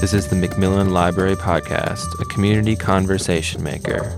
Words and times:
This 0.00 0.14
is 0.14 0.28
the 0.28 0.36
McMillan 0.36 0.92
Library 0.92 1.36
Podcast, 1.36 2.06
a 2.22 2.24
community 2.24 2.74
conversation 2.74 3.62
maker, 3.62 4.16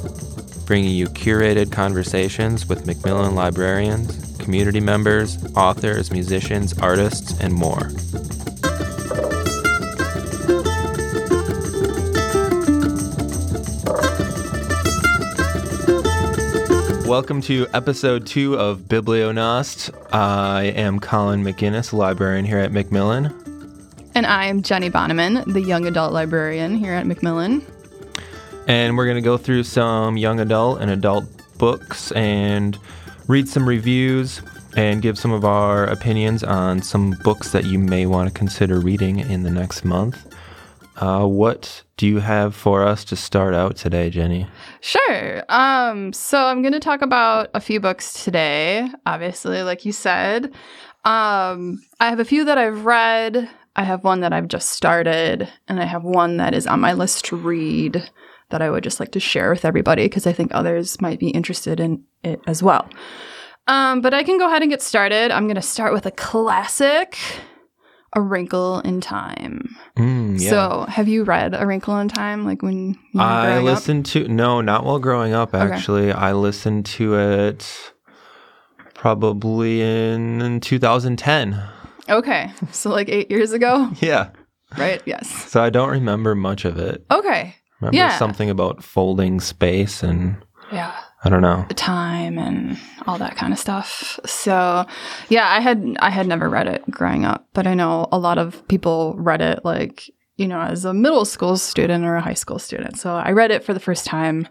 bringing 0.64 0.94
you 0.94 1.08
curated 1.08 1.72
conversations 1.72 2.68
with 2.68 2.86
McMillan 2.86 3.34
librarians, 3.34 4.36
community 4.36 4.78
members, 4.78 5.44
authors, 5.56 6.12
musicians, 6.12 6.78
artists, 6.78 7.36
and 7.40 7.52
more. 7.52 7.90
Welcome 17.08 17.40
to 17.42 17.66
episode 17.74 18.24
two 18.28 18.56
of 18.56 18.82
Bibliognost. 18.82 19.90
I 20.14 20.66
am 20.76 21.00
Colin 21.00 21.42
McGinnis, 21.42 21.92
librarian 21.92 22.44
here 22.44 22.58
at 22.58 22.70
McMillan. 22.70 23.41
And 24.22 24.30
I 24.30 24.46
am 24.46 24.62
Jennie 24.62 24.88
Bonneman, 24.88 25.52
the 25.52 25.60
young 25.60 25.84
adult 25.84 26.12
librarian 26.12 26.76
here 26.76 26.92
at 26.92 27.06
McMillan. 27.06 27.60
And 28.68 28.96
we're 28.96 29.06
going 29.06 29.16
to 29.16 29.20
go 29.20 29.36
through 29.36 29.64
some 29.64 30.16
young 30.16 30.38
adult 30.38 30.80
and 30.80 30.92
adult 30.92 31.24
books 31.58 32.12
and 32.12 32.78
read 33.26 33.48
some 33.48 33.68
reviews 33.68 34.40
and 34.76 35.02
give 35.02 35.18
some 35.18 35.32
of 35.32 35.44
our 35.44 35.86
opinions 35.86 36.44
on 36.44 36.82
some 36.82 37.18
books 37.24 37.50
that 37.50 37.64
you 37.64 37.80
may 37.80 38.06
want 38.06 38.32
to 38.32 38.32
consider 38.32 38.78
reading 38.78 39.18
in 39.18 39.42
the 39.42 39.50
next 39.50 39.84
month. 39.84 40.32
Uh, 40.98 41.26
what 41.26 41.82
do 41.96 42.06
you 42.06 42.20
have 42.20 42.54
for 42.54 42.84
us 42.84 43.04
to 43.06 43.16
start 43.16 43.54
out 43.54 43.74
today, 43.74 44.08
Jennie? 44.08 44.46
Sure. 44.82 45.42
Um, 45.48 46.12
so 46.12 46.46
I'm 46.46 46.62
going 46.62 46.74
to 46.74 46.78
talk 46.78 47.02
about 47.02 47.50
a 47.54 47.60
few 47.60 47.80
books 47.80 48.22
today. 48.22 48.88
Obviously, 49.04 49.64
like 49.64 49.84
you 49.84 49.90
said, 49.90 50.52
um, 51.04 51.82
I 51.98 52.08
have 52.08 52.20
a 52.20 52.24
few 52.24 52.44
that 52.44 52.56
I've 52.56 52.84
read. 52.84 53.50
I 53.74 53.84
have 53.84 54.04
one 54.04 54.20
that 54.20 54.32
I've 54.32 54.48
just 54.48 54.70
started, 54.70 55.48
and 55.66 55.80
I 55.80 55.84
have 55.84 56.04
one 56.04 56.36
that 56.36 56.54
is 56.54 56.66
on 56.66 56.80
my 56.80 56.92
list 56.92 57.24
to 57.26 57.36
read 57.36 58.10
that 58.50 58.60
I 58.60 58.70
would 58.70 58.84
just 58.84 59.00
like 59.00 59.12
to 59.12 59.20
share 59.20 59.50
with 59.50 59.64
everybody 59.64 60.04
because 60.04 60.26
I 60.26 60.32
think 60.32 60.52
others 60.54 61.00
might 61.00 61.18
be 61.18 61.30
interested 61.30 61.80
in 61.80 62.04
it 62.22 62.40
as 62.46 62.62
well. 62.62 62.88
Um, 63.66 64.00
but 64.00 64.12
I 64.12 64.24
can 64.24 64.38
go 64.38 64.46
ahead 64.46 64.62
and 64.62 64.70
get 64.70 64.82
started. 64.82 65.30
I'm 65.30 65.44
going 65.44 65.56
to 65.56 65.62
start 65.62 65.92
with 65.94 66.04
a 66.04 66.10
classic, 66.10 67.16
A 68.14 68.20
Wrinkle 68.20 68.80
in 68.80 69.00
Time. 69.00 69.74
Mm, 69.96 70.38
yeah. 70.38 70.50
So, 70.50 70.86
have 70.88 71.08
you 71.08 71.24
read 71.24 71.54
A 71.54 71.66
Wrinkle 71.66 71.96
in 71.98 72.08
Time? 72.08 72.44
Like 72.44 72.62
when 72.62 72.90
you 72.90 73.20
were 73.20 73.22
I 73.22 73.46
growing 73.46 73.68
up? 73.68 73.74
listened 73.74 74.06
to 74.06 74.28
no, 74.28 74.60
not 74.60 74.84
while 74.84 74.98
growing 74.98 75.32
up. 75.32 75.54
Okay. 75.54 75.72
Actually, 75.72 76.12
I 76.12 76.32
listened 76.32 76.84
to 76.86 77.14
it 77.16 77.92
probably 78.94 79.80
in 79.80 80.60
2010. 80.60 81.62
Okay, 82.08 82.50
so 82.72 82.90
like 82.90 83.08
eight 83.08 83.30
years 83.30 83.52
ago, 83.52 83.90
Yeah, 84.00 84.30
right? 84.76 85.00
Yes. 85.06 85.28
so 85.50 85.62
I 85.62 85.70
don't 85.70 85.90
remember 85.90 86.34
much 86.34 86.64
of 86.64 86.78
it. 86.78 87.04
Okay. 87.10 87.54
Remember 87.80 87.96
Yeah. 87.96 88.16
something 88.18 88.48
about 88.50 88.82
folding 88.82 89.40
space 89.40 90.02
and 90.02 90.36
Yeah. 90.70 90.92
I 91.24 91.28
don't 91.28 91.42
know. 91.42 91.66
time 91.76 92.36
and 92.38 92.76
all 93.06 93.18
that 93.18 93.36
kind 93.36 93.52
of 93.52 93.58
stuff. 93.58 94.18
So, 94.26 94.84
yeah, 95.28 95.48
I 95.48 95.60
had 95.60 95.96
I 96.00 96.10
had 96.10 96.26
never 96.26 96.48
read 96.48 96.66
it 96.66 96.82
growing 96.90 97.24
up, 97.24 97.46
but 97.54 97.66
I 97.66 97.74
know 97.74 98.08
a 98.10 98.18
lot 98.18 98.38
of 98.38 98.66
people 98.66 99.14
read 99.16 99.40
it 99.40 99.64
like, 99.64 100.10
you 100.36 100.48
know, 100.48 100.60
as 100.60 100.84
a 100.84 100.92
middle 100.92 101.24
school 101.24 101.56
student 101.56 102.04
or 102.04 102.16
a 102.16 102.20
high 102.20 102.34
school 102.34 102.58
student. 102.58 102.98
So, 102.98 103.14
I 103.14 103.30
read 103.30 103.52
it 103.52 103.62
for 103.62 103.72
the 103.74 103.80
first 103.80 104.04
time 104.04 104.48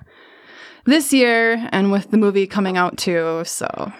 this 0.85 1.11
year 1.11 1.67
and 1.73 1.91
with 1.91 2.11
the 2.11 2.17
movie 2.17 2.47
coming 2.47 2.77
out 2.77 2.97
too, 2.97 3.43
so 3.45 3.91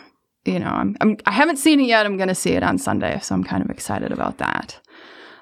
you 0.45 0.59
know, 0.59 0.67
I'm, 0.70 0.95
I'm 1.02 1.17
I 1.25 1.31
haven't 1.31 1.58
seen 1.58 1.80
it 1.80 1.86
yet. 1.88 2.06
I'm 2.06 2.17
going 2.17 2.30
to 2.30 2.36
see 2.36 2.52
it 2.52 2.64
on 2.64 2.78
Sunday, 2.78 3.20
so 3.22 3.36
I'm 3.36 3.44
kind 3.44 3.64
of 3.64 3.70
excited 3.70 4.11
about 4.11 4.38
that. 4.39 4.80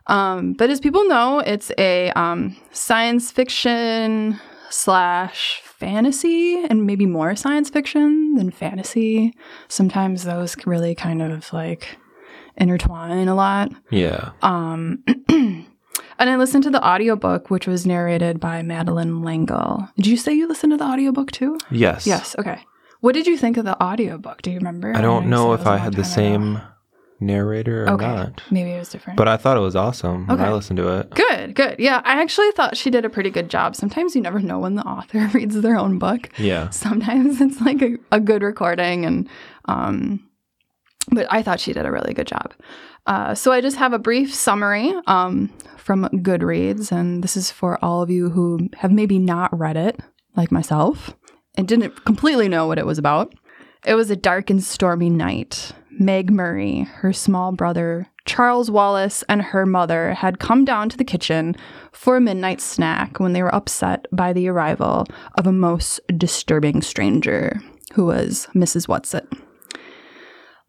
Um, 0.07 0.53
but 0.53 0.69
as 0.69 0.79
people 0.79 1.07
know, 1.07 1.39
it's 1.39 1.71
a 1.77 2.11
um, 2.11 2.55
science 2.71 3.31
fiction 3.31 4.39
slash 4.69 5.61
fantasy, 5.63 6.63
and 6.65 6.85
maybe 6.85 7.05
more 7.05 7.35
science 7.35 7.69
fiction 7.69 8.35
than 8.35 8.51
fantasy. 8.51 9.33
Sometimes 9.67 10.23
those 10.23 10.55
really 10.65 10.95
kind 10.95 11.21
of 11.21 11.51
like 11.53 11.97
intertwine 12.57 13.27
a 13.27 13.35
lot. 13.35 13.71
Yeah. 13.89 14.31
Um, 14.41 15.03
and 15.29 15.65
I 16.19 16.35
listened 16.35 16.63
to 16.65 16.69
the 16.69 16.85
audiobook, 16.85 17.49
which 17.49 17.67
was 17.67 17.85
narrated 17.85 18.39
by 18.39 18.61
Madeleine 18.61 19.23
L'Engle. 19.23 19.87
Did 19.95 20.07
you 20.07 20.17
say 20.17 20.33
you 20.33 20.47
listened 20.47 20.71
to 20.73 20.77
the 20.77 20.85
audiobook 20.85 21.31
too? 21.31 21.57
Yes. 21.71 22.05
Yes. 22.05 22.35
Okay. 22.37 22.59
What 23.01 23.13
did 23.13 23.27
you 23.27 23.37
think 23.37 23.57
of 23.57 23.65
the 23.65 23.81
audiobook? 23.81 24.41
Do 24.41 24.51
you 24.51 24.57
remember? 24.57 24.95
I 24.95 25.01
don't 25.01 25.23
you 25.23 25.29
know 25.29 25.53
if 25.53 25.61
it 25.61 25.63
was 25.63 25.67
a 25.67 25.71
I 25.71 25.77
had 25.77 25.93
the 25.93 26.03
time 26.03 26.11
ago. 26.11 26.15
same 26.15 26.61
narrator 27.21 27.85
or 27.85 27.89
Okay. 27.91 28.05
not. 28.05 28.41
Maybe 28.49 28.71
it 28.71 28.79
was 28.79 28.89
different. 28.89 29.17
But 29.17 29.27
I 29.27 29.37
thought 29.37 29.57
it 29.57 29.61
was 29.61 29.75
awesome 29.75 30.27
when 30.27 30.39
I 30.39 30.51
listened 30.53 30.77
to 30.77 30.99
it. 30.99 31.09
Good, 31.11 31.53
good. 31.55 31.75
Yeah, 31.79 32.01
I 32.05 32.21
actually 32.21 32.51
thought 32.51 32.77
she 32.77 32.89
did 32.89 33.03
a 33.05 33.09
pretty 33.09 33.29
good 33.29 33.49
job. 33.49 33.75
Sometimes 33.75 34.15
you 34.15 34.21
never 34.21 34.39
know 34.39 34.59
when 34.59 34.75
the 34.75 34.83
author 34.83 35.27
reads 35.33 35.59
their 35.61 35.77
own 35.77 35.99
book. 35.99 36.29
Yeah. 36.37 36.69
Sometimes 36.69 37.41
it's 37.41 37.59
like 37.61 37.81
a, 37.81 37.97
a 38.11 38.19
good 38.19 38.41
recording, 38.41 39.05
and 39.05 39.27
um, 39.65 40.25
but 41.11 41.27
I 41.29 41.41
thought 41.41 41.59
she 41.59 41.73
did 41.73 41.85
a 41.85 41.91
really 41.91 42.13
good 42.13 42.27
job. 42.27 42.53
Uh, 43.05 43.33
so 43.33 43.51
I 43.51 43.61
just 43.61 43.77
have 43.77 43.93
a 43.93 43.99
brief 43.99 44.33
summary 44.33 44.93
um, 45.07 45.49
from 45.77 46.07
Goodreads, 46.13 46.91
and 46.91 47.23
this 47.23 47.35
is 47.35 47.49
for 47.51 47.83
all 47.83 48.01
of 48.01 48.09
you 48.09 48.29
who 48.29 48.69
have 48.77 48.91
maybe 48.91 49.17
not 49.19 49.57
read 49.57 49.75
it, 49.77 49.99
like 50.35 50.51
myself, 50.51 51.15
and 51.59 51.67
didn't 51.67 52.05
completely 52.05 52.47
know 52.47 52.67
what 52.67 52.79
it 52.79 52.85
was 52.85 52.97
about. 52.97 53.35
It 53.85 53.95
was 53.95 54.09
a 54.09 54.15
dark 54.15 54.49
and 54.49 54.63
stormy 54.63 55.09
night. 55.09 55.73
Meg 55.91 56.31
Murray, 56.31 56.87
her 56.99 57.11
small 57.11 57.51
brother, 57.51 58.07
Charles 58.23 58.71
Wallace, 58.71 59.25
and 59.27 59.41
her 59.41 59.65
mother 59.65 60.13
had 60.13 60.39
come 60.39 60.63
down 60.63 60.87
to 60.87 60.95
the 60.95 61.03
kitchen 61.03 61.57
for 61.91 62.15
a 62.15 62.21
midnight 62.21 62.61
snack 62.61 63.19
when 63.19 63.33
they 63.33 63.43
were 63.43 63.53
upset 63.53 64.05
by 64.13 64.31
the 64.31 64.47
arrival 64.47 65.05
of 65.37 65.45
a 65.45 65.51
most 65.51 65.99
disturbing 66.17 66.81
stranger, 66.81 67.59
who 67.93 68.05
was 68.05 68.47
Mrs. 68.55 68.87
Whatsit. 68.87 69.27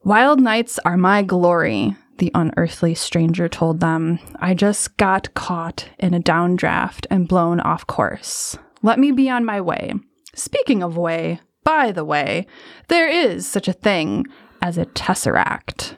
Wild 0.02 0.40
nights 0.40 0.80
are 0.84 0.96
my 0.96 1.22
glory, 1.22 1.94
the 2.18 2.32
unearthly 2.34 2.96
stranger 2.96 3.48
told 3.48 3.78
them. 3.78 4.18
I 4.40 4.54
just 4.54 4.96
got 4.96 5.32
caught 5.34 5.88
in 6.00 6.14
a 6.14 6.20
downdraft 6.20 7.06
and 7.10 7.28
blown 7.28 7.60
off 7.60 7.86
course. 7.86 8.58
Let 8.82 8.98
me 8.98 9.12
be 9.12 9.30
on 9.30 9.44
my 9.44 9.60
way. 9.60 9.92
Speaking 10.34 10.82
of 10.82 10.96
way, 10.96 11.40
by 11.64 11.92
the 11.92 12.04
way, 12.04 12.46
there 12.88 13.08
is 13.08 13.46
such 13.46 13.68
a 13.68 13.72
thing 13.72 14.26
as 14.62 14.78
a 14.78 14.86
tesseract, 14.86 15.96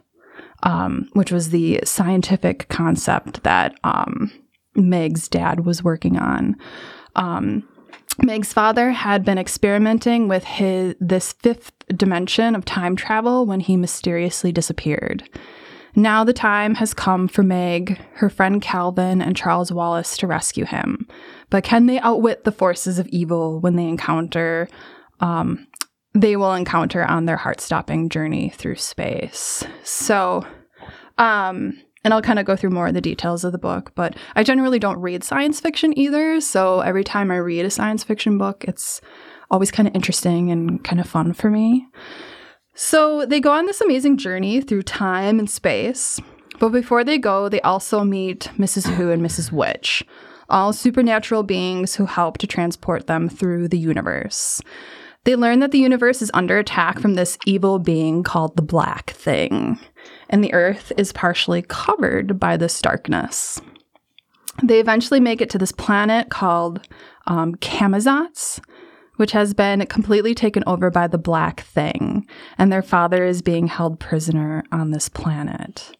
um, 0.62 1.08
which 1.12 1.32
was 1.32 1.50
the 1.50 1.80
scientific 1.84 2.68
concept 2.68 3.42
that 3.42 3.78
um, 3.84 4.32
Meg's 4.74 5.28
dad 5.28 5.64
was 5.64 5.82
working 5.82 6.18
on. 6.18 6.56
Um, 7.16 7.68
Meg's 8.22 8.52
father 8.52 8.90
had 8.90 9.24
been 9.24 9.38
experimenting 9.38 10.28
with 10.28 10.44
his 10.44 10.94
this 11.00 11.32
fifth 11.32 11.72
dimension 11.88 12.54
of 12.54 12.64
time 12.64 12.94
travel 12.94 13.46
when 13.46 13.60
he 13.60 13.76
mysteriously 13.76 14.52
disappeared. 14.52 15.28
Now 15.94 16.24
the 16.24 16.32
time 16.32 16.76
has 16.76 16.94
come 16.94 17.28
for 17.28 17.42
Meg, 17.42 17.98
her 18.14 18.30
friend 18.30 18.62
Calvin, 18.62 19.20
and 19.20 19.36
Charles 19.36 19.70
Wallace 19.70 20.16
to 20.18 20.26
rescue 20.26 20.64
him. 20.64 21.06
But 21.50 21.64
can 21.64 21.86
they 21.86 22.00
outwit 22.00 22.44
the 22.44 22.52
forces 22.52 22.98
of 22.98 23.06
evil 23.08 23.60
when 23.60 23.76
they 23.76 23.86
encounter 23.86 24.68
um, 25.20 25.66
they 26.14 26.36
will 26.36 26.54
encounter 26.54 27.04
on 27.04 27.24
their 27.24 27.36
heart-stopping 27.36 28.08
journey 28.08 28.50
through 28.50 28.76
space. 28.76 29.64
So, 29.82 30.46
um, 31.18 31.80
and 32.04 32.12
I'll 32.12 32.22
kind 32.22 32.38
of 32.38 32.44
go 32.44 32.56
through 32.56 32.70
more 32.70 32.88
of 32.88 32.94
the 32.94 33.00
details 33.00 33.44
of 33.44 33.52
the 33.52 33.58
book, 33.58 33.92
but 33.94 34.16
I 34.34 34.42
generally 34.42 34.78
don't 34.78 34.98
read 34.98 35.24
science 35.24 35.60
fiction 35.60 35.96
either. 35.96 36.40
So 36.40 36.80
every 36.80 37.04
time 37.04 37.30
I 37.30 37.36
read 37.36 37.64
a 37.64 37.70
science 37.70 38.04
fiction 38.04 38.38
book, 38.38 38.64
it's 38.66 39.00
always 39.50 39.70
kind 39.70 39.88
of 39.88 39.94
interesting 39.94 40.50
and 40.50 40.82
kind 40.82 41.00
of 41.00 41.08
fun 41.08 41.32
for 41.32 41.50
me. 41.50 41.86
So 42.74 43.26
they 43.26 43.40
go 43.40 43.52
on 43.52 43.66
this 43.66 43.80
amazing 43.80 44.16
journey 44.16 44.60
through 44.60 44.82
time 44.82 45.38
and 45.38 45.48
space. 45.48 46.20
But 46.58 46.70
before 46.70 47.04
they 47.04 47.18
go, 47.18 47.48
they 47.48 47.60
also 47.62 48.04
meet 48.04 48.50
Mrs. 48.56 48.94
Who 48.94 49.10
and 49.10 49.22
Mrs. 49.22 49.50
Which, 49.50 50.04
all 50.48 50.72
supernatural 50.72 51.42
beings 51.42 51.96
who 51.96 52.06
help 52.06 52.38
to 52.38 52.46
transport 52.46 53.06
them 53.06 53.28
through 53.28 53.68
the 53.68 53.78
universe. 53.78 54.62
They 55.24 55.36
learn 55.36 55.60
that 55.60 55.70
the 55.70 55.78
universe 55.78 56.20
is 56.20 56.30
under 56.34 56.58
attack 56.58 56.98
from 56.98 57.14
this 57.14 57.38
evil 57.46 57.78
being 57.78 58.22
called 58.22 58.56
the 58.56 58.62
Black 58.62 59.10
Thing, 59.10 59.78
and 60.28 60.42
the 60.42 60.52
Earth 60.52 60.92
is 60.96 61.12
partially 61.12 61.62
covered 61.62 62.40
by 62.40 62.56
this 62.56 62.80
darkness. 62.80 63.60
They 64.62 64.80
eventually 64.80 65.20
make 65.20 65.40
it 65.40 65.48
to 65.50 65.58
this 65.58 65.72
planet 65.72 66.28
called 66.28 66.86
um, 67.26 67.54
Camazotz, 67.56 68.60
which 69.22 69.30
has 69.30 69.54
been 69.54 69.86
completely 69.86 70.34
taken 70.34 70.64
over 70.66 70.90
by 70.90 71.06
the 71.06 71.16
Black 71.16 71.60
Thing, 71.60 72.26
and 72.58 72.72
their 72.72 72.82
father 72.82 73.24
is 73.24 73.40
being 73.40 73.68
held 73.68 74.00
prisoner 74.00 74.64
on 74.72 74.90
this 74.90 75.08
planet. 75.08 75.96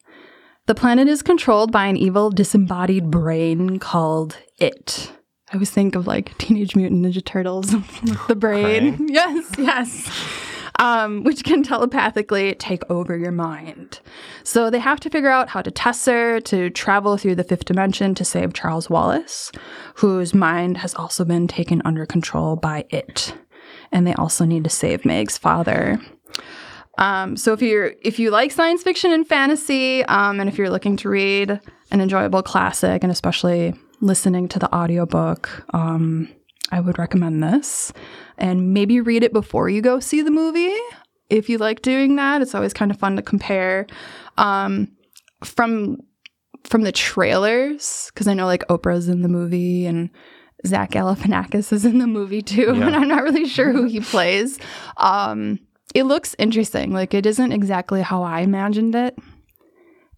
The 0.65 0.75
planet 0.75 1.07
is 1.07 1.21
controlled 1.21 1.71
by 1.71 1.85
an 1.85 1.95
evil 1.95 2.31
disembodied 2.31 3.09
brain 3.09 3.79
called 3.79 4.39
It. 4.59 5.13
I 5.49 5.53
always 5.53 5.71
think 5.71 5.95
of 5.95 6.05
like 6.05 6.37
Teenage 6.37 6.75
Mutant 6.75 7.05
Ninja 7.05 7.23
Turtles, 7.23 7.67
the 8.27 8.35
brain. 8.35 9.07
Yes, 9.09 9.51
yes. 9.57 10.51
Um, 10.83 11.23
which 11.23 11.45
can 11.45 11.63
telepathically 11.63 12.55
take 12.55 12.83
over 12.89 13.17
your 13.17 13.31
mind. 13.31 14.01
So 14.43 14.69
they 14.69 14.79
have 14.79 14.99
to 14.99 15.09
figure 15.09 15.29
out 15.29 15.47
how 15.47 15.61
to 15.61 15.71
Tesser 15.71 16.43
to 16.43 16.69
travel 16.71 17.15
through 17.15 17.35
the 17.35 17.45
fifth 17.45 17.63
dimension 17.63 18.13
to 18.15 18.25
save 18.25 18.53
Charles 18.53 18.89
Wallace, 18.89 19.49
whose 19.95 20.33
mind 20.33 20.75
has 20.77 20.93
also 20.95 21.23
been 21.23 21.47
taken 21.47 21.81
under 21.85 22.05
control 22.05 22.57
by 22.57 22.83
it. 22.89 23.33
And 23.93 24.05
they 24.05 24.13
also 24.15 24.43
need 24.43 24.65
to 24.65 24.69
save 24.69 25.05
Meg's 25.05 25.37
father. 25.37 26.01
Um, 26.97 27.37
so 27.37 27.53
if 27.53 27.61
you're 27.61 27.93
if 28.01 28.19
you 28.19 28.29
like 28.29 28.51
science 28.51 28.83
fiction 28.83 29.13
and 29.13 29.25
fantasy, 29.25 30.03
um, 30.03 30.41
and 30.41 30.49
if 30.49 30.57
you're 30.57 30.69
looking 30.69 30.97
to 30.97 31.09
read 31.09 31.61
an 31.91 32.01
enjoyable 32.01 32.43
classic, 32.43 33.03
and 33.03 33.11
especially 33.11 33.73
listening 34.01 34.49
to 34.49 34.59
the 34.59 34.75
audiobook, 34.75 35.63
um, 35.73 36.27
I 36.71 36.79
would 36.79 36.97
recommend 36.97 37.43
this. 37.43 37.93
And 38.37 38.73
maybe 38.73 38.99
read 38.99 39.23
it 39.23 39.33
before 39.33 39.69
you 39.69 39.81
go 39.81 39.99
see 39.99 40.21
the 40.21 40.31
movie. 40.31 40.73
If 41.29 41.49
you 41.49 41.57
like 41.57 41.81
doing 41.81 42.15
that, 42.17 42.41
it's 42.41 42.55
always 42.55 42.73
kind 42.73 42.91
of 42.91 42.97
fun 42.97 43.15
to 43.15 43.21
compare. 43.21 43.85
Um, 44.37 44.89
from 45.43 45.97
from 46.63 46.83
the 46.83 46.91
trailers, 46.93 48.09
because 48.13 48.27
I 48.27 48.33
know 48.33 48.45
like 48.45 48.65
Oprah's 48.69 49.09
in 49.09 49.21
the 49.21 49.27
movie 49.27 49.85
and 49.85 50.09
Zach 50.65 50.91
Galifianakis 50.91 51.73
is 51.73 51.83
in 51.83 51.97
the 51.99 52.07
movie 52.07 52.41
too, 52.41 52.73
Yeah. 52.77 52.87
and 52.87 52.95
I'm 52.95 53.07
not 53.09 53.23
really 53.23 53.45
sure 53.47 53.71
who 53.73 53.83
he 53.83 53.99
plays. 53.99 54.59
Um, 54.97 55.59
it 55.93 56.03
looks 56.03 56.35
interesting. 56.39 56.93
Like 56.93 57.13
it 57.13 57.25
isn't 57.25 57.51
exactly 57.51 58.01
how 58.01 58.23
I 58.23 58.39
imagined 58.41 58.95
it. 58.95 59.17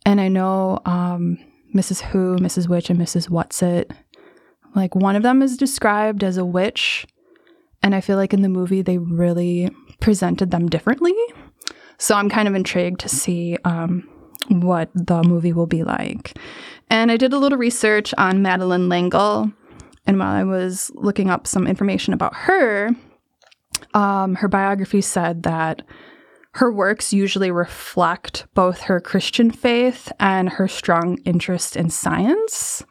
And 0.05 0.21
I 0.21 0.27
know 0.27 0.79
um, 0.85 1.39
Mrs. 1.73 2.01
Who, 2.01 2.35
Mrs. 2.37 2.69
Which, 2.69 2.91
and 2.91 2.99
Mrs. 2.99 3.27
Whatsit. 3.29 3.89
Like 4.75 4.93
one 4.93 5.15
of 5.15 5.23
them 5.23 5.41
is 5.41 5.57
described 5.57 6.23
as 6.23 6.37
a 6.37 6.45
witch, 6.45 7.07
and 7.81 7.95
I 7.95 8.01
feel 8.01 8.17
like 8.17 8.33
in 8.33 8.41
the 8.41 8.49
movie 8.49 8.81
they 8.81 8.97
really 8.97 9.69
presented 9.99 10.51
them 10.51 10.67
differently. 10.67 11.15
So 11.97 12.15
I'm 12.15 12.29
kind 12.29 12.47
of 12.47 12.55
intrigued 12.55 12.99
to 13.01 13.09
see 13.09 13.57
um, 13.63 14.07
what 14.49 14.89
the 14.93 15.23
movie 15.23 15.53
will 15.53 15.65
be 15.65 15.83
like. 15.83 16.37
And 16.89 17.09
I 17.09 17.17
did 17.17 17.33
a 17.33 17.37
little 17.37 17.57
research 17.57 18.13
on 18.17 18.41
Madeleine 18.41 18.89
L'Engle, 18.89 19.51
and 20.05 20.19
while 20.19 20.35
I 20.35 20.43
was 20.43 20.91
looking 20.93 21.29
up 21.29 21.47
some 21.47 21.67
information 21.67 22.13
about 22.13 22.35
her, 22.35 22.91
um, 23.93 24.35
her 24.35 24.47
biography 24.47 25.01
said 25.01 25.43
that 25.43 25.81
her 26.55 26.71
works 26.71 27.11
usually 27.11 27.51
reflect 27.51 28.45
both 28.53 28.81
her 28.81 29.01
Christian 29.01 29.51
faith 29.51 30.11
and 30.19 30.49
her 30.49 30.67
strong 30.67 31.17
interest 31.25 31.75
in 31.75 31.89
science. 31.89 32.83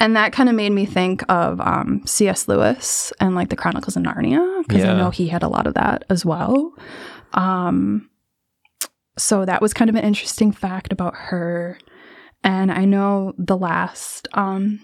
And 0.00 0.16
that 0.16 0.32
kind 0.32 0.48
of 0.48 0.54
made 0.54 0.72
me 0.72 0.86
think 0.86 1.22
of 1.30 1.60
um, 1.60 2.02
C.S. 2.06 2.48
Lewis 2.48 3.12
and 3.20 3.34
like 3.34 3.50
the 3.50 3.56
Chronicles 3.56 3.96
of 3.96 4.02
Narnia, 4.02 4.62
because 4.66 4.82
Yeah. 4.82 4.94
I 4.94 4.96
know 4.96 5.10
he 5.10 5.28
had 5.28 5.42
a 5.42 5.48
lot 5.48 5.66
of 5.66 5.74
that 5.74 6.04
as 6.08 6.24
well. 6.24 6.72
Um, 7.34 8.08
so 9.18 9.44
that 9.44 9.60
was 9.60 9.74
kind 9.74 9.90
of 9.90 9.96
an 9.96 10.02
interesting 10.04 10.52
fact 10.52 10.92
about 10.92 11.14
her. 11.14 11.78
And 12.42 12.72
I 12.72 12.86
know 12.86 13.34
the 13.36 13.56
last 13.58 14.26
um, 14.32 14.80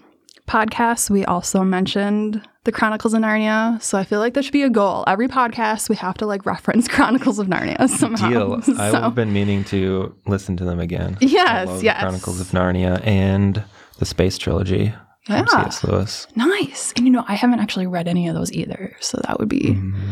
podcast, 0.47 1.09
we 1.09 1.25
also 1.25 1.63
mentioned 1.63 2.47
the 2.65 2.71
Chronicles 2.71 3.15
of 3.15 3.21
Narnia. 3.21 3.81
So 3.81 3.97
I 3.97 4.03
feel 4.03 4.19
like 4.19 4.35
there 4.35 4.43
should 4.43 4.53
be 4.53 4.61
a 4.61 4.69
goal. 4.69 5.03
Every 5.07 5.27
podcast, 5.27 5.89
we 5.89 5.95
have 5.95 6.15
to 6.19 6.27
like 6.27 6.45
reference 6.45 6.87
Chronicles 6.95 7.39
of 7.39 7.47
Narnia 7.47 7.89
somehow. 7.97 8.29
Deal. 8.29 8.61
So- 8.61 8.75
I've 8.77 9.15
been 9.15 9.33
meaning 9.33 9.63
to 9.65 10.15
listen 10.27 10.55
to 10.57 10.63
them 10.63 10.79
again. 10.79 11.17
Yes, 11.21 11.81
yes. 11.81 11.99
Chronicles 12.01 12.39
of 12.39 12.47
Narnia 12.51 13.03
and 13.05 13.63
the 13.97 14.05
Space 14.05 14.37
Trilogy 14.37 14.93
Yeah. 15.29 15.45
C.S. 15.45 15.83
Lewis. 15.83 16.27
Nice. 16.35 16.93
And 16.95 17.05
you 17.05 17.11
know, 17.11 17.25
I 17.27 17.35
haven't 17.35 17.59
actually 17.59 17.87
read 17.87 18.07
any 18.07 18.27
of 18.27 18.35
those 18.35 18.51
either. 18.53 18.95
So 18.99 19.19
that 19.27 19.39
would 19.39 19.49
be 19.49 19.59
Mm-hmm. 19.75 20.11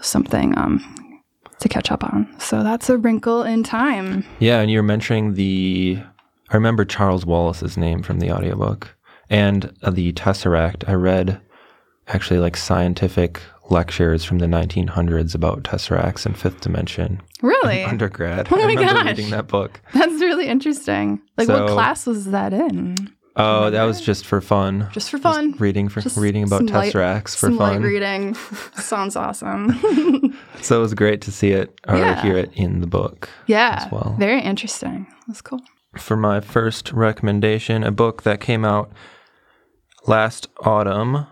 something 0.00 0.56
um 0.58 0.80
to 1.60 1.68
catch 1.68 1.90
up 1.90 2.04
on. 2.04 2.28
So 2.38 2.62
that's 2.62 2.90
a 2.90 2.98
wrinkle 2.98 3.42
in 3.42 3.62
time. 3.62 4.24
Yeah, 4.40 4.60
and 4.60 4.70
you're 4.70 4.82
mentioning 4.82 5.34
the. 5.34 5.98
I 6.50 6.54
remember 6.54 6.84
Charles 6.84 7.24
Wallace's 7.26 7.76
name 7.76 8.02
from 8.02 8.20
the 8.20 8.30
audiobook 8.30 8.94
and 9.30 9.72
uh, 9.82 9.90
the 9.90 10.12
Tesseract. 10.12 10.88
I 10.88 10.92
read 10.92 11.40
actually 12.08 12.38
like 12.38 12.56
scientific 12.56 13.40
lectures 13.68 14.22
from 14.22 14.38
the 14.38 14.46
1900s 14.46 15.34
about 15.34 15.64
tesseracts 15.64 16.24
and 16.24 16.38
fifth 16.38 16.60
dimension. 16.60 17.20
Really? 17.42 17.82
Undergrad. 17.82 18.46
Oh 18.52 18.56
I 18.56 18.58
my 18.60 18.66
remember 18.66 18.92
gosh. 18.94 19.06
reading 19.06 19.30
that 19.30 19.48
book. 19.48 19.80
That's 19.92 20.20
really 20.20 20.46
interesting. 20.46 21.20
Like 21.36 21.48
what 21.48 21.68
class 21.70 22.06
was 22.06 22.26
that 22.26 22.52
in? 22.52 22.94
Oh, 23.38 23.68
that 23.70 23.84
was 23.84 24.00
just 24.00 24.24
for 24.26 24.40
fun. 24.40 24.88
Just 24.92 25.10
for 25.10 25.18
fun. 25.18 25.52
reading 25.58 25.88
for 25.90 26.00
Just 26.00 26.16
reading 26.16 26.42
about 26.42 26.62
light- 26.64 26.92
tesseracts 26.92 27.36
for 27.36 27.48
Some 27.48 27.58
light 27.58 27.74
fun. 27.74 27.82
reading. 27.82 28.34
Sounds 28.74 29.16
awesome. 29.16 30.32
So 30.62 30.78
it 30.78 30.80
was 30.80 30.94
great 30.94 31.20
to 31.22 31.30
see 31.30 31.50
it 31.52 31.78
or 31.86 31.96
Yeah. 31.96 32.20
hear 32.22 32.36
it 32.38 32.50
in 32.54 32.80
the 32.80 32.86
book. 32.86 33.28
yeah. 33.46 33.82
As 33.84 33.92
well. 33.92 34.16
Very 34.18 34.40
interesting. 34.40 35.06
That's 35.28 35.42
cool. 35.42 35.60
For 35.98 36.16
my 36.16 36.40
first 36.40 36.92
recommendation, 36.92 37.84
a 37.84 37.92
book 37.92 38.22
that 38.24 38.40
came 38.40 38.64
out 38.64 38.90
last 40.06 40.48
autumn 40.64 41.26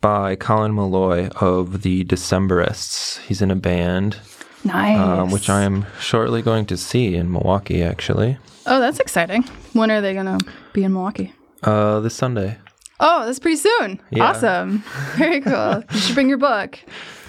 by 0.00 0.34
Colin 0.36 0.72
Meloy 0.74 1.28
of 1.40 1.82
the 1.82 2.04
Decemberists. 2.04 3.20
He's 3.20 3.40
in 3.42 3.50
a 3.50 3.56
band, 3.56 4.18
Nice. 4.64 4.98
um, 4.98 5.30
which 5.30 5.48
I 5.50 5.62
am 5.62 5.86
shortly 6.00 6.40
going 6.42 6.66
to 6.66 6.76
see 6.76 7.14
in 7.14 7.30
Milwaukee, 7.30 7.82
actually, 7.82 8.38
Oh, 8.66 8.80
that's 8.80 8.98
exciting. 8.98 9.42
When 9.74 9.90
are 9.90 10.00
they 10.00 10.14
gonna 10.14 10.38
be 10.72 10.84
in 10.84 10.92
Milwaukee? 10.94 11.32
uh, 11.62 12.00
this 12.00 12.14
Sunday. 12.14 12.56
Oh, 13.00 13.26
that's 13.26 13.38
pretty 13.38 13.56
soon. 13.56 14.00
Yeah. 14.10 14.24
Awesome. 14.30 14.78
Very 15.16 15.40
cool. 15.42 15.82
you 15.92 15.98
should 15.98 16.14
bring 16.14 16.28
your 16.28 16.38
book. 16.38 16.78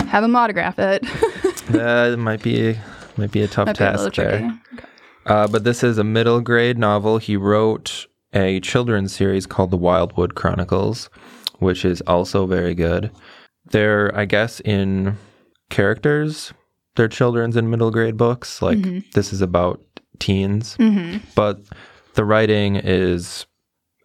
Have 0.07 0.23
him 0.23 0.35
autograph 0.35 0.79
it. 0.79 1.03
That 1.69 2.17
might 2.19 2.43
be 2.43 2.77
might 3.17 3.31
be 3.31 3.41
a 3.41 3.47
tough 3.47 3.65
Might 3.65 3.79
be 3.79 3.83
a 3.83 3.87
task 3.97 4.13
there. 4.13 4.39
tricky. 4.39 4.53
Uh, 5.25 5.47
but 5.47 5.63
this 5.63 5.83
is 5.83 5.97
a 5.97 6.03
middle 6.03 6.39
grade 6.39 6.77
novel. 6.77 7.17
He 7.17 7.35
wrote 7.35 8.05
a 8.31 8.59
children's 8.59 9.13
series 9.15 9.47
called 9.47 9.71
The 9.71 9.77
Wildwood 9.77 10.35
Chronicles, 10.35 11.09
which 11.57 11.83
is 11.83 12.01
also 12.01 12.45
very 12.45 12.75
good. 12.75 13.09
They're, 13.71 14.15
I 14.15 14.25
guess, 14.25 14.59
in 14.59 15.17
characters, 15.71 16.53
they're 16.95 17.07
children's 17.07 17.55
and 17.55 17.69
middle 17.69 17.91
grade 17.91 18.17
books. 18.17 18.61
Like 18.61 18.79
this 19.13 19.33
is 19.33 19.41
about 19.41 19.81
teens, 20.19 20.77
Mm-hmm. 20.77 21.17
but 21.35 21.59
the 22.13 22.23
writing 22.25 22.75
is 22.77 23.45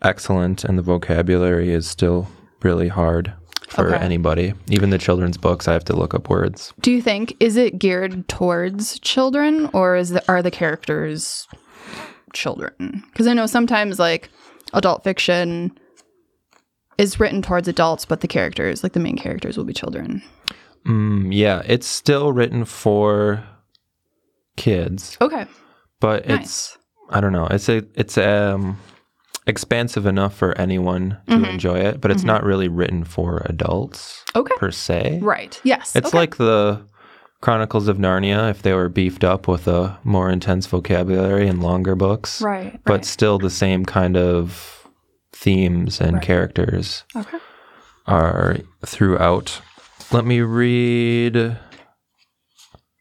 excellent 0.02 0.64
and 0.64 0.76
the 0.78 0.82
vocabulary 0.82 1.70
is 1.70 1.86
still 1.86 2.28
really 2.62 2.88
hard 2.88 3.32
for 3.68 3.94
Okay. 3.94 4.04
anybody. 4.04 4.52
Even 4.68 4.90
the 4.90 4.98
children's 4.98 5.36
books, 5.38 5.68
I 5.68 5.72
have 5.72 5.84
to 5.84 5.94
look 5.94 6.14
up 6.14 6.28
words. 6.28 6.72
Do 6.80 6.90
you 6.90 7.00
think 7.00 7.36
is 7.38 7.56
it 7.56 7.78
geared 7.78 8.26
towards 8.28 8.98
children 9.00 9.70
or 9.72 9.94
is 9.96 10.10
the, 10.10 10.22
are 10.28 10.42
the 10.42 10.50
characters 10.50 11.46
children? 12.32 13.04
Because 13.12 13.26
I 13.28 13.34
know 13.34 13.46
sometimes 13.46 13.98
like 14.00 14.28
adult 14.74 15.04
fiction 15.04 15.70
is 16.98 17.20
written 17.20 17.40
towards 17.42 17.68
adults, 17.68 18.04
but 18.04 18.20
the 18.20 18.28
characters, 18.28 18.82
like 18.82 18.92
the 18.92 19.00
main 19.00 19.16
characters, 19.16 19.56
will 19.56 19.64
be 19.64 19.72
children. 19.72 20.22
Mm, 20.86 21.28
yeah, 21.32 21.62
it's 21.66 21.86
still 21.86 22.32
written 22.32 22.64
for 22.64 23.44
kids. 24.56 25.16
Okay, 25.20 25.46
but 26.00 26.26
nice. 26.26 26.40
it's 26.40 26.78
I 27.10 27.20
don't 27.20 27.32
know. 27.32 27.46
It's 27.46 27.68
a 27.68 27.82
it's 27.94 28.16
um 28.18 28.78
expansive 29.46 30.06
enough 30.06 30.34
for 30.36 30.56
anyone 30.58 31.18
to 31.26 31.34
Mm-hmm. 31.34 31.44
enjoy 31.44 31.78
it, 31.78 32.00
but 32.00 32.10
it's 32.10 32.22
not 32.24 32.44
really 32.44 32.68
written 32.68 33.04
for 33.04 33.42
adults 33.46 34.22
Okay, 34.36 34.54
per 34.58 34.70
se. 34.70 35.18
right. 35.22 35.60
Yes, 35.64 35.96
It's 35.96 36.08
okay. 36.08 36.18
like 36.18 36.36
the 36.36 36.82
Chronicles 37.40 37.88
of 37.88 37.96
Narnia 37.96 38.50
if 38.50 38.60
they 38.62 38.74
were 38.74 38.88
beefed 38.90 39.24
up 39.24 39.48
with 39.48 39.66
a 39.66 39.98
more 40.04 40.30
intense 40.30 40.66
vocabulary 40.66 41.48
and 41.48 41.62
longer 41.62 41.96
books, 41.96 42.42
right, 42.42 42.78
but 42.84 42.92
right. 42.92 43.04
still 43.04 43.38
the 43.38 43.48
same 43.50 43.84
kind 43.86 44.16
of 44.16 44.86
themes 45.32 46.00
and 46.02 46.14
Right. 46.14 46.22
characters 46.22 47.04
okay. 47.16 47.38
are 48.06 48.58
throughout. 48.84 49.62
Let 50.12 50.24
me 50.24 50.40
read 50.40 51.36
a 51.36 51.58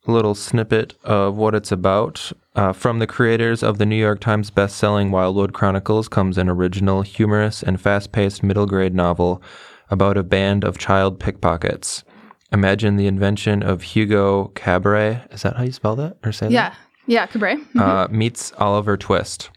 little 0.06 0.36
snippet 0.36 0.94
of 1.04 1.36
what 1.36 1.56
it's 1.56 1.72
about. 1.72 2.32
Uh, 2.56 2.72
from 2.74 3.00
the 3.00 3.08
creators 3.08 3.64
of 3.64 3.78
the 3.78 3.86
New 3.86 3.96
York 3.96 4.20
Times 4.20 4.52
bestselling 4.52 5.10
Wildwood 5.10 5.54
Chronicles 5.54 6.08
comes 6.08 6.38
an 6.38 6.50
original, 6.50 7.02
humorous, 7.02 7.64
and 7.64 7.82
fast 7.82 8.12
paced 8.12 8.44
middle 8.44 8.66
grade 8.68 8.94
novel 8.94 9.42
about 9.90 10.18
a 10.18 10.24
band 10.24 10.64
of 10.64 10.78
child 10.78 11.20
pickpockets. 11.20 12.04
Imagine 12.52 12.96
the 12.96 13.08
invention 13.08 13.64
of 13.64 13.82
Hugo 13.82 14.48
Cabaret. 14.50 15.24
Is 15.32 15.42
that 15.44 15.56
how 15.56 15.64
you 15.64 15.72
spell 15.72 15.96
that 15.96 16.18
or 16.24 16.32
say 16.32 16.48
that? 16.48 16.52
Yeah, 16.52 16.74
yeah. 17.08 17.26
Cabret. 17.26 17.58
Mhm. 17.74 17.82
uh, 17.82 18.08
meets 18.10 18.52
Oliver 18.58 18.98
Twist. 18.98 19.50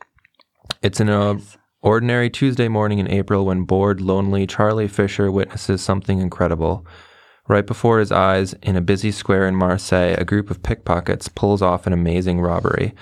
It's 0.83 1.01
an 1.01 1.43
ordinary 1.83 2.31
Tuesday 2.31 2.69
morning 2.69 2.99
in 2.99 3.11
April 3.11 3.45
when 3.47 3.65
bored, 3.65 4.01
lonely 4.01 4.47
Charlie 4.47 4.89
Fisher 4.89 5.31
witnesses 5.31 5.83
something 5.83 6.19
incredible. 6.19 6.87
Right 7.49 7.67
before 7.67 7.99
his 7.99 8.13
eyes, 8.13 8.55
in 8.63 8.77
a 8.77 8.81
busy 8.81 9.11
square 9.11 9.49
in 9.49 9.57
Marseille, 9.57 10.15
a 10.17 10.25
group 10.25 10.51
of 10.51 10.63
pickpockets 10.63 11.29
pulls 11.29 11.61
off 11.61 11.87
an 11.87 11.93
amazing 11.93 12.41
robbery. 12.41 12.95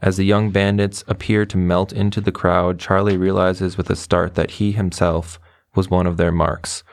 As 0.00 0.16
the 0.16 0.24
young 0.24 0.50
bandits 0.50 1.02
appear 1.08 1.44
to 1.46 1.56
melt 1.56 1.92
into 1.92 2.20
the 2.20 2.30
crowd, 2.30 2.78
Charlie 2.78 3.16
realizes 3.16 3.76
with 3.76 3.90
a 3.90 3.96
start 3.96 4.36
that 4.36 4.52
he 4.52 4.70
himself 4.70 5.40
was 5.74 5.90
one 5.90 6.06
of 6.06 6.16
their 6.16 6.30
marks. 6.30 6.84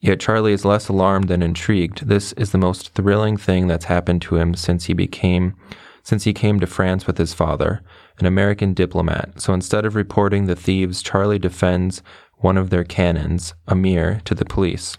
Yet 0.00 0.20
Charlie 0.20 0.52
is 0.52 0.64
less 0.64 0.88
alarmed 0.88 1.28
than 1.28 1.42
intrigued. 1.42 2.06
This 2.06 2.32
is 2.34 2.52
the 2.52 2.58
most 2.58 2.92
thrilling 2.92 3.38
thing 3.38 3.66
that's 3.66 3.86
happened 3.86 4.20
to 4.22 4.36
him 4.36 4.54
since 4.54 4.84
he 4.84 4.92
became 4.92 5.56
since 6.02 6.22
he 6.22 6.32
came 6.32 6.60
to 6.60 6.68
France 6.68 7.04
with 7.04 7.18
his 7.18 7.34
father, 7.34 7.82
an 8.20 8.26
American 8.26 8.72
diplomat. 8.74 9.40
So 9.40 9.52
instead 9.52 9.84
of 9.84 9.96
reporting 9.96 10.46
the 10.46 10.54
thieves, 10.54 11.02
Charlie 11.02 11.40
defends 11.40 12.00
one 12.36 12.56
of 12.56 12.70
their 12.70 12.84
cannons, 12.84 13.54
Amir, 13.66 14.20
to 14.24 14.32
the 14.32 14.44
police. 14.44 14.96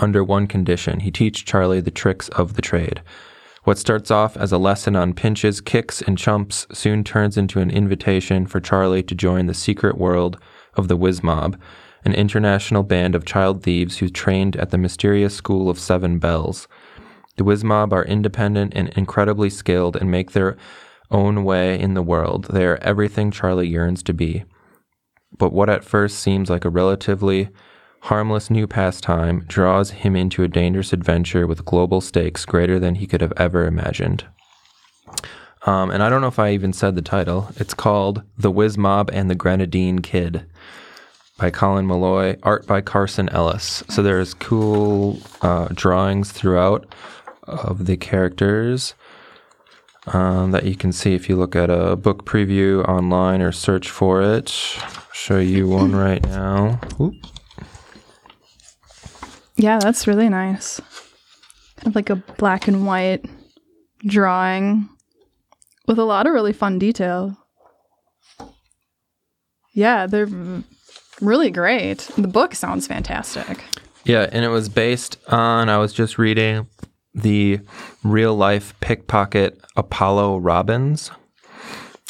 Under 0.00 0.24
one 0.24 0.46
condition, 0.46 1.00
he 1.00 1.10
teaches 1.10 1.44
Charlie 1.44 1.80
the 1.80 1.90
tricks 1.90 2.28
of 2.30 2.54
the 2.54 2.62
trade. 2.62 3.02
What 3.64 3.78
starts 3.78 4.10
off 4.10 4.36
as 4.36 4.52
a 4.52 4.58
lesson 4.58 4.94
on 4.94 5.14
pinches, 5.14 5.60
kicks, 5.60 6.02
and 6.02 6.18
chumps 6.18 6.66
soon 6.72 7.02
turns 7.02 7.38
into 7.38 7.60
an 7.60 7.70
invitation 7.70 8.46
for 8.46 8.60
Charlie 8.60 9.02
to 9.04 9.14
join 9.14 9.46
the 9.46 9.54
secret 9.54 9.96
world 9.96 10.38
of 10.74 10.88
the 10.88 10.96
Whiz 10.96 11.22
Mob, 11.22 11.58
an 12.04 12.12
international 12.12 12.82
band 12.82 13.14
of 13.14 13.24
child 13.24 13.62
thieves 13.62 13.98
who 13.98 14.08
trained 14.10 14.56
at 14.56 14.70
the 14.70 14.76
mysterious 14.76 15.34
School 15.34 15.70
of 15.70 15.78
Seven 15.78 16.18
Bells. 16.18 16.68
The 17.36 17.44
Whiz 17.44 17.64
Mob 17.64 17.92
are 17.92 18.04
independent 18.04 18.74
and 18.76 18.90
incredibly 18.90 19.48
skilled 19.48 19.96
and 19.96 20.10
make 20.10 20.32
their 20.32 20.58
own 21.10 21.44
way 21.44 21.78
in 21.78 21.94
the 21.94 22.02
world. 22.02 22.44
They 22.50 22.66
are 22.66 22.78
everything 22.82 23.30
Charlie 23.30 23.68
yearns 23.68 24.02
to 24.04 24.12
be. 24.12 24.44
But 25.38 25.52
what 25.52 25.70
at 25.70 25.84
first 25.84 26.18
seems 26.18 26.50
like 26.50 26.64
a 26.64 26.70
relatively 26.70 27.48
harmless 28.04 28.50
new 28.50 28.66
pastime 28.66 29.42
draws 29.48 29.90
him 29.90 30.14
into 30.14 30.42
a 30.42 30.48
dangerous 30.48 30.92
adventure 30.92 31.46
with 31.46 31.64
global 31.64 32.02
stakes 32.02 32.44
greater 32.44 32.78
than 32.78 32.96
he 32.96 33.06
could 33.06 33.22
have 33.22 33.32
ever 33.38 33.66
imagined. 33.66 34.26
Um, 35.64 35.90
and 35.90 36.02
I 36.02 36.10
don't 36.10 36.20
know 36.20 36.28
if 36.28 36.38
I 36.38 36.50
even 36.50 36.74
said 36.74 36.96
the 36.96 37.02
title. 37.02 37.48
It's 37.56 37.72
called 37.72 38.22
The 38.36 38.50
Whiz 38.50 38.76
Mob 38.76 39.08
and 39.14 39.30
the 39.30 39.34
Grenadine 39.34 40.00
Kid 40.00 40.44
by 41.38 41.50
Colin 41.50 41.86
Meloy, 41.86 42.36
art 42.42 42.66
by 42.66 42.82
Carson 42.82 43.30
Ellis. 43.30 43.82
So 43.88 44.02
there's 44.02 44.34
cool 44.34 45.18
uh, 45.40 45.68
drawings 45.72 46.30
throughout 46.30 46.86
of 47.44 47.86
the 47.86 47.96
characters 47.96 48.92
um, 50.08 50.50
that 50.50 50.64
you 50.64 50.76
can 50.76 50.92
see 50.92 51.14
if 51.14 51.30
you 51.30 51.36
look 51.36 51.56
at 51.56 51.70
a 51.70 51.96
book 51.96 52.26
preview 52.26 52.86
online 52.86 53.40
or 53.40 53.50
search 53.50 53.88
for 53.88 54.20
it. 54.20 54.50
show 55.14 55.38
you 55.38 55.68
one 55.68 55.96
right 55.96 56.22
now. 56.24 56.78
Oop. 57.00 57.14
Yeah, 59.56 59.78
that's 59.78 60.06
really 60.06 60.28
nice. 60.28 60.80
Kind 61.76 61.88
of 61.88 61.94
like 61.94 62.10
a 62.10 62.16
black 62.16 62.68
and 62.68 62.86
white 62.86 63.24
drawing 64.06 64.88
with 65.86 65.98
a 65.98 66.04
lot 66.04 66.26
of 66.26 66.32
really 66.32 66.52
fun 66.52 66.78
detail. 66.78 67.36
Yeah, 69.72 70.06
they're 70.06 70.28
really 71.20 71.50
great. 71.50 71.98
The 72.16 72.28
book 72.28 72.54
sounds 72.54 72.86
fantastic. 72.86 73.64
Yeah, 74.04 74.28
and 74.32 74.44
it 74.44 74.48
was 74.48 74.68
based 74.68 75.16
on, 75.28 75.68
I 75.68 75.78
was 75.78 75.92
just 75.92 76.18
reading 76.18 76.66
the 77.14 77.60
real 78.02 78.36
life 78.36 78.74
pickpocket 78.80 79.60
Apollo 79.76 80.38
Robbins. 80.38 81.10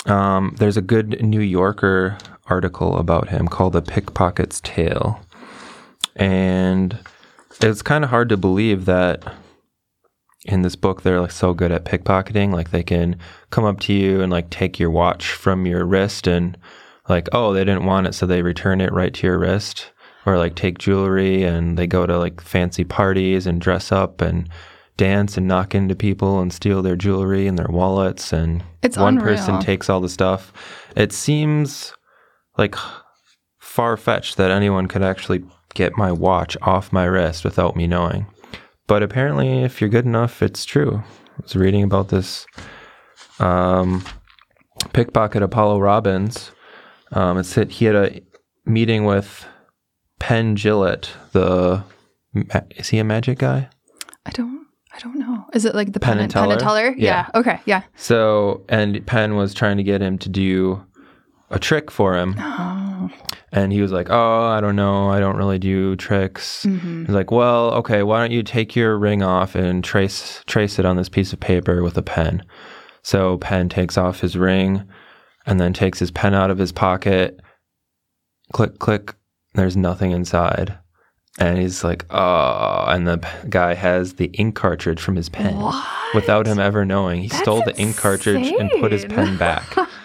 Um, 0.07 0.55
there's 0.59 0.77
a 0.77 0.83
good 0.83 1.23
New 1.23 1.41
Yorker 1.41 2.19
article 2.47 2.97
about 2.99 3.29
him 3.29 3.49
called 3.49 3.73
The 3.73 3.83
Pickpocket's 3.83 4.61
Tale. 4.61 5.21
And 6.17 6.99
it's 7.61 7.83
kind 7.83 8.05
of 8.05 8.11
hard 8.11 8.29
to 8.29 8.37
believe 8.37 8.85
that 8.87 9.23
in 10.47 10.63
this 10.63 10.77
book 10.77 11.03
they're 11.03 11.21
like 11.21 11.31
so 11.31 11.55
good 11.55 11.73
at 11.73 11.85
pickpocketing 11.85 12.53
like 12.53 12.71
they 12.71 12.83
can 12.83 13.17
come 13.51 13.65
up 13.65 13.81
to 13.81 13.93
you 13.95 14.21
and 14.21 14.31
like 14.31 14.51
take 14.51 14.79
your 14.79 14.91
watch 14.91 15.33
from 15.33 15.65
your 15.67 15.87
wrist 15.87 16.27
and 16.27 16.59
like 17.09 17.29
oh 17.33 17.53
they 17.55 17.65
didn't 17.65 17.87
want 17.87 18.07
it 18.07 18.13
so 18.15 18.27
they 18.27 18.43
return 18.43 18.81
it 18.81 18.93
right 18.93 19.15
to 19.15 19.27
your 19.27 19.39
wrist 19.39 19.91
or 20.27 20.37
like 20.37 20.55
take 20.55 20.79
jewelry 20.79 21.43
and 21.43 21.79
they 21.79 21.87
go 21.87 22.07
to 22.07 22.19
like 22.19 22.41
fancy 22.43 22.85
parties 22.85 23.47
and 23.47 23.61
dress 23.61 23.91
up 23.91 24.21
and 24.21 24.49
dance 24.97 25.37
and 25.37 25.49
knock 25.49 25.75
into 25.75 25.95
people 25.95 26.41
and 26.41 26.53
steal 26.53 26.83
their 26.83 26.97
jewelry 26.97 27.47
and 27.47 27.59
their 27.59 27.69
wallets 27.71 28.33
and 28.33 28.63
It's 28.83 28.97
one 28.99 29.17
unreal. 29.19 29.37
person 29.37 29.61
takes 29.61 29.89
all 29.89 30.01
the 30.01 30.09
stuff 30.11 30.53
it 30.95 31.13
seems 31.13 31.95
like 32.59 32.75
far 33.59 33.97
fetched 33.97 34.37
that 34.37 34.51
anyone 34.51 34.89
could 34.89 35.03
actually 35.03 35.43
get 35.75 35.97
my 35.97 36.13
watch 36.13 36.57
off 36.63 36.93
my 36.93 37.05
wrist 37.05 37.45
without 37.45 37.77
me 37.77 37.87
knowing. 37.87 38.27
But 38.87 39.03
apparently, 39.03 39.63
if 39.63 39.81
you're 39.81 39.91
good 39.91 40.05
enough, 40.05 40.43
it's 40.43 40.65
true. 40.65 41.03
I 41.05 41.43
was 41.43 41.57
reading 41.57 41.83
about 41.83 42.09
this 42.09 42.47
um, 43.39 44.05
pickpocket 44.93 45.43
Apollo 45.43 45.81
Robbins. 45.81 46.51
Um, 47.13 47.39
it 47.39 47.45
said 47.45 47.71
he 47.71 47.85
had 47.85 47.95
a 47.95 48.21
meeting 48.65 49.05
with 49.05 49.47
Penn 50.19 50.57
Jillette, 50.57 51.11
the 51.33 51.85
is 52.71 52.89
he 52.89 52.99
a 52.99 53.05
magic 53.05 53.39
guy? 53.39 53.69
I 54.27 54.31
don't 54.31 54.67
I 54.95 54.99
don't 55.01 55.19
know. 55.19 55.45
Is 55.53 55.65
it 55.65 55.75
like 55.75 55.93
the 55.93 56.01
Penn 56.01 56.15
Penn, 56.15 56.25
and 56.25 56.33
Penn 56.33 56.51
and 56.51 56.61
Teller? 56.61 56.83
Teller? 56.83 56.95
Yeah. 56.97 57.29
Okay. 57.35 57.61
Yeah. 57.65 57.83
So, 57.97 58.65
and 58.69 59.05
Penn 59.07 59.35
was 59.35 59.53
trying 59.53 59.77
to 59.77 59.83
get 59.83 60.01
him 60.01 60.19
to 60.19 60.29
do 60.29 60.85
a 61.51 61.59
trick 61.59 61.91
for 61.91 62.17
him. 62.17 62.37
Oh. 62.39 62.84
And 63.57 63.73
he 63.73 63.81
was 63.81 63.93
like, 63.93 64.09
Oh, 64.11 64.43
I 64.47 64.61
don't 64.61 64.75
know. 64.75 65.09
I 65.09 65.21
don't 65.21 65.37
really 65.37 65.61
do 65.61 65.95
tricks. 65.95 66.67
Mm-hmm. 66.67 67.07
He's 67.07 67.15
like, 67.15 67.31
Well, 67.31 67.73
okay, 67.75 68.03
why 68.03 68.19
don't 68.21 68.33
you 68.33 68.43
take 68.43 68.75
your 68.75 68.99
ring 68.99 69.23
off 69.23 69.55
and 69.55 69.83
trace 69.85 70.43
trace 70.47 70.79
it 70.81 70.85
on 70.85 70.97
this 70.97 71.09
piece 71.09 71.33
of 71.33 71.39
paper 71.41 71.83
with 71.83 71.97
a 71.97 72.03
pen? 72.03 72.45
So 73.03 73.39
Penn 73.39 73.69
takes 73.69 73.97
off 73.97 74.21
his 74.21 74.37
ring 74.37 74.83
and 75.47 75.61
then 75.61 75.73
takes 75.73 76.01
his 76.01 76.11
pen 76.11 76.35
out 76.35 76.51
of 76.51 76.59
his 76.59 76.73
pocket. 76.73 77.41
Click, 78.53 78.79
click. 78.81 79.15
There's 79.55 79.77
nothing 79.77 80.11
inside. 80.11 80.77
And 81.39 81.59
he's 81.59 81.85
like, 81.85 82.07
oh, 82.11 82.85
and 82.89 83.07
the 83.07 83.25
guy 83.49 83.75
has 83.75 84.15
the 84.15 84.27
ink 84.35 84.57
cartridge 84.57 85.01
from 85.01 85.17
his 85.17 85.29
pen 85.29 85.57
What? 85.57 85.87
without 86.15 86.47
him 86.47 86.59
ever 86.59 86.85
knowing. 86.85 87.23
He 87.23 87.29
stole 87.29 87.63
the 87.65 87.77
ink 87.77 87.97
cartridge 87.97 88.49
and 88.53 88.71
put 88.81 88.91
his 88.93 89.05
pen 89.05 89.37
back. 89.37 89.77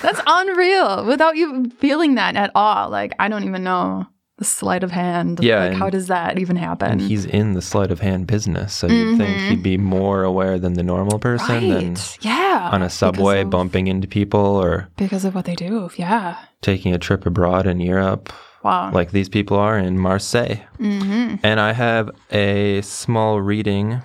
That's 0.00 0.20
unreal. 0.26 1.04
Without 1.06 1.36
you 1.36 1.70
feeling 1.78 2.14
that 2.16 2.36
at 2.36 2.50
all. 2.54 2.88
Like 2.90 3.12
I 3.18 3.28
don't 3.28 3.44
even 3.44 3.62
know 3.64 4.06
the 4.38 4.44
sleight 4.46 4.82
of 4.82 4.90
hand. 4.90 5.38
Yeah, 5.42 5.58
Like 5.60 5.70
and- 5.72 5.76
how 5.78 5.90
does 5.90 6.06
that 6.08 6.38
even 6.38 6.56
happen? 6.56 6.90
And 6.90 7.00
he's 7.00 7.24
in 7.26 7.52
the 7.52 7.62
sleight 7.62 7.90
of 7.92 8.00
hand 8.00 8.26
business, 8.26 8.72
so 8.72 8.86
you'd 8.88 9.18
think 9.18 9.36
Mhm. 9.38 9.48
he'd 9.50 9.62
be 9.62 9.76
more 9.78 10.24
aware 10.24 10.58
than 10.58 10.72
the 10.74 10.82
normal 10.82 11.18
person 11.18 11.68
than 11.68 11.88
right. 11.94 12.18
Yeah. 12.22 12.70
on 12.72 12.82
a 12.82 12.90
subway 12.90 13.42
of, 13.42 13.50
bumping 13.50 13.86
into 13.86 14.08
people 14.08 14.40
or 14.40 14.88
because 14.96 15.24
of 15.24 15.34
what 15.34 15.44
they 15.44 15.54
do. 15.54 15.90
Yeah. 15.96 16.36
taking 16.62 16.92
a 16.94 16.98
trip 16.98 17.26
abroad 17.26 17.66
in 17.66 17.80
Europe, 17.80 18.32
Wow. 18.64 18.90
like 18.92 19.10
these 19.10 19.28
people 19.28 19.56
are 19.58 19.76
in 19.78 19.98
Marseille. 19.98 20.56
mm-hmm. 20.80 21.36
And 21.42 21.60
I 21.60 21.72
have 21.72 22.10
a 22.32 22.80
small 22.82 23.40
reading, 23.40 24.00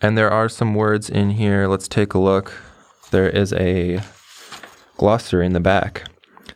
and 0.00 0.16
there 0.16 0.30
are 0.30 0.48
some 0.48 0.74
words 0.74 1.10
in 1.10 1.30
here. 1.30 1.66
Let's 1.68 1.88
take 1.88 2.14
a 2.14 2.18
look. 2.18 2.52
There 3.10 3.28
is 3.28 3.52
a 3.52 4.00
glossary 4.98 5.46
in 5.46 5.54
the 5.54 5.60
back. 5.60 6.04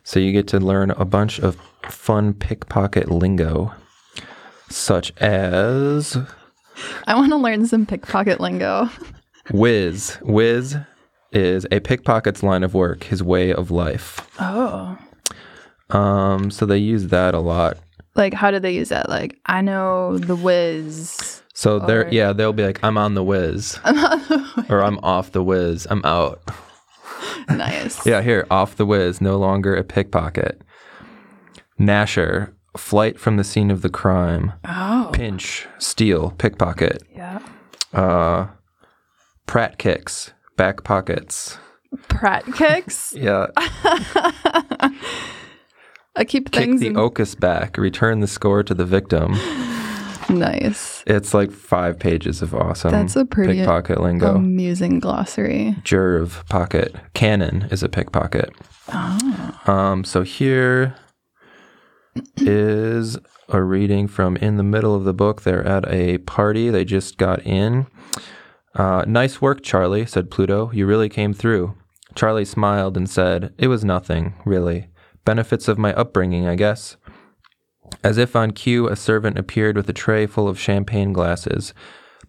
So 0.03 0.19
you 0.19 0.31
get 0.31 0.47
to 0.49 0.59
learn 0.59 0.91
a 0.91 1.05
bunch 1.05 1.39
of 1.39 1.57
fun 1.89 2.33
pickpocket 2.33 3.09
lingo, 3.09 3.73
such 4.69 5.11
as 5.17 6.17
I 7.07 7.15
want 7.15 7.31
to 7.31 7.37
learn 7.37 7.65
some 7.65 7.85
pickpocket 7.85 8.39
lingo. 8.39 8.89
whiz. 9.51 10.17
Whiz 10.21 10.77
is 11.31 11.65
a 11.71 11.79
pickpocket's 11.79 12.43
line 12.43 12.63
of 12.63 12.73
work, 12.73 13.05
his 13.05 13.23
way 13.23 13.53
of 13.53 13.71
life. 13.71 14.29
Oh. 14.39 14.97
Um, 15.89 16.51
so 16.51 16.65
they 16.65 16.77
use 16.77 17.07
that 17.07 17.33
a 17.33 17.39
lot. 17.39 17.77
Like 18.15 18.33
how 18.33 18.51
do 18.51 18.59
they 18.59 18.71
use 18.71 18.89
that? 18.89 19.09
Like 19.09 19.39
I 19.45 19.61
know 19.61 20.17
the 20.17 20.35
whiz. 20.35 21.41
So 21.53 21.79
they're 21.79 22.11
yeah, 22.11 22.33
they'll 22.33 22.53
be 22.53 22.65
like, 22.65 22.83
I'm 22.83 22.97
on 22.97 23.13
the 23.13 23.23
whiz. 23.23 23.79
or 24.69 24.83
I'm 24.83 24.99
off 24.99 25.31
the 25.31 25.43
whiz. 25.43 25.87
I'm 25.89 26.03
out. 26.03 26.41
nice. 27.49 28.05
Yeah, 28.05 28.21
here, 28.21 28.45
off 28.51 28.75
the 28.75 28.85
whiz, 28.85 29.21
no 29.21 29.37
longer 29.37 29.75
a 29.75 29.83
pickpocket. 29.83 30.61
Nasher, 31.79 32.53
flight 32.77 33.19
from 33.19 33.37
the 33.37 33.43
scene 33.43 33.71
of 33.71 33.81
the 33.81 33.89
crime. 33.89 34.53
Oh. 34.65 35.09
Pinch, 35.13 35.67
steal, 35.79 36.31
pickpocket. 36.37 37.03
Yeah. 37.15 37.39
Uh, 37.93 38.47
Pratt 39.45 39.77
kicks, 39.77 40.31
back 40.57 40.83
pockets. 40.83 41.57
Pratt 42.07 42.45
kicks. 42.55 43.13
Yeah, 43.17 43.47
I 46.15 46.25
keep 46.25 46.51
kick 46.51 46.63
things 46.65 46.81
the 46.81 46.87
in- 46.87 46.93
Ocus 46.95 47.39
back, 47.39 47.77
return 47.77 48.19
the 48.19 48.27
score 48.27 48.63
to 48.63 48.73
the 48.73 48.85
victim. 48.85 49.33
Nice. 50.29 51.03
It's 51.07 51.33
like 51.33 51.51
five 51.51 51.99
pages 51.99 52.41
of 52.41 52.53
awesome 52.53 52.91
That's 52.91 53.15
a 53.15 53.25
pretty 53.25 53.59
pickpocket 53.59 54.01
lingo. 54.01 54.35
Amusing 54.35 54.99
glossary. 54.99 55.75
Jerv 55.83 56.47
pocket. 56.49 56.95
Cannon 57.13 57.67
is 57.71 57.83
a 57.83 57.89
pickpocket. 57.89 58.53
Oh. 58.89 59.59
Um, 59.65 60.03
so 60.03 60.23
here 60.23 60.95
is 62.37 63.17
a 63.49 63.61
reading 63.61 64.07
from 64.07 64.37
in 64.37 64.57
the 64.57 64.63
middle 64.63 64.95
of 64.95 65.03
the 65.03 65.13
book. 65.13 65.41
They're 65.41 65.65
at 65.65 65.87
a 65.91 66.19
party. 66.19 66.69
They 66.69 66.85
just 66.85 67.17
got 67.17 67.45
in. 67.45 67.87
Uh, 68.75 69.03
nice 69.07 69.41
work, 69.41 69.61
Charlie, 69.61 70.05
said 70.05 70.31
Pluto. 70.31 70.71
You 70.71 70.85
really 70.85 71.09
came 71.09 71.33
through. 71.33 71.75
Charlie 72.15 72.45
smiled 72.45 72.97
and 72.97 73.09
said, 73.09 73.53
It 73.57 73.67
was 73.67 73.83
nothing, 73.83 74.35
really. 74.45 74.89
Benefits 75.25 75.67
of 75.67 75.77
my 75.77 75.93
upbringing, 75.93 76.47
I 76.47 76.55
guess. 76.55 76.97
As 78.03 78.17
if 78.17 78.35
on 78.35 78.51
cue, 78.51 78.87
a 78.87 78.95
servant 78.95 79.37
appeared 79.37 79.75
with 79.75 79.89
a 79.89 79.93
tray 79.93 80.25
full 80.25 80.47
of 80.47 80.59
champagne 80.59 81.13
glasses. 81.13 81.73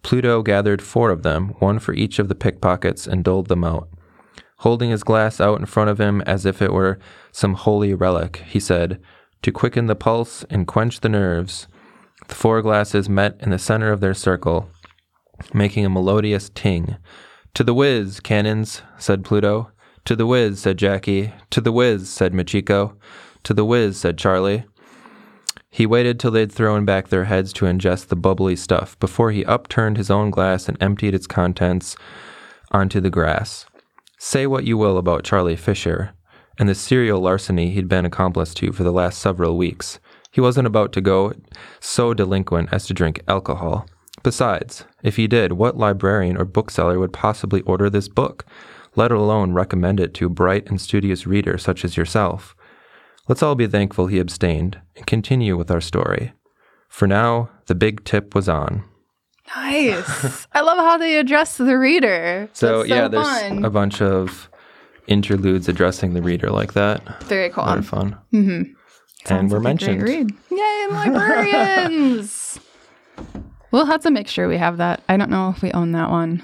Pluto 0.03 0.41
gathered 0.41 0.81
four 0.81 1.09
of 1.09 1.23
them, 1.23 1.49
one 1.59 1.79
for 1.79 1.93
each 1.93 2.19
of 2.19 2.27
the 2.27 2.35
pickpockets, 2.35 3.07
and 3.07 3.23
doled 3.23 3.47
them 3.47 3.63
out. 3.63 3.89
Holding 4.59 4.89
his 4.89 5.03
glass 5.03 5.41
out 5.41 5.59
in 5.59 5.65
front 5.65 5.89
of 5.89 5.99
him 5.99 6.21
as 6.21 6.45
if 6.45 6.61
it 6.61 6.73
were 6.73 6.99
some 7.31 7.55
holy 7.55 7.93
relic, 7.93 8.43
he 8.47 8.59
said, 8.59 9.01
To 9.41 9.51
quicken 9.51 9.87
the 9.87 9.95
pulse 9.95 10.43
and 10.49 10.67
quench 10.67 11.01
the 11.01 11.09
nerves. 11.09 11.67
The 12.27 12.35
four 12.35 12.61
glasses 12.61 13.09
met 13.09 13.35
in 13.39 13.49
the 13.49 13.59
center 13.59 13.91
of 13.91 13.99
their 13.99 14.13
circle, 14.13 14.69
making 15.53 15.85
a 15.85 15.89
melodious 15.89 16.49
ting. 16.49 16.97
To 17.55 17.63
the 17.63 17.73
whiz, 17.73 18.19
cannons, 18.19 18.81
said 18.97 19.23
Pluto. 19.23 19.71
To 20.05 20.15
the 20.15 20.25
whiz, 20.25 20.59
said 20.59 20.77
Jackie. 20.77 21.33
To 21.49 21.61
the 21.61 21.71
whiz, 21.71 22.09
said 22.09 22.33
Machiko. 22.33 22.95
To 23.43 23.53
the 23.53 23.65
whiz, 23.65 23.97
said 23.97 24.17
Charlie. 24.17 24.65
He 25.75 25.85
waited 25.85 26.21
till 26.21 26.31
they'd 26.31 26.53
thrown 26.53 26.85
back 26.85 27.09
their 27.09 27.25
heads 27.25 27.51
to 27.51 27.65
ingest 27.65 28.07
the 28.07 28.15
bubbly 28.15 28.55
stuff 28.55 28.97
before 28.97 29.31
he 29.31 29.43
upturned 29.43 29.97
his 29.97 30.09
own 30.09 30.29
glass 30.29 30.69
and 30.69 30.81
emptied 30.81 31.13
its 31.13 31.27
contents 31.27 31.97
onto 32.71 33.01
the 33.01 33.09
grass. 33.09 33.65
Say 34.17 34.47
what 34.47 34.63
you 34.63 34.77
will 34.77 34.97
about 34.97 35.25
Charlie 35.25 35.57
Fisher 35.57 36.13
and 36.57 36.69
the 36.69 36.75
serial 36.75 37.19
larceny 37.19 37.71
he'd 37.71 37.89
been 37.89 38.05
accomplice 38.05 38.53
to 38.53 38.71
for 38.71 38.83
the 38.83 38.93
last 38.93 39.19
several 39.19 39.57
weeks. 39.57 39.99
He 40.31 40.39
wasn't 40.39 40.65
about 40.65 40.93
to 40.93 41.01
go 41.01 41.33
so 41.81 42.13
delinquent 42.13 42.69
as 42.71 42.87
to 42.87 42.93
drink 42.93 43.19
alcohol. 43.27 43.85
Besides, 44.23 44.85
if 45.03 45.17
he 45.17 45.27
did, 45.27 45.51
what 45.51 45.75
librarian 45.75 46.37
or 46.37 46.45
bookseller 46.45 46.99
would 46.99 47.11
possibly 47.11 47.59
order 47.63 47.89
this 47.89 48.07
book, 48.07 48.45
let 48.95 49.11
alone 49.11 49.51
recommend 49.51 49.99
it 49.99 50.13
to 50.13 50.27
a 50.27 50.29
bright 50.29 50.69
and 50.69 50.79
studious 50.79 51.27
reader 51.27 51.57
such 51.57 51.83
as 51.83 51.97
yourself? 51.97 52.55
Let's 53.27 53.41
all 53.41 53.55
be 53.55 53.67
thankful 53.67 54.07
he 54.07 54.19
abstained 54.19 54.79
and 54.95 55.05
continue 55.07 55.57
with 55.57 55.71
our 55.71 55.81
story. 55.81 56.33
For 56.89 57.07
now, 57.07 57.49
the 57.65 57.75
big 57.75 58.03
tip 58.05 58.35
was 58.35 58.47
on. 58.47 58.83
Nice. 59.55 60.47
I 60.53 60.61
love 60.61 60.77
how 60.77 60.97
they 60.97 61.17
address 61.17 61.57
the 61.57 61.77
reader. 61.77 62.49
So, 62.53 62.81
so 62.81 62.83
yeah, 62.83 63.07
there's 63.07 63.25
fun. 63.25 63.65
a 63.65 63.69
bunch 63.69 64.01
of 64.01 64.49
interludes 65.07 65.67
addressing 65.67 66.13
the 66.13 66.21
reader 66.21 66.49
like 66.49 66.73
that. 66.73 67.23
very 67.23 67.49
cool. 67.49 67.63
A 67.63 67.65
lot 67.65 67.77
of 67.77 67.87
fun. 67.87 68.17
Mm-hmm. 68.33 69.33
and 69.33 69.51
we're 69.51 69.57
like 69.57 69.63
mentioned. 69.63 70.01
read. 70.01 70.31
Yay, 70.51 70.87
librarians! 70.89 72.59
we'll 73.71 73.85
have 73.85 74.01
to 74.01 74.11
make 74.11 74.27
sure 74.27 74.47
we 74.47 74.57
have 74.57 74.77
that. 74.77 75.03
I 75.09 75.17
don't 75.17 75.29
know 75.29 75.49
if 75.49 75.61
we 75.61 75.71
own 75.71 75.91
that 75.91 76.09
one. 76.09 76.43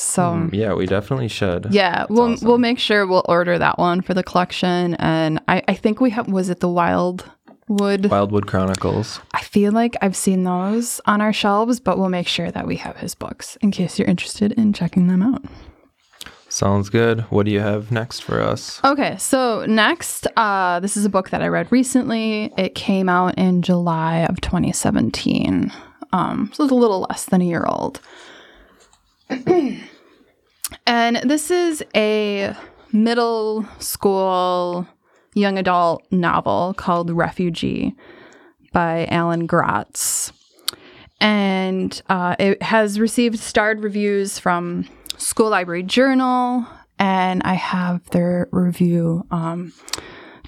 So 0.00 0.22
Mm, 0.22 0.54
yeah, 0.54 0.72
we 0.72 0.86
definitely 0.86 1.28
should. 1.28 1.66
yeah, 1.70 2.06
we'll 2.08 2.32
awesome. 2.32 2.48
we'll 2.48 2.58
make 2.58 2.78
sure 2.78 3.06
we'll 3.06 3.24
order 3.28 3.58
that 3.58 3.78
one 3.78 4.00
for 4.00 4.14
the 4.14 4.22
collection. 4.22 4.94
And 4.94 5.40
I 5.46 5.62
I 5.68 5.74
think 5.74 6.00
we 6.00 6.10
have 6.10 6.26
was 6.28 6.48
it 6.48 6.60
the 6.60 6.68
Wildwood? 6.70 8.06
Wildwood 8.10 8.46
Chronicles. 8.46 9.20
I 9.34 9.42
feel 9.42 9.72
like 9.72 9.96
I've 10.00 10.16
seen 10.16 10.44
those 10.44 11.00
on 11.06 11.20
our 11.20 11.32
shelves, 11.34 11.80
but 11.80 11.98
we'll 11.98 12.08
make 12.08 12.26
sure 12.28 12.50
that 12.50 12.66
we 12.66 12.76
have 12.76 12.96
his 12.96 13.14
books 13.14 13.56
in 13.60 13.70
case 13.72 13.98
you're 13.98 14.08
interested 14.08 14.52
in 14.52 14.72
checking 14.72 15.06
them 15.08 15.22
out. 15.22 15.44
Sounds 16.48 16.88
good. 16.88 17.20
What 17.30 17.44
do 17.46 17.52
you 17.52 17.60
have 17.60 17.92
next 17.92 18.20
for 18.24 18.40
us? 18.40 18.80
Okay, 18.82 19.16
so 19.18 19.64
next, 19.66 20.26
uh, 20.36 20.80
this 20.80 20.96
is 20.96 21.04
a 21.04 21.08
book 21.08 21.30
that 21.30 21.42
I 21.42 21.46
read 21.48 21.70
recently. 21.70 22.52
It 22.58 22.74
came 22.74 23.08
out 23.08 23.38
in 23.38 23.62
July 23.62 24.26
of 24.28 24.40
2017. 24.40 25.70
Um, 26.12 26.50
so 26.52 26.64
it's 26.64 26.72
a 26.72 26.74
little 26.74 27.06
less 27.08 27.26
than 27.26 27.40
a 27.40 27.44
year 27.44 27.64
old. 27.68 28.00
and 30.86 31.16
this 31.16 31.50
is 31.50 31.82
a 31.94 32.54
middle 32.92 33.66
school 33.78 34.86
young 35.34 35.58
adult 35.58 36.04
novel 36.10 36.74
called 36.76 37.10
Refugee 37.10 37.94
by 38.72 39.06
Alan 39.06 39.46
Gratz. 39.46 40.32
And 41.20 42.00
uh, 42.08 42.36
it 42.38 42.62
has 42.62 42.98
received 42.98 43.38
starred 43.38 43.82
reviews 43.82 44.38
from 44.38 44.88
School 45.18 45.50
Library 45.50 45.82
Journal, 45.82 46.66
and 46.98 47.42
I 47.44 47.54
have 47.54 48.08
their 48.10 48.48
review 48.52 49.26
um, 49.30 49.72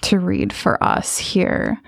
to 0.03 0.19
read 0.19 0.53
for 0.53 0.83
us 0.83 1.19
here. 1.19 1.79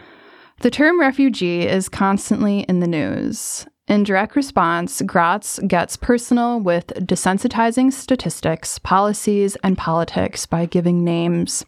The 0.61 0.71
term 0.71 1.01
refugee 1.01 1.67
is 1.67 1.89
constantly 1.89 2.61
in 2.61 2.81
the 2.81 2.87
news. 2.87 3.67
In 3.87 4.03
direct 4.03 4.35
response, 4.35 5.03
Gratz 5.03 5.59
gets 5.67 5.99
personal 5.99 6.59
with 6.59 6.87
desensitizing 7.01 7.93
statistics, 7.93 8.79
policies, 8.79 9.57
and 9.63 9.77
politics 9.77 10.47
by 10.47 10.65
giving 10.65 11.05
names, 11.05 11.67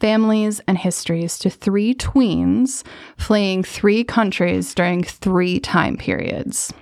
families, 0.00 0.60
and 0.68 0.78
histories 0.78 1.40
to 1.40 1.50
three 1.50 1.92
tweens 1.92 2.84
fleeing 3.16 3.64
three 3.64 4.04
countries 4.04 4.74
during 4.74 5.02
three 5.02 5.58
time 5.58 5.96
periods. 5.96 6.72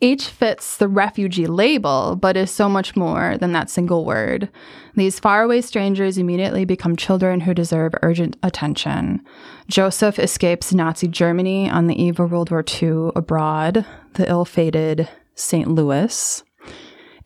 Each 0.00 0.28
fits 0.28 0.76
the 0.76 0.86
refugee 0.86 1.48
label, 1.48 2.14
but 2.14 2.36
is 2.36 2.52
so 2.52 2.68
much 2.68 2.94
more 2.94 3.36
than 3.38 3.50
that 3.52 3.68
single 3.68 4.04
word. 4.04 4.48
These 4.94 5.18
faraway 5.18 5.60
strangers 5.60 6.18
immediately 6.18 6.64
become 6.64 6.94
children 6.94 7.40
who 7.40 7.52
deserve 7.52 7.94
urgent 8.02 8.36
attention. 8.44 9.24
Joseph 9.66 10.20
escapes 10.20 10.72
Nazi 10.72 11.08
Germany 11.08 11.68
on 11.68 11.88
the 11.88 12.00
eve 12.00 12.20
of 12.20 12.30
World 12.30 12.52
War 12.52 12.64
II 12.80 13.10
abroad, 13.16 13.84
the 14.14 14.28
ill 14.28 14.44
fated 14.44 15.08
St. 15.34 15.68
Louis. 15.68 16.44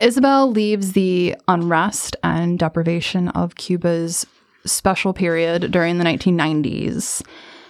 Isabel 0.00 0.50
leaves 0.50 0.92
the 0.92 1.36
unrest 1.48 2.16
and 2.24 2.58
deprivation 2.58 3.28
of 3.28 3.56
Cuba's 3.56 4.26
special 4.64 5.12
period 5.12 5.70
during 5.70 5.98
the 5.98 6.04
1990s. 6.04 7.22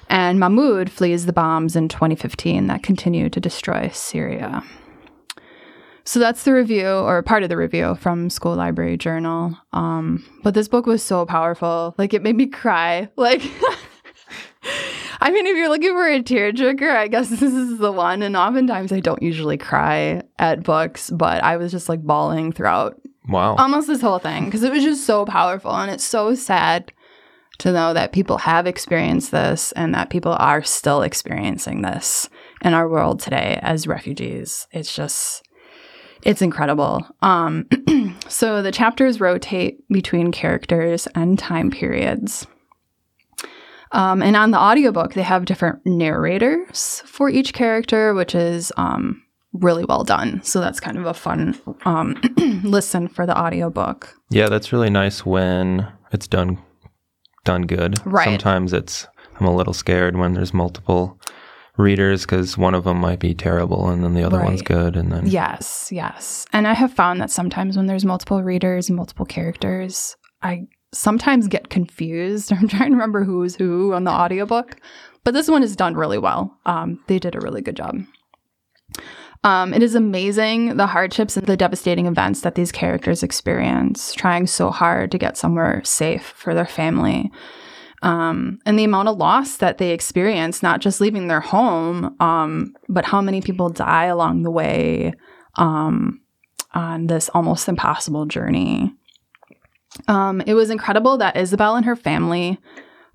And 0.08 0.38
Mahmoud 0.38 0.90
flees 0.90 1.26
the 1.26 1.32
bombs 1.32 1.74
in 1.74 1.88
2015 1.88 2.68
that 2.68 2.82
continue 2.82 3.28
to 3.30 3.40
destroy 3.40 3.90
Syria. 3.92 4.62
So 6.04 6.18
that's 6.18 6.42
the 6.44 6.52
review, 6.52 6.86
or 6.88 7.22
part 7.22 7.42
of 7.44 7.48
the 7.48 7.56
review 7.56 7.94
from 7.96 8.28
School 8.28 8.56
Library 8.56 8.96
Journal. 8.96 9.56
Um, 9.72 10.24
but 10.42 10.54
this 10.54 10.66
book 10.68 10.86
was 10.86 11.02
so 11.02 11.24
powerful. 11.24 11.94
Like, 11.98 12.12
it 12.12 12.22
made 12.22 12.36
me 12.36 12.46
cry. 12.46 13.08
Like, 13.16 13.42
I 15.20 15.30
mean, 15.30 15.46
if 15.46 15.56
you're 15.56 15.68
looking 15.68 15.92
for 15.92 16.06
a 16.08 16.20
tearjerker, 16.22 16.90
I 16.96 17.08
guess 17.08 17.28
this 17.30 17.42
is 17.42 17.78
the 17.78 17.92
one. 17.92 18.22
And 18.22 18.36
oftentimes 18.36 18.92
I 18.92 19.00
don't 19.00 19.22
usually 19.22 19.56
cry 19.58 20.22
at 20.38 20.62
books, 20.64 21.10
but 21.10 21.42
I 21.44 21.56
was 21.56 21.70
just 21.70 21.88
like 21.88 22.02
bawling 22.02 22.52
throughout 22.52 23.00
Wow. 23.28 23.54
almost 23.54 23.86
this 23.86 24.00
whole 24.00 24.18
thing 24.18 24.46
because 24.46 24.64
it 24.64 24.72
was 24.72 24.82
just 24.82 25.06
so 25.06 25.24
powerful 25.24 25.70
and 25.72 25.92
it's 25.92 26.02
so 26.02 26.34
sad 26.34 26.92
to 27.58 27.70
know 27.70 27.94
that 27.94 28.10
people 28.12 28.38
have 28.38 28.66
experienced 28.66 29.30
this 29.30 29.70
and 29.72 29.94
that 29.94 30.10
people 30.10 30.32
are 30.32 30.60
still 30.64 31.02
experiencing 31.02 31.82
this 31.82 32.28
in 32.62 32.74
our 32.74 32.88
world 32.88 33.20
today 33.20 33.60
as 33.62 33.86
refugees 33.86 34.66
it's 34.72 34.92
just 34.92 35.44
it's 36.24 36.42
incredible 36.42 37.06
um 37.22 37.66
so 38.28 38.62
the 38.62 38.72
chapters 38.72 39.20
rotate 39.20 39.86
between 39.88 40.32
characters 40.32 41.06
and 41.14 41.38
time 41.38 41.70
periods 41.70 42.46
um, 43.92 44.22
and 44.22 44.36
on 44.36 44.52
the 44.52 44.58
audiobook 44.58 45.14
they 45.14 45.22
have 45.22 45.44
different 45.44 45.84
narrators 45.84 47.02
for 47.04 47.28
each 47.28 47.52
character 47.52 48.14
which 48.14 48.34
is 48.34 48.72
um, 48.76 49.22
really 49.52 49.84
well 49.84 50.02
done 50.04 50.42
so 50.42 50.60
that's 50.60 50.80
kind 50.80 50.96
of 50.96 51.04
a 51.04 51.14
fun 51.14 51.58
um, 51.84 52.18
listen 52.64 53.08
for 53.08 53.26
the 53.26 53.38
audiobook 53.38 54.14
yeah, 54.32 54.48
that's 54.48 54.72
really 54.72 54.88
nice 54.88 55.26
when 55.26 55.86
it's 56.10 56.26
done 56.26 56.58
done 57.44 57.62
good. 57.62 57.98
Right. 58.06 58.24
Sometimes 58.24 58.72
it's 58.72 59.06
I'm 59.38 59.46
a 59.46 59.54
little 59.54 59.74
scared 59.74 60.16
when 60.16 60.32
there's 60.32 60.54
multiple 60.54 61.20
readers 61.76 62.22
because 62.22 62.58
one 62.58 62.74
of 62.74 62.84
them 62.84 62.98
might 62.98 63.18
be 63.18 63.34
terrible 63.34 63.88
and 63.88 64.04
then 64.04 64.14
the 64.14 64.22
other 64.22 64.42
one's 64.42 64.62
good 64.62 64.96
and 64.96 65.10
then 65.10 65.26
Yes, 65.26 65.90
yes. 65.90 66.46
And 66.52 66.68
I 66.68 66.74
have 66.74 66.92
found 66.92 67.20
that 67.20 67.30
sometimes 67.30 67.76
when 67.76 67.86
there's 67.86 68.04
multiple 68.04 68.42
readers 68.42 68.88
and 68.88 68.96
multiple 68.96 69.24
characters, 69.24 70.16
I 70.42 70.66
sometimes 70.92 71.48
get 71.48 71.70
confused. 71.70 72.52
I'm 72.52 72.68
trying 72.68 72.90
to 72.90 72.96
remember 72.96 73.24
who's 73.24 73.56
who 73.56 73.94
on 73.94 74.04
the 74.04 74.10
audiobook. 74.10 74.76
But 75.24 75.34
this 75.34 75.48
one 75.48 75.62
is 75.62 75.76
done 75.76 75.94
really 75.94 76.18
well. 76.18 76.58
Um, 76.66 77.02
they 77.06 77.18
did 77.18 77.34
a 77.34 77.40
really 77.40 77.62
good 77.62 77.76
job. 77.76 77.96
Um, 79.44 79.74
it 79.74 79.82
is 79.82 79.94
amazing 79.94 80.76
the 80.76 80.86
hardships 80.86 81.36
and 81.36 81.46
the 81.46 81.56
devastating 81.56 82.06
events 82.06 82.42
that 82.42 82.54
these 82.54 82.70
characters 82.70 83.22
experience, 83.22 84.14
trying 84.14 84.46
so 84.46 84.70
hard 84.70 85.10
to 85.10 85.18
get 85.18 85.36
somewhere 85.36 85.82
safe 85.84 86.22
for 86.22 86.54
their 86.54 86.66
family. 86.66 87.30
Um, 88.02 88.58
and 88.66 88.78
the 88.78 88.84
amount 88.84 89.08
of 89.08 89.16
loss 89.16 89.58
that 89.58 89.78
they 89.78 89.90
experience, 89.90 90.62
not 90.62 90.80
just 90.80 91.00
leaving 91.00 91.28
their 91.28 91.40
home, 91.40 92.16
um, 92.20 92.74
but 92.88 93.04
how 93.04 93.20
many 93.20 93.40
people 93.40 93.68
die 93.68 94.06
along 94.06 94.42
the 94.42 94.50
way 94.50 95.14
um, 95.56 96.20
on 96.74 97.06
this 97.06 97.28
almost 97.30 97.68
impossible 97.68 98.26
journey. 98.26 98.92
Um, 100.08 100.40
it 100.46 100.54
was 100.54 100.70
incredible 100.70 101.18
that 101.18 101.36
Isabel 101.36 101.76
and 101.76 101.84
her 101.84 101.96
family, 101.96 102.58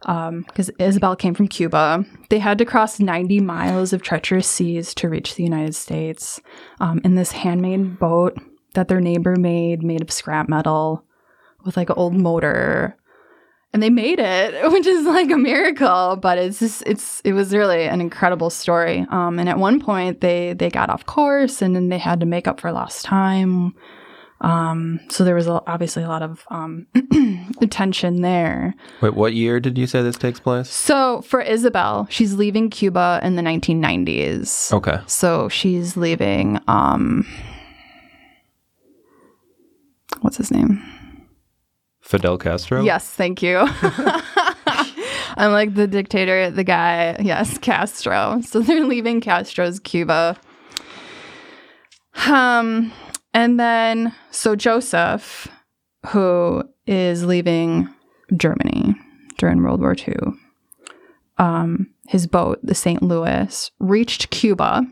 because 0.02 0.70
Isabel 0.80 1.16
came 1.16 1.34
from 1.34 1.48
Cuba, 1.48 2.06
they 2.30 2.40
had 2.40 2.58
to 2.60 2.66
cross 2.66 3.00
90 3.00 3.40
miles 3.42 3.94
of 3.94 4.02
treacherous 4.02 4.48
seas 4.48 4.94
to 4.96 5.10
reach 5.10 5.36
the 5.36 5.44
United 5.44 5.76
States 5.76 6.40
um, 6.80 7.02
in 7.04 7.16
this 7.16 7.32
handmade 7.32 8.00
boat 8.00 8.38
that 8.74 8.88
their 8.88 9.02
neighbor 9.02 9.36
made, 9.36 9.84
made 9.84 10.02
of 10.02 10.12
scrap 10.12 10.48
metal 10.48 11.04
with 11.66 11.78
like 11.78 11.90
an 11.90 11.96
old 11.98 12.14
motor. 12.14 12.96
And 13.74 13.84
they 13.84 13.90
made 13.90 14.20
it, 14.20 14.72
which 14.72 14.88
is 14.88 15.06
like 15.06 15.32
a 15.32 15.38
miracle. 15.38 16.16
But 16.16 16.38
it's 16.38 16.60
just 16.60 16.84
it's 16.86 17.22
it 17.22 17.34
was 17.34 17.54
really 17.54 17.84
an 17.86 18.02
incredible 18.02 18.50
story. 18.50 19.06
Um, 19.10 19.40
and 19.40 19.50
at 19.50 19.58
one 19.58 19.80
point 19.80 20.22
they 20.22 20.54
they 20.54 20.70
got 20.70 20.90
off 20.90 21.06
course, 21.06 21.62
and 21.62 21.76
then 21.76 21.90
they 21.90 21.98
had 21.98 22.20
to 22.20 22.26
make 22.26 22.48
up 22.48 22.60
for 22.60 22.72
lost 22.72 23.06
time. 23.06 23.74
Um, 24.40 25.00
so 25.10 25.24
there 25.24 25.34
was 25.34 25.48
a, 25.48 25.62
obviously 25.66 26.04
a 26.04 26.08
lot 26.08 26.22
of 26.22 26.46
um, 26.52 26.86
tension 27.70 28.22
there. 28.22 28.76
Wait, 29.02 29.16
what 29.16 29.34
year 29.34 29.60
did 29.60 29.78
you 29.78 29.88
say 29.88 30.04
this 30.04 30.16
takes 30.16 30.40
place? 30.40 30.70
So 30.70 31.22
for 31.22 31.42
Isabel, 31.42 32.06
she's 32.12 32.36
leaving 32.36 32.70
Cuba 32.70 33.20
in 33.24 33.36
the 33.36 33.42
1990s. 33.42 34.72
Okay. 34.74 35.00
So 35.08 35.50
she's 35.50 35.98
leaving. 35.98 36.60
Um, 36.68 37.26
what's 40.22 40.38
his 40.38 40.52
name? 40.52 40.84
Fidel 42.08 42.38
Castro? 42.38 42.84
Yes, 42.84 43.10
thank 43.10 43.44
you. 43.44 43.58
I'm 45.36 45.52
like 45.52 45.76
the 45.76 45.88
dictator, 45.88 46.50
the 46.50 46.64
guy. 46.64 47.18
Yes, 47.20 47.58
Castro. 47.58 48.40
So 48.42 48.62
they're 48.62 48.86
leaving 48.86 49.20
Castro's 49.20 49.82
Cuba. 49.82 50.38
Um, 52.28 52.94
and 53.34 53.60
then 53.60 54.16
so 54.32 54.56
Joseph, 54.56 55.50
who 56.08 56.64
is 56.86 57.26
leaving 57.26 57.94
Germany 58.38 58.96
during 59.38 59.62
World 59.62 59.82
War 59.82 59.94
II, 59.94 60.16
um, 61.38 61.88
his 62.08 62.26
boat, 62.26 62.60
the 62.64 62.74
St. 62.74 63.04
Louis, 63.04 63.70
reached 63.80 64.30
Cuba. 64.30 64.84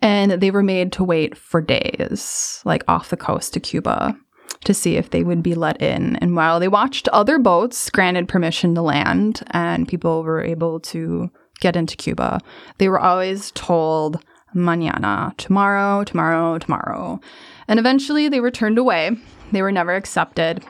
And 0.00 0.32
they 0.32 0.52
were 0.52 0.62
made 0.62 0.92
to 0.92 1.04
wait 1.04 1.36
for 1.36 1.60
days, 1.60 2.62
like 2.64 2.84
off 2.86 3.10
the 3.10 3.16
coast 3.16 3.52
to 3.54 3.60
Cuba 3.60 4.16
to 4.64 4.74
see 4.74 4.96
if 4.96 5.10
they 5.10 5.22
would 5.22 5.42
be 5.42 5.54
let 5.54 5.80
in. 5.80 6.16
And 6.16 6.36
while 6.36 6.60
they 6.60 6.68
watched 6.68 7.08
other 7.08 7.38
boats 7.38 7.90
granted 7.90 8.28
permission 8.28 8.74
to 8.74 8.82
land 8.82 9.42
and 9.50 9.88
people 9.88 10.22
were 10.22 10.42
able 10.42 10.80
to 10.80 11.30
get 11.60 11.76
into 11.76 11.96
Cuba, 11.96 12.40
they 12.78 12.88
were 12.88 13.00
always 13.00 13.50
told 13.52 14.22
mañana, 14.54 15.36
tomorrow, 15.36 16.04
tomorrow, 16.04 16.58
tomorrow. 16.58 17.20
And 17.68 17.78
eventually 17.78 18.28
they 18.28 18.40
were 18.40 18.50
turned 18.50 18.78
away. 18.78 19.12
They 19.52 19.62
were 19.62 19.72
never 19.72 19.94
accepted. 19.94 20.64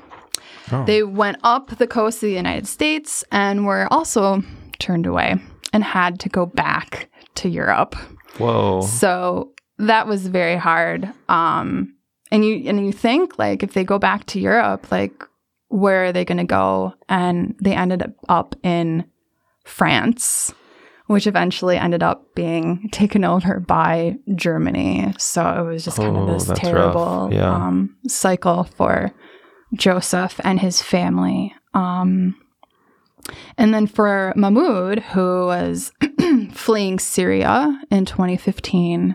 Oh. 0.73 0.85
They 0.85 1.03
went 1.03 1.39
up 1.43 1.77
the 1.77 1.87
coast 1.87 2.19
of 2.19 2.29
the 2.29 2.33
United 2.33 2.67
States 2.67 3.25
and 3.33 3.67
were 3.67 3.89
also 3.91 4.43
turned 4.79 5.07
away 5.07 5.37
and 5.73 5.83
had 5.83 6.21
to 6.21 6.29
go 6.29 6.47
back 6.47 7.09
to 7.37 7.49
Europe. 7.49 7.97
Whoa. 8.39 8.83
So 8.83 9.53
that 9.79 10.07
was 10.07 10.27
very 10.27 10.57
hard. 10.57 11.11
Um, 11.29 11.95
and 12.31 12.45
you 12.45 12.63
and 12.69 12.85
you 12.87 12.93
think 12.93 13.39
like 13.39 13.63
if 13.63 13.73
they 13.75 13.85
go 13.85 13.99
back 13.99 14.27
to 14.27 14.41
Europe, 14.41 14.91
like 14.91 15.25
where 15.69 16.05
are 16.07 16.13
they 16.13 16.25
going 16.25 16.39
to 16.39 16.45
go? 16.45 16.95
And 17.09 17.55
they 17.63 17.75
ended 17.75 18.13
up 18.29 18.55
in 18.63 19.05
France, 19.65 20.53
which 21.07 21.27
eventually 21.27 21.77
ended 21.77 22.03
up 22.03 22.35
being 22.35 22.89
taken 22.93 23.25
over 23.25 23.61
by 23.61 24.17
Germany. 24.35 25.15
So 25.19 25.47
it 25.47 25.63
was 25.73 25.85
just 25.85 25.99
kind 25.99 26.17
of 26.17 26.29
Oh, 26.29 26.33
this 26.33 26.51
terrible. 26.59 27.29
Yeah. 27.33 27.55
um, 27.55 27.97
cycle 28.09 28.65
for 28.65 29.13
Joseph 29.75 30.41
and 30.43 30.59
his 30.59 30.83
family. 30.83 31.55
Um, 31.75 32.35
and 33.57 33.73
then 33.73 33.87
for 33.87 34.33
Mahmoud, 34.35 34.99
who 35.01 35.47
was 35.47 35.93
fleeing 36.53 36.99
Syria 36.99 37.81
in 37.91 38.05
2015, 38.07 39.15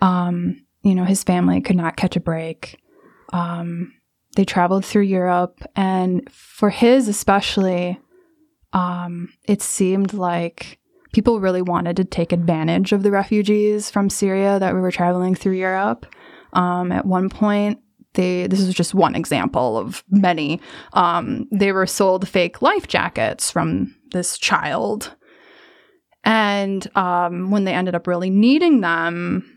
um, 0.00 0.63
you 0.84 0.94
know, 0.94 1.04
his 1.04 1.24
family 1.24 1.60
could 1.60 1.76
not 1.76 1.96
catch 1.96 2.14
a 2.14 2.20
break. 2.20 2.78
Um, 3.32 3.94
they 4.36 4.44
traveled 4.44 4.84
through 4.84 5.02
Europe, 5.02 5.60
and 5.74 6.30
for 6.30 6.70
his 6.70 7.08
especially, 7.08 7.98
um, 8.72 9.32
it 9.44 9.62
seemed 9.62 10.12
like 10.12 10.78
people 11.12 11.40
really 11.40 11.62
wanted 11.62 11.96
to 11.96 12.04
take 12.04 12.32
advantage 12.32 12.92
of 12.92 13.02
the 13.02 13.10
refugees 13.10 13.90
from 13.90 14.10
Syria 14.10 14.58
that 14.58 14.74
we 14.74 14.80
were 14.80 14.90
traveling 14.90 15.34
through 15.34 15.54
Europe. 15.54 16.06
Um, 16.52 16.92
at 16.92 17.06
one 17.06 17.30
point, 17.30 17.78
they 18.14 18.46
this 18.46 18.60
is 18.60 18.74
just 18.74 18.94
one 18.94 19.14
example 19.14 19.78
of 19.78 20.04
many. 20.10 20.60
Um, 20.92 21.48
they 21.50 21.72
were 21.72 21.86
sold 21.86 22.28
fake 22.28 22.60
life 22.60 22.88
jackets 22.88 23.50
from 23.50 23.94
this 24.12 24.36
child, 24.36 25.14
and 26.24 26.86
um, 26.96 27.50
when 27.50 27.64
they 27.64 27.72
ended 27.72 27.94
up 27.94 28.06
really 28.06 28.30
needing 28.30 28.80
them, 28.82 29.53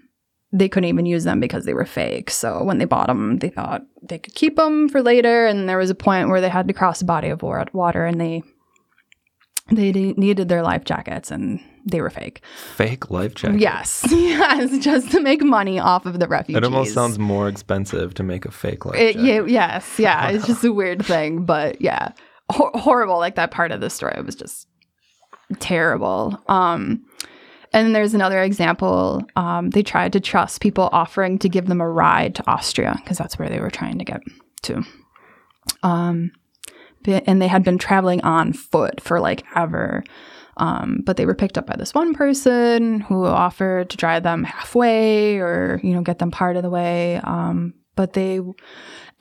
they 0.51 0.69
couldn't 0.69 0.89
even 0.89 1.05
use 1.05 1.23
them 1.23 1.39
because 1.39 1.65
they 1.65 1.73
were 1.73 1.85
fake. 1.85 2.29
So 2.29 2.63
when 2.63 2.77
they 2.77 2.85
bought 2.85 3.07
them, 3.07 3.39
they 3.39 3.49
thought 3.49 3.83
they 4.01 4.17
could 4.19 4.33
keep 4.33 4.55
them 4.55 4.87
for 4.89 5.01
later. 5.01 5.45
And 5.45 5.67
there 5.67 5.77
was 5.77 5.89
a 5.89 5.95
point 5.95 6.29
where 6.29 6.41
they 6.41 6.49
had 6.49 6.67
to 6.67 6.73
cross 6.73 7.01
a 7.01 7.05
body 7.05 7.29
of 7.29 7.41
water, 7.41 8.05
and 8.05 8.19
they 8.19 8.43
they 9.69 9.91
de- 9.91 10.13
needed 10.13 10.47
their 10.47 10.61
life 10.61 10.85
jackets, 10.85 11.29
and 11.31 11.59
they 11.85 11.99
were 11.99 12.09
fake. 12.09 12.41
Fake 12.75 13.09
life 13.09 13.35
jackets. 13.35 13.61
Yes, 13.61 14.05
yes, 14.11 14.77
just 14.79 15.11
to 15.11 15.21
make 15.21 15.43
money 15.43 15.79
off 15.79 16.05
of 16.05 16.19
the 16.19 16.27
refugees. 16.27 16.57
It 16.57 16.63
almost 16.63 16.93
sounds 16.93 17.19
more 17.19 17.49
expensive 17.49 18.13
to 18.15 18.23
make 18.23 18.45
a 18.45 18.51
fake 18.51 18.85
life 18.85 18.95
It, 18.97 19.17
yeah, 19.17 19.43
yes, 19.45 19.99
yeah. 19.99 20.29
It's 20.31 20.47
just 20.47 20.63
a 20.63 20.71
weird 20.71 21.05
thing, 21.05 21.43
but 21.43 21.81
yeah, 21.81 22.13
Hor- 22.49 22.71
horrible. 22.75 23.17
Like 23.17 23.35
that 23.35 23.51
part 23.51 23.71
of 23.71 23.81
the 23.81 23.89
story 23.89 24.21
was 24.25 24.35
just 24.35 24.67
terrible. 25.59 26.41
Um, 26.47 27.03
and 27.73 27.85
then 27.85 27.93
there's 27.93 28.13
another 28.13 28.41
example. 28.41 29.21
Um, 29.35 29.69
they 29.71 29.83
tried 29.83 30.13
to 30.13 30.19
trust 30.19 30.61
people 30.61 30.89
offering 30.91 31.39
to 31.39 31.49
give 31.49 31.67
them 31.67 31.81
a 31.81 31.89
ride 31.89 32.35
to 32.35 32.49
Austria 32.49 32.95
because 32.97 33.17
that's 33.17 33.37
where 33.37 33.49
they 33.49 33.59
were 33.59 33.69
trying 33.69 33.99
to 33.99 34.05
get 34.05 34.21
to. 34.63 34.83
Um, 35.83 36.31
and 37.05 37.41
they 37.41 37.47
had 37.47 37.63
been 37.63 37.77
traveling 37.77 38.21
on 38.21 38.53
foot 38.53 39.01
for 39.01 39.19
like 39.19 39.43
ever. 39.55 40.03
Um, 40.57 41.01
but 41.05 41.17
they 41.17 41.25
were 41.25 41.35
picked 41.35 41.57
up 41.57 41.67
by 41.67 41.75
this 41.75 41.93
one 41.93 42.15
person 42.15 43.01
who 43.01 43.25
offered 43.25 43.91
to 43.91 43.97
drive 43.97 44.23
them 44.23 44.43
halfway 44.43 45.37
or, 45.37 45.79
you 45.83 45.93
know, 45.93 46.01
get 46.01 46.17
them 46.17 46.31
part 46.31 46.57
of 46.57 46.63
the 46.63 46.69
way. 46.69 47.17
Um, 47.23 47.75
but 47.95 48.13
they 48.13 48.39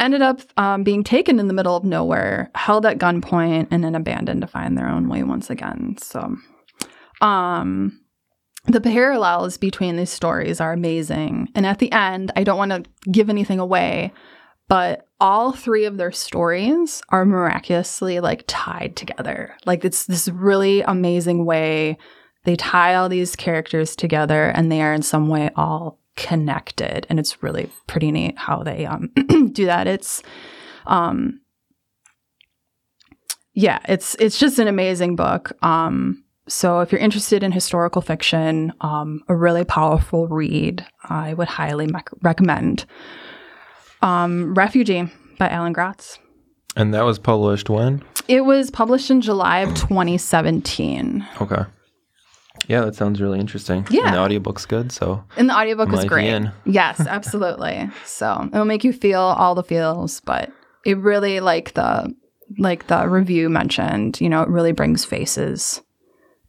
ended 0.01 0.23
up 0.23 0.41
um, 0.57 0.83
being 0.83 1.05
taken 1.05 1.39
in 1.39 1.47
the 1.49 1.55
middle 1.55 1.77
of 1.77 1.85
nowhere, 1.85 2.51
held 2.55 2.87
at 2.87 2.99
gunpoint, 2.99 3.69
and 3.71 3.85
then 3.85 3.95
abandoned 3.95 4.41
to 4.43 4.47
find 4.47 4.77
their 4.79 4.89
own 4.89 5.09
way 5.09 5.23
once 5.25 5.51
again. 5.51 5.97
So, 5.99 6.37
um, 7.21 8.01
the 8.67 8.81
parallels 8.81 9.57
between 9.57 9.97
these 9.97 10.11
stories 10.11 10.61
are 10.61 10.73
amazing. 10.73 11.49
And 11.55 11.67
at 11.67 11.79
the 11.79 11.93
end, 11.93 12.33
I 12.37 12.45
don't 12.45 12.59
want 12.59 12.73
to 12.73 13.11
give 13.11 13.31
anything 13.31 13.59
away, 13.59 14.13
but 14.69 15.07
all 15.21 15.53
three 15.53 15.85
of 15.85 15.97
their 15.97 16.13
stories 16.13 17.03
are 17.09 17.25
miraculously 17.25 18.21
like 18.21 18.45
tied 18.47 18.97
together. 18.97 19.57
Like 19.65 19.85
it's 19.85 20.07
this 20.07 20.29
really 20.29 20.83
amazing 20.83 21.45
way 21.45 21.97
they 22.45 22.57
tie 22.57 22.95
all 22.95 23.09
these 23.09 23.35
characters 23.35 23.97
together 23.97 24.45
and 24.45 24.71
they 24.71 24.81
are 24.81 24.95
in 24.95 25.03
some 25.03 25.29
way 25.29 25.51
all 25.57 25.99
connected 26.15 27.05
and 27.11 27.19
it's 27.19 27.43
really 27.43 27.69
pretty 27.87 28.11
neat 28.11 28.39
how 28.39 28.63
they 28.63 28.87
um 28.87 29.11
do 29.53 29.67
that. 29.67 29.87
It's 29.87 30.23
um 30.87 31.41
yeah, 33.53 33.81
it's 33.89 34.15
it's 34.21 34.39
just 34.39 34.59
an 34.59 34.69
amazing 34.69 35.17
book. 35.17 35.53
Um 35.63 36.25
so 36.49 36.81
if 36.81 36.93
you're 36.93 37.01
interested 37.01 37.43
in 37.43 37.53
historical 37.53 38.03
fiction, 38.03 38.73
um, 38.81 39.23
a 39.29 39.35
really 39.35 39.65
powerful 39.65 40.29
read, 40.29 40.87
I 41.05 41.35
would 41.35 41.49
highly 41.49 41.87
mec- 41.87 42.11
recommend. 42.23 42.85
Um, 44.03 44.55
Refugee 44.55 45.11
by 45.39 45.49
Alan 45.49 45.73
Gratz. 45.73 46.19
And 46.77 46.93
that 46.95 47.05
was 47.05 47.19
published 47.19 47.71
when? 47.71 48.03
It 48.29 48.43
was 48.43 48.71
published 48.71 49.11
in 49.11 49.21
July 49.21 49.61
of 49.61 49.75
2017. 49.75 51.27
Okay. 51.41 51.63
Yeah, 52.69 52.81
that 52.83 52.95
sounds 52.95 53.21
really 53.21 53.39
interesting. 53.39 53.87
Yeah. 53.91 54.07
And 54.07 54.15
the 54.15 54.19
audiobook's 54.19 54.67
good, 54.67 54.91
so 54.93 55.23
And 55.37 55.49
the 55.49 55.55
audiobook 55.57 55.91
be 55.91 56.07
great. 56.07 56.29
in. 56.29 56.53
Yes, 56.65 57.01
absolutely. 57.01 57.89
so 58.05 58.49
it'll 58.53 58.65
make 58.65 58.85
you 58.85 58.93
feel 58.93 59.21
all 59.21 59.55
the 59.55 59.63
feels, 59.63 60.21
but 60.21 60.51
it 60.85 60.99
really 60.99 61.41
like 61.41 61.75
the 61.75 62.15
like 62.59 62.87
the 62.87 63.09
review 63.09 63.49
mentioned, 63.49 64.21
you 64.21 64.29
know, 64.29 64.43
it 64.43 64.49
really 64.49 64.73
brings 64.73 65.05
faces 65.05 65.83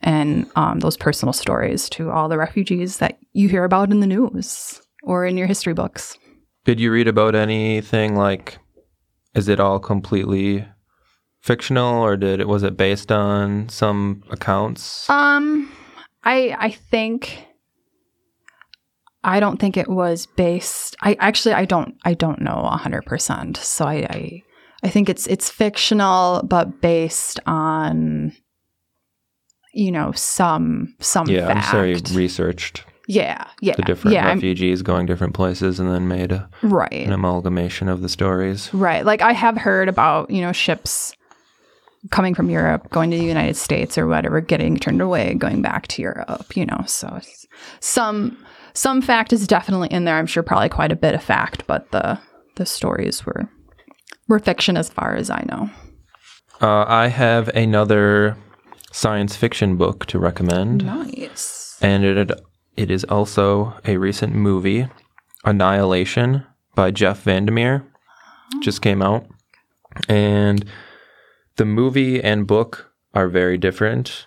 and 0.01 0.45
um, 0.55 0.79
those 0.79 0.97
personal 0.97 1.33
stories 1.33 1.89
to 1.89 2.11
all 2.11 2.29
the 2.29 2.37
refugees 2.37 2.97
that 2.97 3.17
you 3.33 3.49
hear 3.49 3.63
about 3.63 3.91
in 3.91 3.99
the 3.99 4.07
news 4.07 4.81
or 5.03 5.25
in 5.25 5.37
your 5.37 5.47
history 5.47 5.73
books. 5.73 6.17
did 6.65 6.79
you 6.79 6.91
read 6.91 7.07
about 7.07 7.35
anything 7.35 8.15
like 8.15 8.59
is 9.33 9.47
it 9.47 9.59
all 9.59 9.79
completely 9.79 10.67
fictional 11.41 12.03
or 12.03 12.17
did 12.17 12.39
it 12.39 12.47
was 12.47 12.63
it 12.63 12.75
based 12.75 13.11
on 13.11 13.69
some 13.69 14.23
accounts? 14.29 15.09
Um, 15.09 15.71
I 16.23 16.55
I 16.59 16.71
think 16.71 17.47
I 19.23 19.39
don't 19.39 19.59
think 19.59 19.77
it 19.77 19.89
was 19.89 20.25
based. 20.25 20.95
I 21.01 21.15
actually 21.19 21.53
I 21.53 21.65
don't 21.65 21.95
I 22.03 22.13
don't 22.13 22.41
know 22.41 22.63
hundred 22.63 23.05
percent. 23.05 23.57
So 23.57 23.85
I, 23.85 24.07
I 24.09 24.43
I 24.83 24.89
think 24.89 25.09
it's 25.09 25.27
it's 25.27 25.49
fictional, 25.49 26.43
but 26.43 26.81
based 26.81 27.39
on 27.45 28.33
you 29.77 29.91
know 29.91 30.11
some 30.13 30.93
some 30.99 31.27
yeah, 31.29 31.47
I'm 31.47 31.61
sorry, 31.61 31.95
researched. 32.13 32.83
Yeah, 33.07 33.45
yeah, 33.61 33.75
the 33.75 33.83
different 33.83 34.15
yeah, 34.15 34.27
I'm- 34.27 34.37
refugees 34.37 34.81
going 34.81 35.05
different 35.05 35.33
places 35.33 35.79
and 35.79 35.89
then 35.89 36.07
made 36.07 36.31
a, 36.31 36.49
right, 36.63 36.91
an 36.91 37.13
amalgamation 37.13 37.87
of 37.87 38.01
the 38.01 38.09
stories. 38.09 38.73
right. 38.73 39.05
Like 39.05 39.21
I 39.21 39.31
have 39.31 39.55
heard 39.55 39.87
about 39.87 40.29
you 40.29 40.41
know 40.41 40.51
ships 40.51 41.13
coming 42.11 42.33
from 42.33 42.49
Europe, 42.49 42.89
going 42.89 43.11
to 43.11 43.17
the 43.17 43.23
United 43.23 43.55
States 43.55 43.97
or 43.97 44.07
whatever, 44.07 44.41
getting 44.41 44.77
turned 44.77 45.01
away, 45.01 45.35
going 45.35 45.61
back 45.61 45.87
to 45.89 46.01
Europe. 46.01 46.57
You 46.57 46.65
know, 46.65 46.83
so 46.87 47.21
some 47.79 48.35
some 48.73 49.01
fact 49.01 49.31
is 49.31 49.47
definitely 49.47 49.89
in 49.89 50.05
there. 50.05 50.15
I'm 50.15 50.27
sure 50.27 50.43
probably 50.43 50.69
quite 50.69 50.91
a 50.91 50.95
bit 50.97 51.13
of 51.13 51.23
fact, 51.23 51.65
but 51.67 51.91
the 51.91 52.19
the 52.55 52.65
stories 52.65 53.25
were 53.25 53.47
were 54.27 54.39
fiction 54.39 54.75
as 54.75 54.89
far 54.89 55.15
as 55.15 55.29
I 55.29 55.45
know. 55.47 55.69
Uh, 56.59 56.83
I 56.87 57.07
have 57.07 57.49
another 57.49 58.35
science 58.97 59.35
fiction 59.35 59.77
book 59.77 60.07
to 60.07 60.17
recommend, 60.17 60.83
Nice. 60.83 61.77
and 61.81 62.03
it 62.03 62.31
it 62.75 62.89
is 62.89 63.03
also 63.05 63.75
a 63.85 63.97
recent 63.97 64.33
movie, 64.33 64.87
Annihilation 65.45 66.43
by 66.73 66.89
Jeff 66.91 67.23
VanderMeer, 67.23 67.83
just 68.61 68.81
came 68.81 69.01
out, 69.03 69.27
and 70.09 70.65
the 71.57 71.65
movie 71.65 72.21
and 72.23 72.47
book 72.47 72.91
are 73.13 73.27
very 73.27 73.57
different, 73.57 74.25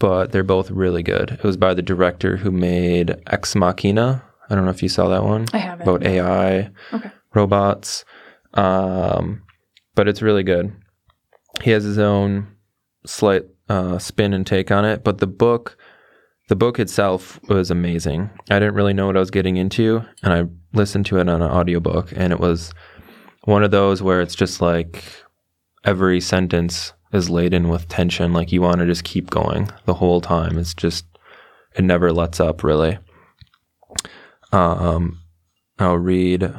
but 0.00 0.32
they're 0.32 0.42
both 0.42 0.70
really 0.72 1.02
good. 1.04 1.30
It 1.32 1.44
was 1.44 1.56
by 1.56 1.72
the 1.74 1.82
director 1.82 2.36
who 2.38 2.50
made 2.50 3.14
Ex 3.28 3.54
Machina. 3.54 4.22
I 4.48 4.54
don't 4.56 4.64
know 4.64 4.70
if 4.72 4.82
you 4.82 4.88
saw 4.88 5.08
that 5.08 5.22
one 5.24 5.46
I 5.52 5.58
haven't. 5.58 5.86
about 5.88 6.04
AI 6.04 6.70
Okay. 6.92 7.10
robots. 7.34 8.04
Um, 8.54 9.42
but 9.94 10.08
it's 10.08 10.22
really 10.22 10.42
good. 10.42 10.72
He 11.62 11.70
has 11.70 11.84
his 11.84 11.98
own 11.98 12.48
slight 13.06 13.44
uh, 13.70 14.00
spin 14.00 14.34
and 14.34 14.44
take 14.44 14.72
on 14.72 14.84
it, 14.84 15.04
but 15.04 15.18
the 15.18 15.28
book, 15.28 15.78
the 16.48 16.56
book 16.56 16.80
itself 16.80 17.38
was 17.48 17.70
amazing. 17.70 18.28
I 18.50 18.58
didn't 18.58 18.74
really 18.74 18.92
know 18.92 19.06
what 19.06 19.16
I 19.16 19.20
was 19.20 19.30
getting 19.30 19.56
into, 19.56 20.04
and 20.24 20.32
I 20.32 20.44
listened 20.76 21.06
to 21.06 21.18
it 21.18 21.28
on 21.28 21.40
an 21.40 21.50
audiobook, 21.50 22.12
and 22.16 22.32
it 22.32 22.40
was 22.40 22.72
one 23.44 23.62
of 23.62 23.70
those 23.70 24.02
where 24.02 24.20
it's 24.20 24.34
just 24.34 24.60
like 24.60 25.04
every 25.84 26.20
sentence 26.20 26.92
is 27.12 27.30
laden 27.30 27.68
with 27.68 27.86
tension. 27.86 28.32
Like 28.32 28.50
you 28.50 28.60
want 28.60 28.80
to 28.80 28.86
just 28.86 29.04
keep 29.04 29.30
going 29.30 29.70
the 29.84 29.94
whole 29.94 30.20
time. 30.20 30.58
It's 30.58 30.74
just 30.74 31.06
it 31.76 31.84
never 31.84 32.12
lets 32.12 32.40
up 32.40 32.64
really. 32.64 32.98
Um, 34.50 35.20
I'll 35.78 35.94
read 35.96 36.52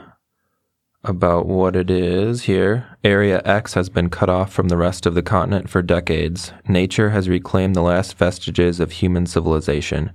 about 1.04 1.48
what 1.48 1.76
it 1.76 1.90
is 1.90 2.44
here. 2.44 2.98
Area 3.04 3.42
X 3.44 3.74
has 3.74 3.90
been 3.90 4.10
cut 4.10 4.30
off 4.30 4.54
from 4.54 4.68
the 4.68 4.78
rest 4.78 5.06
of 5.06 5.16
the 5.16 5.24
continent 5.24 5.70
for 5.70 5.82
decades. 5.82 6.54
Nature 6.68 7.10
has 7.10 7.28
reclaimed 7.28 7.76
the 7.76 7.82
last 7.82 8.18
vestiges 8.18 8.80
of 8.80 8.92
human 8.92 9.26
civilization. 9.26 10.12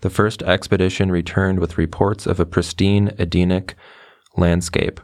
The 0.00 0.10
first 0.10 0.42
expedition 0.42 1.10
returned 1.10 1.60
with 1.60 1.78
reports 1.78 2.26
of 2.26 2.38
a 2.38 2.46
pristine 2.46 3.10
Edenic 3.18 3.74
landscape. 4.36 5.00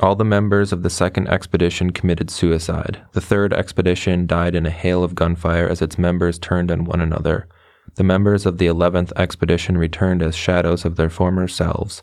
All 0.00 0.16
the 0.16 0.24
members 0.24 0.72
of 0.72 0.82
the 0.82 0.90
second 0.90 1.28
expedition 1.28 1.90
committed 1.90 2.28
suicide. 2.28 3.00
The 3.12 3.20
third 3.20 3.52
expedition 3.52 4.26
died 4.26 4.56
in 4.56 4.66
a 4.66 4.70
hail 4.70 5.04
of 5.04 5.14
gunfire 5.14 5.68
as 5.68 5.80
its 5.80 5.98
members 5.98 6.36
turned 6.36 6.72
on 6.72 6.84
one 6.84 7.00
another. 7.00 7.46
The 7.94 8.02
members 8.02 8.44
of 8.44 8.58
the 8.58 8.66
eleventh 8.66 9.12
expedition 9.14 9.78
returned 9.78 10.20
as 10.20 10.34
shadows 10.34 10.84
of 10.84 10.96
their 10.96 11.10
former 11.10 11.46
selves, 11.46 12.02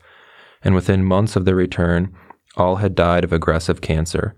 and 0.63 0.73
within 0.73 1.03
months 1.03 1.35
of 1.35 1.43
their 1.43 1.55
return, 1.55 2.15
all 2.55 2.77
had 2.77 2.95
died 2.95 3.23
of 3.23 3.33
aggressive 3.33 3.81
cancer. 3.81 4.35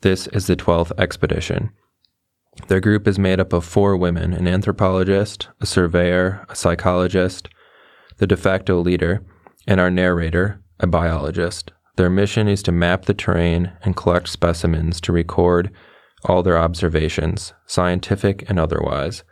This 0.00 0.26
is 0.28 0.46
the 0.46 0.56
12th 0.56 0.92
expedition. 0.98 1.70
Their 2.66 2.80
group 2.80 3.06
is 3.06 3.18
made 3.18 3.40
up 3.40 3.52
of 3.52 3.64
four 3.64 3.96
women 3.96 4.32
an 4.32 4.48
anthropologist, 4.48 5.48
a 5.60 5.66
surveyor, 5.66 6.44
a 6.48 6.56
psychologist, 6.56 7.48
the 8.18 8.26
de 8.26 8.36
facto 8.36 8.80
leader, 8.80 9.24
and 9.66 9.80
our 9.80 9.90
narrator, 9.90 10.62
a 10.80 10.86
biologist. 10.86 11.72
Their 11.96 12.10
mission 12.10 12.48
is 12.48 12.62
to 12.64 12.72
map 12.72 13.04
the 13.04 13.14
terrain 13.14 13.72
and 13.82 13.96
collect 13.96 14.28
specimens 14.28 15.00
to 15.02 15.12
record 15.12 15.70
all 16.24 16.42
their 16.42 16.58
observations, 16.58 17.52
scientific 17.66 18.48
and 18.48 18.58
otherwise, 18.58 19.24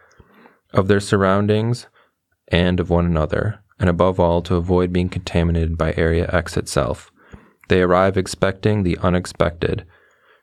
of 0.73 0.89
their 0.89 1.01
surroundings 1.01 1.87
and 2.49 2.79
of 2.79 2.91
one 2.91 3.07
another, 3.07 3.61
and 3.79 3.91
above 3.91 4.21
all, 4.21 4.41
to 4.43 4.57
avoid 4.57 4.93
being 4.93 5.09
contaminated 5.09 5.77
by 5.77 5.93
Area 5.97 6.29
X 6.33 6.57
itself. 6.57 7.11
They 7.69 7.83
arrive 7.83 8.17
expecting 8.17 8.83
the 8.83 8.99
unexpected, 8.99 9.87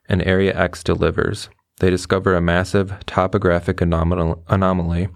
and 0.08 0.22
Area 0.26 0.56
X 0.56 0.84
delivers. 0.84 1.50
They 1.80 1.90
discover 1.90 2.36
a 2.36 2.42
massive 2.42 2.94
topographic 3.06 3.78
anomal- 3.78 4.44
anomaly 4.48 5.10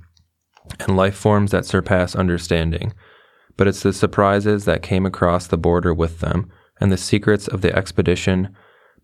and 0.79 0.97
life 0.97 1.15
forms 1.15 1.51
that 1.51 1.65
surpass 1.65 2.15
understanding. 2.15 2.93
But 3.55 3.67
it's 3.67 3.83
the 3.83 3.93
surprises 3.93 4.65
that 4.65 4.81
came 4.81 5.05
across 5.05 5.47
the 5.47 5.57
border 5.57 5.93
with 5.93 6.19
them 6.19 6.49
and 6.79 6.91
the 6.91 6.97
secrets 6.97 7.47
of 7.47 7.61
the 7.61 7.75
expedition 7.75 8.55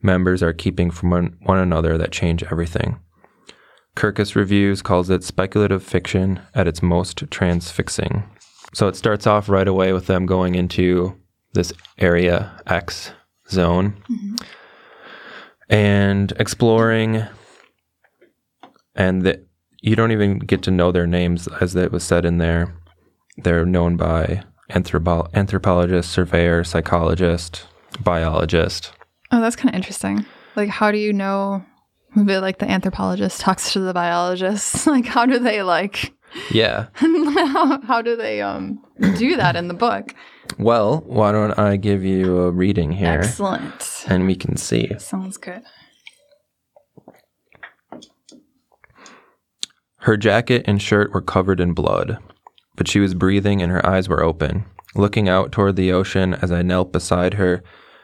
members 0.01 0.43
are 0.43 0.53
keeping 0.53 0.91
from 0.91 1.11
one 1.43 1.57
another 1.57 1.97
that 1.97 2.11
change 2.11 2.43
everything. 2.43 2.99
Kirkus 3.95 4.35
Reviews 4.35 4.81
calls 4.81 5.09
it 5.09 5.23
speculative 5.23 5.83
fiction 5.83 6.41
at 6.53 6.67
its 6.67 6.81
most 6.81 7.23
transfixing. 7.29 8.23
So 8.73 8.87
it 8.87 8.95
starts 8.95 9.27
off 9.27 9.49
right 9.49 9.67
away 9.67 9.93
with 9.93 10.07
them 10.07 10.25
going 10.25 10.55
into 10.55 11.15
this 11.53 11.73
Area 11.97 12.61
X 12.65 13.11
zone 13.49 14.01
mm-hmm. 14.09 14.35
and 15.69 16.31
exploring, 16.39 17.23
and 18.95 19.23
the, 19.23 19.45
you 19.81 19.95
don't 19.95 20.11
even 20.11 20.39
get 20.39 20.63
to 20.63 20.71
know 20.71 20.91
their 20.91 21.07
names, 21.07 21.47
as 21.59 21.75
it 21.75 21.91
was 21.91 22.03
said 22.03 22.25
in 22.25 22.37
there. 22.37 22.75
They're 23.37 23.65
known 23.65 23.97
by 23.97 24.43
anthropo- 24.69 25.31
anthropologist, 25.33 26.11
surveyor, 26.11 26.63
psychologist, 26.63 27.67
biologist. 27.99 28.93
Oh, 29.31 29.41
that's 29.41 29.55
kind 29.55 29.69
of 29.69 29.75
interesting. 29.75 30.25
Like, 30.55 30.69
how 30.69 30.91
do 30.91 30.97
you 30.97 31.13
know? 31.13 31.65
Maybe 32.15 32.37
like 32.37 32.59
the 32.59 32.69
anthropologist 32.69 33.41
talks 33.41 33.73
to 33.73 33.79
the 33.79 33.93
biologist. 33.93 34.85
Like, 34.93 35.07
how 35.07 35.25
do 35.25 35.39
they 35.39 35.63
like? 35.63 36.13
Yeah. 36.51 36.87
how, 36.93 37.81
how 37.81 38.01
do 38.01 38.15
they 38.15 38.41
um 38.41 38.83
do 39.17 39.35
that 39.35 39.55
in 39.55 39.67
the 39.67 39.73
book? 39.73 40.13
Well, 40.57 41.03
why 41.05 41.31
don't 41.31 41.57
I 41.57 41.77
give 41.77 42.03
you 42.03 42.39
a 42.41 42.51
reading 42.51 42.91
here 42.91 43.21
Excellent. 43.23 44.05
and 44.07 44.25
we 44.27 44.35
can 44.35 44.57
see. 44.57 44.91
Sounds 44.99 45.37
good. 45.37 45.61
Her 49.99 50.17
jacket 50.17 50.63
and 50.65 50.81
shirt 50.81 51.13
were 51.13 51.21
covered 51.21 51.59
in 51.61 51.73
blood, 51.73 52.17
but 52.75 52.87
she 52.87 52.99
was 52.99 53.13
breathing 53.13 53.61
and 53.61 53.71
her 53.71 53.85
eyes 53.85 54.09
were 54.09 54.21
open. 54.23 54.65
Looking 54.95 55.29
out 55.29 55.51
toward 55.51 55.75
the 55.75 55.91
ocean 55.93 56.33
as 56.35 56.51
I 56.51 56.61
knelt 56.61 56.91
beside 56.91 57.35
her, 57.35 57.63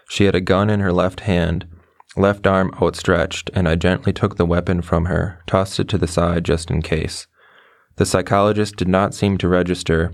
she 0.09 0.23
had 0.23 0.33
a 0.33 0.41
gun 0.41 0.69
in 0.69 0.79
her 0.79 0.93
left 0.93 1.21
hand, 1.21 1.67
left 2.15 2.47
arm 2.47 2.73
outstretched, 2.81 3.51
and 3.53 3.67
I 3.67 3.75
gently 3.75 4.13
took 4.13 4.37
the 4.37 4.45
weapon 4.45 4.81
from 4.81 5.05
her, 5.05 5.43
tossed 5.45 5.79
it 5.79 5.87
to 5.89 5.97
the 5.97 6.07
side 6.07 6.45
just 6.45 6.71
in 6.71 6.81
case. 6.81 7.27
The 7.99 8.05
psychologist 8.05 8.77
did 8.77 8.87
not 8.87 9.13
seem 9.13 9.37
to 9.39 9.49
register 9.49 10.13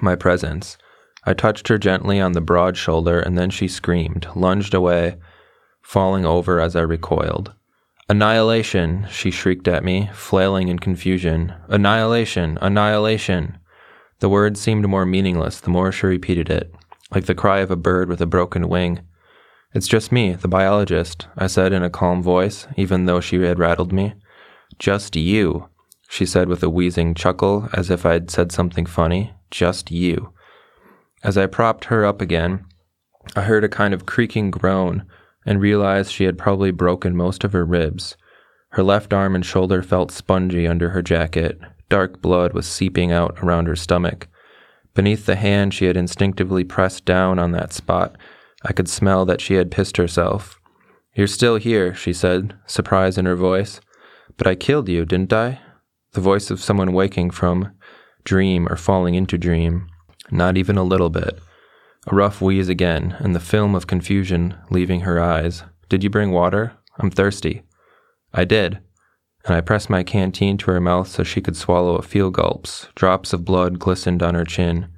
my 0.00 0.16
presence. 0.16 0.78
I 1.26 1.34
touched 1.34 1.68
her 1.68 1.76
gently 1.76 2.18
on 2.18 2.32
the 2.32 2.40
broad 2.40 2.78
shoulder, 2.78 3.20
and 3.20 3.36
then 3.36 3.50
she 3.50 3.68
screamed, 3.68 4.26
lunged 4.34 4.72
away, 4.72 5.16
falling 5.82 6.24
over 6.24 6.58
as 6.58 6.74
I 6.74 6.80
recoiled. 6.80 7.52
Annihilation, 8.08 9.06
she 9.10 9.30
shrieked 9.30 9.68
at 9.68 9.84
me, 9.84 10.08
flailing 10.14 10.68
in 10.68 10.78
confusion. 10.78 11.52
Annihilation, 11.68 12.56
annihilation. 12.62 13.58
The 14.20 14.30
word 14.30 14.56
seemed 14.56 14.88
more 14.88 15.04
meaningless 15.04 15.60
the 15.60 15.68
more 15.68 15.92
she 15.92 16.06
repeated 16.06 16.48
it, 16.48 16.74
like 17.10 17.26
the 17.26 17.34
cry 17.34 17.58
of 17.58 17.70
a 17.70 17.76
bird 17.76 18.08
with 18.08 18.22
a 18.22 18.26
broken 18.26 18.70
wing. 18.70 19.00
It's 19.74 19.86
just 19.86 20.12
me, 20.12 20.32
the 20.32 20.48
biologist, 20.48 21.28
I 21.36 21.48
said 21.48 21.74
in 21.74 21.82
a 21.82 21.90
calm 21.90 22.22
voice, 22.22 22.66
even 22.78 23.04
though 23.04 23.20
she 23.20 23.38
had 23.42 23.58
rattled 23.58 23.92
me. 23.92 24.14
Just 24.78 25.14
you, 25.14 25.68
she 26.12 26.26
said 26.26 26.46
with 26.46 26.62
a 26.62 26.68
wheezing 26.68 27.14
chuckle, 27.14 27.70
as 27.72 27.88
if 27.88 28.04
I'd 28.04 28.30
said 28.30 28.52
something 28.52 28.84
funny. 28.84 29.32
Just 29.50 29.90
you. 29.90 30.34
As 31.24 31.38
I 31.38 31.46
propped 31.46 31.86
her 31.86 32.04
up 32.04 32.20
again, 32.20 32.66
I 33.34 33.40
heard 33.40 33.64
a 33.64 33.68
kind 33.70 33.94
of 33.94 34.04
creaking 34.04 34.50
groan 34.50 35.06
and 35.46 35.58
realized 35.58 36.12
she 36.12 36.24
had 36.24 36.36
probably 36.36 36.70
broken 36.70 37.16
most 37.16 37.44
of 37.44 37.54
her 37.54 37.64
ribs. 37.64 38.14
Her 38.72 38.82
left 38.82 39.14
arm 39.14 39.34
and 39.34 39.44
shoulder 39.44 39.82
felt 39.82 40.12
spongy 40.12 40.68
under 40.68 40.90
her 40.90 41.00
jacket. 41.00 41.58
Dark 41.88 42.20
blood 42.20 42.52
was 42.52 42.66
seeping 42.66 43.10
out 43.10 43.38
around 43.42 43.66
her 43.66 43.76
stomach. 43.76 44.28
Beneath 44.92 45.24
the 45.24 45.36
hand 45.36 45.72
she 45.72 45.86
had 45.86 45.96
instinctively 45.96 46.62
pressed 46.62 47.06
down 47.06 47.38
on 47.38 47.52
that 47.52 47.72
spot, 47.72 48.16
I 48.62 48.74
could 48.74 48.88
smell 48.90 49.24
that 49.24 49.40
she 49.40 49.54
had 49.54 49.70
pissed 49.70 49.96
herself. 49.96 50.60
You're 51.14 51.26
still 51.26 51.56
here, 51.56 51.94
she 51.94 52.12
said, 52.12 52.54
surprise 52.66 53.16
in 53.16 53.24
her 53.24 53.34
voice. 53.34 53.80
But 54.36 54.46
I 54.46 54.56
killed 54.56 54.90
you, 54.90 55.06
didn't 55.06 55.32
I? 55.32 55.58
The 56.12 56.20
voice 56.20 56.50
of 56.50 56.60
someone 56.60 56.92
waking 56.92 57.30
from 57.30 57.72
dream 58.24 58.68
or 58.68 58.76
falling 58.76 59.14
into 59.14 59.38
dream. 59.38 59.88
Not 60.30 60.56
even 60.56 60.76
a 60.76 60.82
little 60.82 61.10
bit. 61.10 61.38
A 62.06 62.14
rough 62.14 62.40
wheeze 62.40 62.68
again, 62.68 63.16
and 63.18 63.34
the 63.34 63.40
film 63.40 63.74
of 63.74 63.86
confusion 63.86 64.56
leaving 64.70 65.00
her 65.00 65.20
eyes. 65.20 65.62
Did 65.88 66.04
you 66.04 66.10
bring 66.10 66.30
water? 66.30 66.72
I'm 66.98 67.10
thirsty. 67.10 67.62
I 68.32 68.44
did. 68.44 68.80
And 69.44 69.54
I 69.56 69.60
pressed 69.60 69.90
my 69.90 70.02
canteen 70.02 70.56
to 70.58 70.70
her 70.70 70.80
mouth 70.80 71.08
so 71.08 71.22
she 71.22 71.40
could 71.40 71.56
swallow 71.56 71.96
a 71.96 72.02
few 72.02 72.30
gulps. 72.30 72.88
Drops 72.94 73.32
of 73.32 73.44
blood 73.44 73.78
glistened 73.78 74.22
on 74.22 74.34
her 74.34 74.44
chin. 74.44 74.88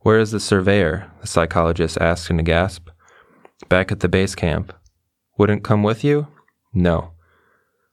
Where 0.00 0.18
is 0.18 0.30
the 0.30 0.40
surveyor? 0.40 1.10
The 1.20 1.26
psychologist 1.26 1.98
asked 2.00 2.30
in 2.30 2.40
a 2.40 2.42
gasp. 2.42 2.88
Back 3.68 3.92
at 3.92 4.00
the 4.00 4.08
base 4.08 4.34
camp. 4.34 4.72
Wouldn't 5.36 5.64
come 5.64 5.82
with 5.82 6.04
you? 6.04 6.28
No. 6.72 7.12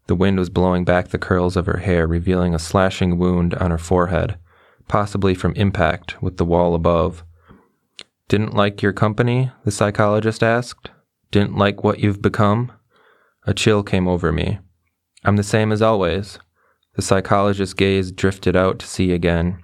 The 0.08 0.16
wind 0.16 0.40
was 0.40 0.50
blowing 0.50 0.86
back 0.86 1.10
the 1.10 1.18
curls 1.18 1.58
of 1.58 1.66
her 1.66 1.78
hair, 1.78 2.08
revealing 2.08 2.56
a 2.56 2.60
slashing 2.60 3.18
wound 3.18 3.54
on 3.56 3.72
her 3.72 3.78
forehead, 3.78 4.38
possibly 4.88 5.36
from 5.36 5.54
impact 5.54 6.22
with 6.22 6.38
the 6.38 6.46
wall 6.46 6.76
above. 6.76 7.24
Didn't 8.30 8.54
like 8.54 8.82
your 8.82 8.94
company? 8.94 9.52
The 9.66 9.72
psychologist 9.72 10.44
asked. 10.44 10.92
Didn't 11.32 11.58
like 11.58 11.84
what 11.84 12.00
you've 12.00 12.22
become? 12.22 12.72
A 13.46 13.54
chill 13.54 13.84
came 13.84 14.08
over 14.08 14.32
me. 14.32 14.60
I'm 15.24 15.36
the 15.36 15.44
same 15.44 15.72
as 15.72 15.82
always. 15.82 16.40
The 16.96 17.02
psychologist's 17.02 17.74
gaze 17.74 18.12
drifted 18.12 18.56
out 18.56 18.80
to 18.80 18.88
sea 18.88 19.12
again. 19.12 19.62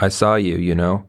I 0.00 0.08
saw 0.08 0.36
you, 0.36 0.56
you 0.56 0.74
know, 0.74 1.06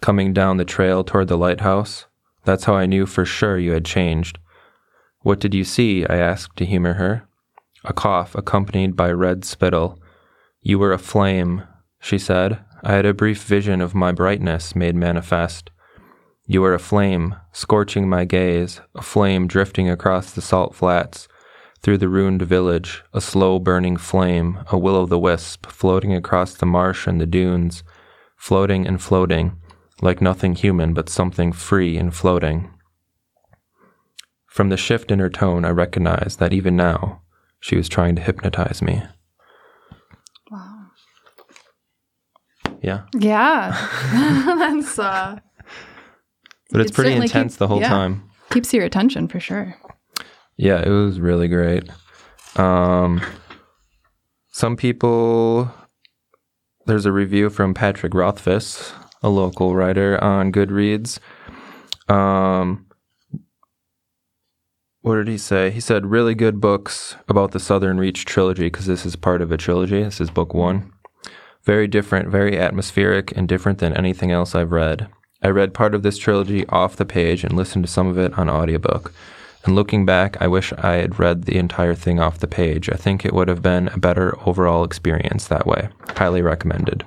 coming 0.00 0.32
down 0.32 0.58
the 0.58 0.64
trail 0.64 1.02
toward 1.02 1.28
the 1.28 1.36
lighthouse. 1.36 2.06
That's 2.44 2.64
how 2.64 2.74
I 2.74 2.86
knew 2.86 3.06
for 3.06 3.24
sure 3.24 3.58
you 3.58 3.72
had 3.72 3.84
changed. 3.84 4.38
What 5.20 5.40
did 5.40 5.54
you 5.54 5.64
see? 5.64 6.06
I 6.06 6.16
asked 6.16 6.56
to 6.58 6.66
humor 6.66 6.94
her. 6.94 7.26
A 7.86 7.92
cough 7.92 8.34
accompanied 8.34 8.96
by 8.96 9.12
red 9.12 9.44
spittle. 9.44 10.00
You 10.60 10.80
were 10.80 10.92
a 10.92 10.98
flame, 10.98 11.62
she 12.00 12.18
said. 12.18 12.58
I 12.82 12.92
had 12.92 13.06
a 13.06 13.14
brief 13.14 13.44
vision 13.44 13.80
of 13.80 13.94
my 13.94 14.10
brightness 14.10 14.74
made 14.74 14.96
manifest. 14.96 15.70
You 16.46 16.62
were 16.62 16.74
a 16.74 16.80
flame, 16.80 17.36
scorching 17.52 18.08
my 18.08 18.24
gaze, 18.24 18.80
a 18.94 19.02
flame 19.02 19.46
drifting 19.46 19.88
across 19.88 20.32
the 20.32 20.42
salt 20.42 20.74
flats, 20.74 21.28
through 21.80 21.98
the 21.98 22.08
ruined 22.08 22.42
village, 22.42 23.04
a 23.12 23.20
slow 23.20 23.60
burning 23.60 23.96
flame, 23.96 24.58
a 24.72 24.78
will 24.78 24.96
o' 24.96 25.06
the 25.06 25.18
wisp, 25.18 25.66
floating 25.66 26.12
across 26.12 26.54
the 26.54 26.66
marsh 26.66 27.06
and 27.06 27.20
the 27.20 27.26
dunes, 27.26 27.84
floating 28.36 28.84
and 28.86 29.00
floating, 29.00 29.60
like 30.02 30.20
nothing 30.20 30.56
human 30.56 30.92
but 30.92 31.08
something 31.08 31.52
free 31.52 31.96
and 31.96 32.14
floating. 32.14 32.68
From 34.46 34.70
the 34.70 34.76
shift 34.76 35.12
in 35.12 35.20
her 35.20 35.30
tone, 35.30 35.64
I 35.64 35.70
recognized 35.70 36.40
that 36.40 36.52
even 36.52 36.74
now, 36.74 37.22
she 37.60 37.76
was 37.76 37.88
trying 37.88 38.14
to 38.16 38.22
hypnotize 38.22 38.82
me. 38.82 39.02
Wow. 40.50 40.86
Yeah. 42.82 43.02
Yeah. 43.14 43.72
That's 44.58 44.98
uh 44.98 45.38
But 46.70 46.80
it's 46.80 46.90
It 46.90 46.94
pretty 46.94 47.12
intense 47.14 47.54
keep- 47.54 47.58
the 47.58 47.68
whole 47.68 47.80
yeah. 47.80 47.88
time. 47.88 48.30
keeps 48.50 48.72
your 48.72 48.84
attention 48.84 49.28
for 49.28 49.40
sure. 49.40 49.74
Yeah, 50.56 50.80
it 50.82 50.88
was 50.90 51.20
really 51.20 51.48
great. 51.48 51.88
Um, 52.56 53.20
some 54.52 54.76
people, 54.76 55.70
there's 56.86 57.04
a 57.04 57.12
review 57.12 57.50
from 57.50 57.74
Patrick 57.74 58.14
Rothfuss, 58.14 58.94
a 59.22 59.28
local 59.28 59.74
writer 59.74 60.22
on 60.24 60.50
Goodreads. 60.52 61.18
Um, 62.08 62.85
what 65.06 65.14
did 65.14 65.28
he 65.28 65.38
say? 65.38 65.70
He 65.70 65.78
said, 65.78 66.06
really 66.06 66.34
good 66.34 66.60
books 66.60 67.14
about 67.28 67.52
the 67.52 67.60
Southern 67.60 67.96
Reach 67.96 68.24
trilogy, 68.24 68.64
because 68.64 68.86
this 68.86 69.06
is 69.06 69.14
part 69.14 69.40
of 69.40 69.52
a 69.52 69.56
trilogy. 69.56 70.02
This 70.02 70.20
is 70.20 70.30
book 70.30 70.52
one. 70.52 70.92
Very 71.62 71.86
different, 71.86 72.28
very 72.28 72.58
atmospheric, 72.58 73.30
and 73.36 73.46
different 73.46 73.78
than 73.78 73.96
anything 73.96 74.32
else 74.32 74.56
I've 74.56 74.72
read. 74.72 75.08
I 75.44 75.50
read 75.50 75.74
part 75.74 75.94
of 75.94 76.02
this 76.02 76.18
trilogy 76.18 76.66
off 76.70 76.96
the 76.96 77.04
page 77.04 77.44
and 77.44 77.56
listened 77.56 77.84
to 77.84 77.90
some 77.90 78.08
of 78.08 78.18
it 78.18 78.36
on 78.36 78.50
audiobook. 78.50 79.12
And 79.64 79.76
looking 79.76 80.04
back, 80.06 80.38
I 80.40 80.48
wish 80.48 80.72
I 80.72 80.94
had 80.94 81.20
read 81.20 81.44
the 81.44 81.56
entire 81.56 81.94
thing 81.94 82.18
off 82.18 82.40
the 82.40 82.48
page. 82.48 82.90
I 82.90 82.96
think 82.96 83.24
it 83.24 83.32
would 83.32 83.46
have 83.46 83.62
been 83.62 83.86
a 83.86 83.98
better 83.98 84.36
overall 84.44 84.82
experience 84.82 85.46
that 85.46 85.68
way. 85.68 85.88
Highly 86.16 86.42
recommended. 86.42 87.04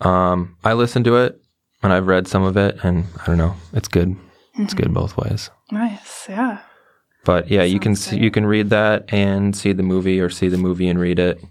Um, 0.00 0.56
I 0.64 0.72
listened 0.72 1.04
to 1.04 1.18
it 1.18 1.40
and 1.84 1.92
I've 1.92 2.08
read 2.08 2.26
some 2.26 2.42
of 2.42 2.56
it, 2.56 2.78
and 2.82 3.04
I 3.22 3.26
don't 3.26 3.38
know, 3.38 3.54
it's 3.72 3.86
good. 3.86 4.16
It's 4.58 4.74
good 4.74 4.92
both 4.94 5.16
ways. 5.16 5.50
Nice. 5.70 6.26
Yeah. 6.28 6.58
But 7.24 7.50
yeah, 7.50 7.62
you 7.64 7.80
can 7.80 7.96
see, 7.96 8.18
you 8.18 8.30
can 8.30 8.46
read 8.46 8.70
that 8.70 9.12
and 9.12 9.54
see 9.56 9.72
the 9.72 9.82
movie, 9.82 10.20
or 10.20 10.30
see 10.30 10.48
the 10.48 10.56
movie 10.56 10.88
and 10.88 10.98
read 10.98 11.18
it, 11.18 11.42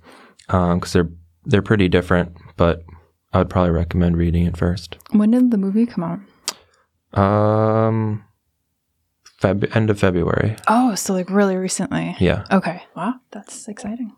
because 0.47 0.93
they're 0.93 1.09
they're 1.43 1.61
pretty 1.61 1.89
different. 1.89 2.35
But 2.55 2.83
I 3.33 3.39
would 3.39 3.49
probably 3.49 3.71
recommend 3.71 4.17
reading 4.17 4.45
it 4.45 4.55
first. 4.57 4.97
When 5.11 5.31
did 5.31 5.51
the 5.51 5.57
movie 5.57 5.85
come 5.85 6.03
out? 7.13 7.19
Um, 7.19 8.23
Feb- 9.41 9.75
end 9.75 9.89
of 9.89 9.99
February. 9.99 10.55
Oh, 10.67 10.95
so 10.95 11.13
like 11.13 11.29
really 11.29 11.57
recently. 11.57 12.15
Yeah. 12.19 12.45
Okay. 12.51 12.81
Wow, 12.95 13.15
that's 13.31 13.67
exciting. 13.67 14.13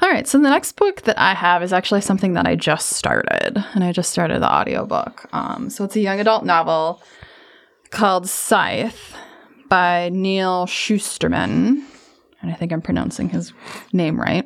All 0.00 0.10
right, 0.10 0.26
so 0.26 0.36
the 0.38 0.50
next 0.50 0.72
book 0.72 1.02
that 1.02 1.16
I 1.16 1.32
have 1.32 1.62
is 1.62 1.72
actually 1.72 2.00
something 2.00 2.32
that 2.34 2.44
I 2.44 2.56
just 2.56 2.90
started, 2.90 3.64
and 3.74 3.84
I 3.84 3.92
just 3.92 4.10
started 4.10 4.42
the 4.42 4.52
audiobook. 4.52 5.28
Um, 5.32 5.70
so 5.70 5.84
it's 5.84 5.94
a 5.94 6.00
young 6.00 6.18
adult 6.18 6.44
novel 6.44 7.00
called 7.92 8.28
Scythe 8.28 9.14
by 9.68 10.08
Neal 10.08 10.66
Shusterman, 10.66 11.84
and 12.40 12.50
I 12.50 12.54
think 12.54 12.72
I'm 12.72 12.82
pronouncing 12.82 13.28
his 13.28 13.52
name 13.92 14.20
right. 14.20 14.44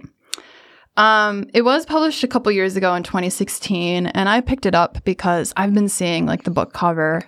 Um, 0.99 1.49
it 1.55 1.63
was 1.63 1.87
published 1.87 2.25
a 2.25 2.29
couple 2.29 2.53
years 2.53 2.77
ago 2.77 2.95
in 2.95 3.03
2016, 3.03 4.09
and 4.09 4.29
I 4.29 4.41
picked 4.41 4.67
it 4.67 4.75
up 4.75 5.03
because 5.05 5.53
I've 5.57 5.73
been 5.73 5.89
seeing 5.89 6.27
like 6.27 6.45
the 6.45 6.51
book 6.51 6.73
cover 6.73 7.23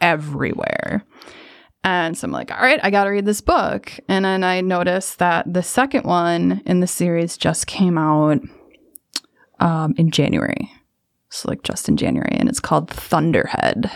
everywhere. 0.00 1.04
And 1.82 2.16
so 2.16 2.26
I'm 2.26 2.32
like, 2.32 2.50
all 2.50 2.60
right, 2.60 2.80
I 2.82 2.90
got 2.90 3.04
to 3.04 3.10
read 3.10 3.24
this 3.24 3.40
book. 3.40 3.92
And 4.08 4.24
then 4.24 4.44
I 4.44 4.60
noticed 4.60 5.18
that 5.18 5.50
the 5.50 5.62
second 5.62 6.04
one 6.04 6.62
in 6.66 6.80
the 6.80 6.86
series 6.86 7.38
just 7.38 7.66
came 7.66 7.96
out 7.96 8.40
um, 9.60 9.94
in 9.96 10.10
January. 10.10 10.70
So, 11.30 11.48
like, 11.48 11.62
just 11.62 11.88
in 11.88 11.96
January. 11.96 12.36
And 12.38 12.48
it's 12.48 12.60
called 12.60 12.90
Thunderhead. 12.90 13.90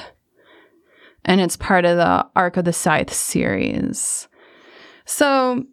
And 1.25 1.41
it's 1.41 1.57
part 1.57 1.85
of 1.85 1.97
the 1.97 2.27
Arc 2.37 2.57
of 2.57 2.65
the 2.65 2.73
Scythe 2.73 3.13
series. 3.13 4.29
So, 5.07 5.65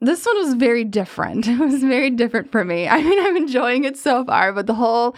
this 0.00 0.24
one 0.24 0.36
was 0.36 0.54
very 0.54 0.84
different. 0.84 1.46
It 1.48 1.58
was 1.58 1.80
very 1.80 2.10
different 2.10 2.50
for 2.50 2.64
me. 2.64 2.88
I 2.88 3.02
mean, 3.02 3.18
I'm 3.26 3.36
enjoying 3.36 3.84
it 3.84 3.96
so 3.96 4.24
far, 4.24 4.52
but 4.52 4.66
the 4.66 4.74
whole 4.74 5.14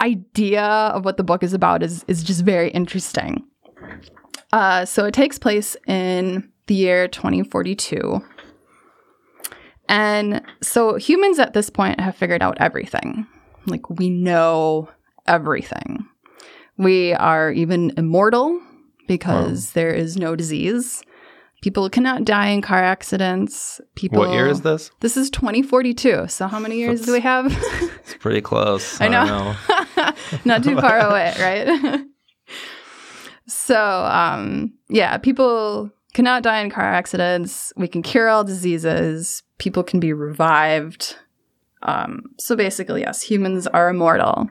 idea 0.00 0.62
of 0.62 1.04
what 1.04 1.18
the 1.18 1.24
book 1.24 1.42
is 1.42 1.52
about 1.52 1.82
is, 1.82 2.04
is 2.08 2.22
just 2.22 2.42
very 2.42 2.70
interesting. 2.70 3.44
Uh, 4.52 4.84
so 4.84 5.04
it 5.04 5.14
takes 5.14 5.38
place 5.38 5.76
in 5.86 6.50
the 6.66 6.74
year 6.74 7.06
2042. 7.08 8.22
And 9.88 10.40
so 10.62 10.94
humans 10.94 11.38
at 11.38 11.52
this 11.52 11.68
point 11.68 12.00
have 12.00 12.16
figured 12.16 12.42
out 12.42 12.56
everything. 12.60 13.26
Like 13.66 13.90
we 13.90 14.08
know 14.08 14.88
everything. 15.26 16.06
We 16.80 17.12
are 17.12 17.52
even 17.52 17.92
immortal 17.98 18.58
because 19.06 19.72
there 19.72 19.92
is 19.92 20.16
no 20.16 20.34
disease. 20.34 21.02
People 21.60 21.90
cannot 21.90 22.24
die 22.24 22.46
in 22.46 22.62
car 22.62 22.82
accidents. 22.82 23.82
People 23.96 24.20
What 24.20 24.30
year 24.30 24.46
is 24.46 24.62
this? 24.62 24.90
This 25.00 25.18
is 25.18 25.28
2042. 25.28 26.28
So 26.28 26.46
how 26.46 26.58
many 26.58 26.78
years 26.78 27.02
do 27.02 27.12
we 27.12 27.20
have? 27.20 27.54
It's 27.82 28.14
pretty 28.14 28.40
close. 28.40 28.98
I 29.00 29.08
don't 29.08 29.26
know. 29.26 29.56
Not 30.46 30.64
too 30.64 30.80
far 30.80 31.00
away, 31.10 31.34
right? 31.38 32.00
so, 33.46 33.78
um, 34.06 34.72
yeah, 34.88 35.18
people 35.18 35.90
cannot 36.14 36.42
die 36.42 36.62
in 36.62 36.70
car 36.70 36.90
accidents. 36.90 37.74
We 37.76 37.88
can 37.88 38.00
cure 38.00 38.30
all 38.30 38.42
diseases. 38.42 39.42
People 39.58 39.82
can 39.82 40.00
be 40.00 40.14
revived. 40.14 41.16
Um, 41.82 42.30
so 42.38 42.56
basically, 42.56 43.02
yes, 43.02 43.20
humans 43.20 43.66
are 43.66 43.90
immortal. 43.90 44.48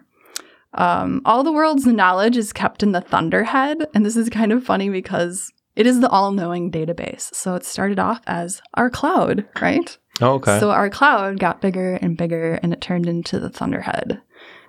Um, 0.73 1.21
all 1.25 1.43
the 1.43 1.51
world's 1.51 1.85
knowledge 1.85 2.37
is 2.37 2.53
kept 2.53 2.83
in 2.83 2.91
the 2.91 3.01
Thunderhead, 3.01 3.87
and 3.93 4.05
this 4.05 4.15
is 4.15 4.29
kind 4.29 4.51
of 4.51 4.63
funny 4.63 4.89
because 4.89 5.51
it 5.75 5.87
is 5.87 5.99
the 5.99 6.09
all-knowing 6.09 6.71
database. 6.71 7.33
So 7.33 7.55
it 7.55 7.65
started 7.65 7.99
off 7.99 8.21
as 8.27 8.61
our 8.75 8.89
cloud, 8.89 9.47
right? 9.61 9.97
Oh, 10.21 10.33
okay. 10.33 10.59
So 10.59 10.71
our 10.71 10.89
cloud 10.89 11.39
got 11.39 11.61
bigger 11.61 11.95
and 11.95 12.17
bigger, 12.17 12.59
and 12.61 12.71
it 12.73 12.81
turned 12.81 13.07
into 13.07 13.39
the 13.39 13.49
Thunderhead, 13.49 14.21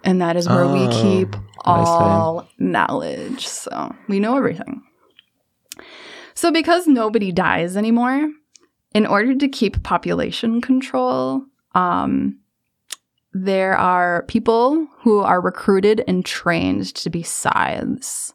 and 0.04 0.20
that 0.22 0.36
is 0.36 0.48
where 0.48 0.68
we 0.68 0.86
Oh, 0.86 1.02
keep 1.02 1.36
all 1.64 2.48
knowledge. 2.58 3.46
So 3.46 3.94
we 4.08 4.20
know 4.20 4.36
everything. 4.36 4.82
So 6.34 6.50
because 6.50 6.86
nobody 6.86 7.32
dies 7.32 7.76
anymore, 7.76 8.30
in 8.94 9.06
order 9.06 9.34
to 9.34 9.48
keep 9.48 9.82
population 9.82 10.60
control, 10.60 11.44
um, 11.74 12.38
there 13.32 13.76
are 13.76 14.24
people 14.28 14.86
who 15.00 15.20
are 15.20 15.40
recruited 15.40 16.02
and 16.08 16.24
trained 16.24 16.94
to 16.96 17.10
be 17.10 17.22
scythes, 17.22 18.34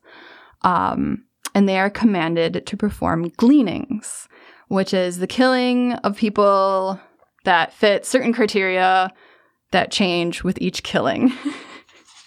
um, 0.62 1.26
and 1.54 1.68
they 1.68 1.80
are 1.80 1.90
commanded 1.90 2.66
to 2.66 2.78
perform 2.78 3.30
gleanings 3.38 4.28
which 4.68 4.94
is 4.94 5.20
the 5.20 5.28
killing 5.28 5.94
of 5.94 6.18
people 6.18 7.00
that 7.44 7.74
fit 7.74 8.06
certain 8.06 8.34
criteria 8.34 9.12
that 9.72 9.92
change 9.92 10.44
with 10.44 10.58
each 10.62 10.84
killing. 10.84 11.34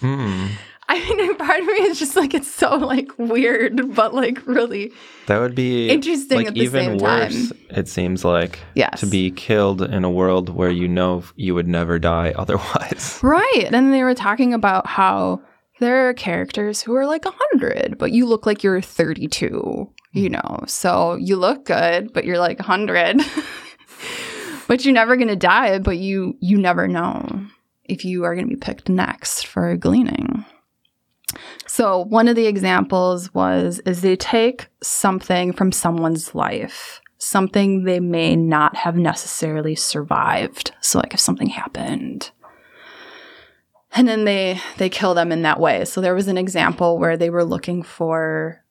Hmm. 0.00 0.46
I 0.88 0.98
mean, 0.98 1.36
part 1.38 1.60
of 1.60 1.66
me 1.66 1.72
is 1.74 1.98
just 1.98 2.16
like 2.16 2.34
it's 2.34 2.50
so 2.50 2.76
like 2.76 3.10
weird, 3.18 3.94
but 3.94 4.14
like 4.14 4.46
really 4.46 4.92
That 5.26 5.38
would 5.38 5.54
be 5.54 5.90
Interesting 5.90 6.38
like 6.38 6.46
at 6.48 6.54
the 6.54 6.60
even 6.60 6.84
same 6.84 6.98
worse. 6.98 7.50
time. 7.50 7.58
It 7.70 7.88
seems 7.88 8.24
like 8.24 8.58
Yes. 8.74 9.00
to 9.00 9.06
be 9.06 9.30
killed 9.30 9.82
in 9.82 10.04
a 10.04 10.10
world 10.10 10.48
where 10.48 10.70
you 10.70 10.88
know 10.88 11.22
you 11.36 11.54
would 11.54 11.68
never 11.68 11.98
die 11.98 12.32
otherwise. 12.36 13.20
right. 13.22 13.68
And 13.70 13.92
they 13.92 14.02
were 14.02 14.14
talking 14.14 14.54
about 14.54 14.86
how 14.86 15.42
there 15.80 16.08
are 16.08 16.14
characters 16.14 16.82
who 16.82 16.94
are 16.96 17.06
like 17.06 17.24
hundred, 17.24 17.98
but 17.98 18.10
you 18.12 18.26
look 18.26 18.46
like 18.46 18.62
you're 18.64 18.80
thirty-two. 18.80 19.92
You 20.12 20.26
hmm. 20.26 20.32
know, 20.32 20.64
so 20.66 21.14
you 21.16 21.36
look 21.36 21.66
good, 21.66 22.12
but 22.12 22.24
you're 22.24 22.38
like 22.38 22.58
hundred. 22.60 23.20
but 24.66 24.84
you're 24.84 24.94
never 24.94 25.16
gonna 25.16 25.36
die. 25.36 25.78
But 25.78 25.98
you 25.98 26.36
you 26.40 26.58
never 26.58 26.88
know 26.88 27.46
if 27.84 28.04
you 28.04 28.24
are 28.24 28.34
gonna 28.34 28.48
be 28.48 28.56
picked 28.56 28.88
next 28.88 29.46
for 29.46 29.76
gleaning. 29.76 30.44
So 31.68 32.04
one 32.04 32.26
of 32.26 32.34
the 32.34 32.46
examples 32.46 33.32
was 33.34 33.80
is 33.86 34.02
they 34.02 34.16
take 34.16 34.68
something 34.82 35.52
from 35.52 35.70
someone's 35.70 36.34
life, 36.34 37.00
something 37.18 37.84
they 37.84 38.00
may 38.00 38.34
not 38.34 38.74
have 38.76 38.96
necessarily 38.96 39.76
survived. 39.76 40.72
So 40.80 40.98
like 40.98 41.14
if 41.14 41.20
something 41.20 41.48
happened 41.48 42.32
and 43.92 44.06
then 44.06 44.24
they 44.24 44.60
they 44.76 44.88
kill 44.88 45.14
them 45.14 45.32
in 45.32 45.42
that 45.42 45.60
way. 45.60 45.84
So 45.84 46.00
there 46.00 46.14
was 46.14 46.28
an 46.28 46.38
example 46.38 46.98
where 46.98 47.16
they 47.16 47.30
were 47.30 47.44
looking 47.44 47.82
for 47.82 48.62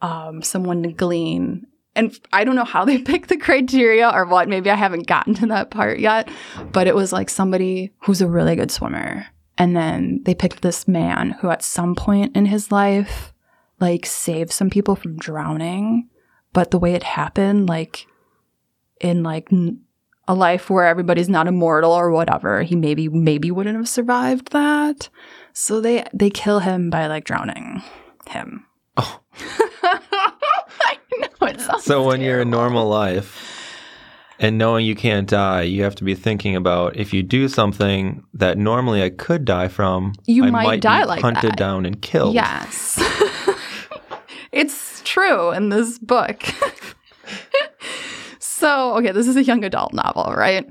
um, 0.00 0.42
someone 0.42 0.82
to 0.82 0.92
glean. 0.92 1.66
And 1.94 2.18
I 2.32 2.44
don't 2.44 2.56
know 2.56 2.64
how 2.64 2.84
they 2.84 2.98
picked 3.02 3.28
the 3.28 3.36
criteria 3.36 4.08
or 4.10 4.26
what. 4.26 4.48
Maybe 4.48 4.70
I 4.70 4.74
haven't 4.74 5.06
gotten 5.06 5.34
to 5.34 5.46
that 5.46 5.70
part 5.70 5.98
yet. 6.00 6.28
But 6.72 6.86
it 6.86 6.94
was 6.94 7.12
like 7.12 7.30
somebody 7.30 7.92
who's 8.00 8.20
a 8.20 8.28
really 8.28 8.56
good 8.56 8.70
swimmer. 8.70 9.26
And 9.58 9.76
then 9.76 10.22
they 10.24 10.34
picked 10.34 10.62
this 10.62 10.88
man 10.88 11.36
who, 11.40 11.50
at 11.50 11.62
some 11.62 11.94
point 11.94 12.36
in 12.36 12.46
his 12.46 12.72
life, 12.72 13.32
like 13.80 14.06
saved 14.06 14.50
some 14.50 14.70
people 14.70 14.96
from 14.96 15.16
drowning. 15.18 16.08
But 16.52 16.70
the 16.70 16.78
way 16.78 16.94
it 16.94 17.02
happened, 17.02 17.68
like 17.68 18.06
in 19.00 19.22
like 19.22 19.52
n- 19.52 19.80
a 20.28 20.34
life 20.34 20.70
where 20.70 20.86
everybody's 20.86 21.28
not 21.28 21.48
immortal 21.48 21.92
or 21.92 22.10
whatever, 22.10 22.62
he 22.62 22.76
maybe 22.76 23.08
maybe 23.08 23.50
wouldn't 23.50 23.76
have 23.76 23.88
survived 23.88 24.52
that. 24.52 25.08
So 25.52 25.80
they 25.80 26.04
they 26.14 26.30
kill 26.30 26.60
him 26.60 26.90
by 26.90 27.06
like 27.06 27.24
drowning 27.24 27.82
him. 28.28 28.66
Oh. 28.96 29.20
I 29.82 30.98
know 31.18 31.46
it 31.48 31.60
sounds 31.60 31.84
So 31.84 32.02
when 32.02 32.20
you're 32.20 32.40
in 32.40 32.50
normal 32.50 32.88
life 32.88 33.61
and 34.38 34.58
knowing 34.58 34.84
you 34.86 34.94
can't 34.94 35.28
die, 35.28 35.62
you 35.62 35.82
have 35.82 35.94
to 35.96 36.04
be 36.04 36.14
thinking 36.14 36.56
about 36.56 36.96
if 36.96 37.12
you 37.12 37.22
do 37.22 37.48
something 37.48 38.24
that 38.34 38.58
normally 38.58 39.02
I 39.02 39.10
could 39.10 39.44
die 39.44 39.68
from, 39.68 40.14
You 40.26 40.44
I 40.44 40.50
might 40.50 40.64
might 40.64 40.80
die 40.80 41.02
be 41.02 41.06
like 41.06 41.22
hunted 41.22 41.52
that. 41.52 41.56
down 41.56 41.86
and 41.86 42.00
killed. 42.00 42.34
Yes. 42.34 43.00
it's 44.52 45.00
true 45.04 45.50
in 45.52 45.68
this 45.68 45.98
book. 45.98 46.42
so, 48.38 48.96
okay, 48.96 49.12
this 49.12 49.28
is 49.28 49.36
a 49.36 49.44
young 49.44 49.64
adult 49.64 49.92
novel, 49.92 50.34
right? 50.36 50.66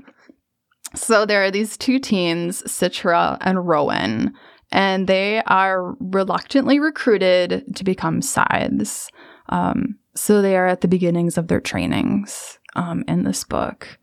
So 0.94 1.24
there 1.24 1.42
are 1.42 1.50
these 1.50 1.76
two 1.76 1.98
teens, 1.98 2.62
Citra 2.64 3.38
and 3.40 3.66
Rowan, 3.66 4.34
and 4.70 5.06
they 5.06 5.42
are 5.46 5.94
reluctantly 6.00 6.78
recruited 6.78 7.64
to 7.76 7.84
become 7.84 8.20
scythes. 8.20 9.08
Um, 9.48 9.96
so 10.14 10.42
they 10.42 10.56
are 10.56 10.66
at 10.66 10.82
the 10.82 10.88
beginnings 10.88 11.38
of 11.38 11.48
their 11.48 11.60
trainings 11.60 12.58
um, 12.74 13.04
in 13.08 13.24
this 13.24 13.44
book, 13.44 13.98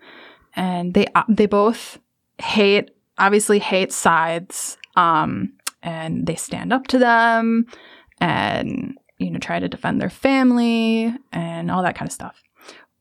and 0.56 0.94
they 0.94 1.08
uh, 1.16 1.24
they 1.28 1.46
both 1.46 2.00
hate, 2.38 2.92
obviously 3.18 3.60
hate 3.60 3.92
scythes, 3.92 4.78
um, 4.96 5.54
and 5.84 6.26
they 6.28 6.36
stand 6.36 6.74
up 6.74 6.88
to 6.88 6.98
them, 6.98 7.66
and 8.20 8.98
you 9.18 9.30
know 9.32 9.40
try 9.40 9.60
to 9.60 9.70
defend 9.70 10.02
their 10.02 10.10
family 10.10 11.14
and 11.32 11.72
all 11.72 11.84
that 11.84 11.96
kind 11.96 12.10
of 12.10 12.14
stuff. 12.14 12.42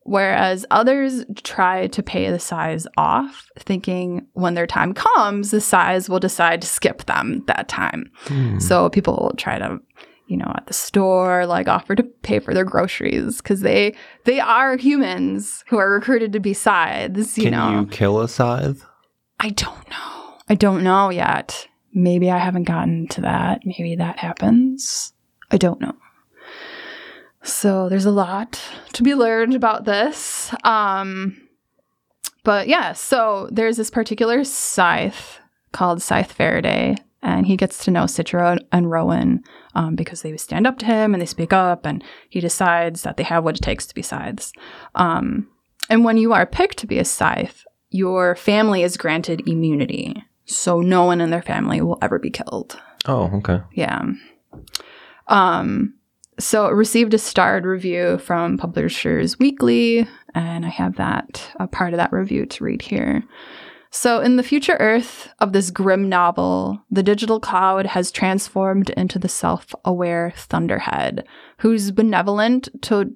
Whereas 0.03 0.65
others 0.71 1.23
try 1.43 1.85
to 1.85 2.01
pay 2.01 2.31
the 2.31 2.39
scythes 2.39 2.87
off, 2.97 3.47
thinking 3.59 4.25
when 4.33 4.55
their 4.55 4.65
time 4.65 4.93
comes, 4.93 5.51
the 5.51 5.61
scythes 5.61 6.09
will 6.09 6.19
decide 6.19 6.61
to 6.61 6.67
skip 6.67 7.05
them 7.05 7.43
that 7.45 7.67
time. 7.67 8.09
Hmm. 8.21 8.57
So 8.57 8.89
people 8.89 9.17
will 9.21 9.35
try 9.37 9.59
to, 9.59 9.79
you 10.29 10.37
know, 10.37 10.53
at 10.55 10.67
the 10.67 10.73
store, 10.73 11.47
like 11.47 11.67
offer 11.67 11.95
to 11.95 12.03
pay 12.03 12.37
for 12.39 12.53
their 12.53 12.63
groceries 12.63 13.37
because 13.37 13.61
they 13.61 13.95
they 14.25 14.39
are 14.39 14.77
humans 14.77 15.63
who 15.67 15.77
are 15.77 15.89
recruited 15.91 16.31
to 16.33 16.39
be 16.39 16.53
scythes. 16.53 17.35
You 17.35 17.45
Can 17.45 17.51
know, 17.51 17.79
you 17.81 17.87
kill 17.87 18.21
a 18.21 18.29
scythe? 18.29 18.85
I 19.39 19.49
don't 19.49 19.89
know. 19.89 20.37
I 20.47 20.53
don't 20.55 20.83
know 20.83 21.09
yet. 21.09 21.67
Maybe 21.93 22.29
I 22.29 22.37
haven't 22.37 22.65
gotten 22.65 23.07
to 23.07 23.21
that. 23.21 23.61
Maybe 23.65 23.95
that 23.95 24.19
happens. 24.19 25.13
I 25.49 25.57
don't 25.57 25.81
know. 25.81 25.95
So 27.41 27.89
there's 27.89 28.05
a 28.05 28.11
lot 28.11 28.61
to 28.93 29.01
be 29.01 29.15
learned 29.15 29.55
about 29.55 29.85
this. 29.85 30.53
Um, 30.63 31.41
but 32.43 32.67
yeah, 32.67 32.93
so 32.93 33.49
there's 33.51 33.77
this 33.77 33.89
particular 33.89 34.43
scythe 34.43 35.39
called 35.71 36.03
Scythe 36.03 36.31
Faraday, 36.31 36.95
and 37.23 37.47
he 37.47 37.57
gets 37.57 37.83
to 37.85 37.91
know 37.91 38.03
Citra 38.03 38.59
and 38.71 38.91
Rowan 38.91 39.43
um, 39.79 39.95
because 39.95 40.21
they 40.21 40.35
stand 40.35 40.67
up 40.67 40.77
to 40.77 40.85
him 40.85 41.13
and 41.13 41.21
they 41.21 41.25
speak 41.25 41.53
up, 41.53 41.85
and 41.85 42.03
he 42.29 42.41
decides 42.41 43.03
that 43.03 43.15
they 43.15 43.23
have 43.23 43.45
what 43.45 43.55
it 43.55 43.63
takes 43.63 43.87
to 43.87 43.95
be 43.95 44.01
scythes. 44.01 44.51
Um, 44.95 45.47
and 45.89 46.03
when 46.03 46.17
you 46.17 46.33
are 46.33 46.45
picked 46.45 46.77
to 46.79 46.87
be 46.87 46.99
a 46.99 47.05
scythe, 47.05 47.63
your 47.89 48.35
family 48.35 48.83
is 48.83 48.97
granted 48.97 49.47
immunity. 49.47 50.21
So 50.45 50.81
no 50.81 51.05
one 51.05 51.21
in 51.21 51.29
their 51.29 51.41
family 51.41 51.79
will 51.79 51.97
ever 52.01 52.19
be 52.19 52.29
killed. 52.29 52.77
Oh, 53.07 53.31
okay. 53.37 53.61
Yeah. 53.73 54.03
Um, 55.27 55.93
so 56.37 56.65
it 56.67 56.73
received 56.73 57.13
a 57.13 57.17
starred 57.17 57.65
review 57.65 58.17
from 58.17 58.57
Publishers 58.57 59.39
Weekly, 59.39 60.05
and 60.35 60.65
I 60.65 60.69
have 60.69 60.97
that, 60.97 61.49
a 61.57 61.67
part 61.67 61.93
of 61.93 61.97
that 61.97 62.11
review 62.11 62.45
to 62.47 62.63
read 62.65 62.81
here. 62.81 63.23
So, 63.91 64.21
in 64.21 64.35
the 64.35 64.43
future 64.43 64.77
Earth 64.79 65.29
of 65.39 65.51
this 65.51 65.71
grim 65.71 66.09
novel, 66.09 66.79
the 66.91 67.01
digital 67.01 67.39
cloud 67.39 67.87
has 67.87 68.11
transformed 68.11 68.91
into 68.91 69.17
the 69.17 69.27
self 69.27 69.73
aware 69.83 70.31
Thunderhead, 70.35 71.25
whose 71.57 71.91
benevolent 71.91 72.69
to- 72.83 73.15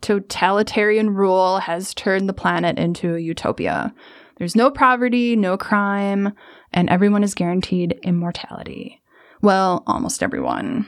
totalitarian 0.00 1.10
rule 1.10 1.58
has 1.58 1.92
turned 1.92 2.28
the 2.28 2.34
planet 2.34 2.78
into 2.78 3.16
a 3.16 3.20
utopia. 3.20 3.92
There's 4.38 4.54
no 4.54 4.70
poverty, 4.70 5.34
no 5.34 5.56
crime, 5.56 6.32
and 6.72 6.88
everyone 6.88 7.24
is 7.24 7.34
guaranteed 7.34 7.98
immortality. 8.02 9.02
Well, 9.42 9.82
almost 9.86 10.22
everyone. 10.22 10.86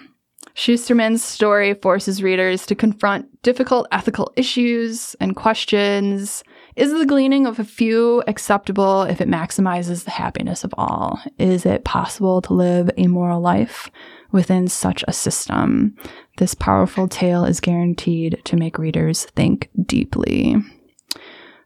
Shusterman's 0.55 1.23
story 1.23 1.75
forces 1.75 2.23
readers 2.23 2.67
to 2.67 2.75
confront 2.75 3.43
difficult 3.43 3.87
ethical 3.93 4.33
issues 4.37 5.15
and 5.21 5.37
questions. 5.37 6.43
Is 6.79 6.93
the 6.93 7.07
gleaning 7.07 7.45
of 7.45 7.59
a 7.59 7.65
few 7.65 8.23
acceptable 8.29 9.03
if 9.03 9.21
it 9.21 9.27
maximizes 9.27 10.05
the 10.05 10.13
happiness 10.13 10.63
of 10.63 10.73
all? 10.79 11.21
Is 11.37 11.67
it 11.67 11.83
possible 11.83 12.41
to 12.43 12.55
live 12.55 12.89
a 12.97 13.09
moral 13.09 13.41
life 13.41 13.91
within 14.31 14.69
such 14.69 15.03
a 15.09 15.13
system? 15.13 15.97
This 16.37 16.55
powerful 16.55 17.09
tale 17.09 17.45
is 17.45 17.59
guaranteed 17.59 18.41
to 18.45 18.55
make 18.55 18.79
readers 18.79 19.25
think 19.25 19.71
deeply. 19.87 20.55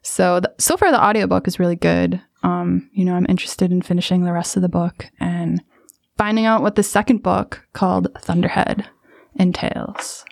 So, 0.01 0.41
so 0.57 0.77
far, 0.77 0.89
the 0.89 1.05
audiobook 1.05 1.47
is 1.47 1.59
really 1.59 1.75
good. 1.75 2.19
Um, 2.41 2.89
you 2.91 3.05
know, 3.05 3.13
I'm 3.13 3.27
interested 3.29 3.71
in 3.71 3.83
finishing 3.83 4.23
the 4.23 4.33
rest 4.33 4.55
of 4.55 4.63
the 4.63 4.67
book 4.67 5.05
and 5.19 5.61
finding 6.17 6.47
out 6.47 6.63
what 6.63 6.73
the 6.73 6.81
second 6.81 7.21
book 7.21 7.63
called 7.73 8.07
Thunderhead 8.17 8.89
entails. 9.35 10.25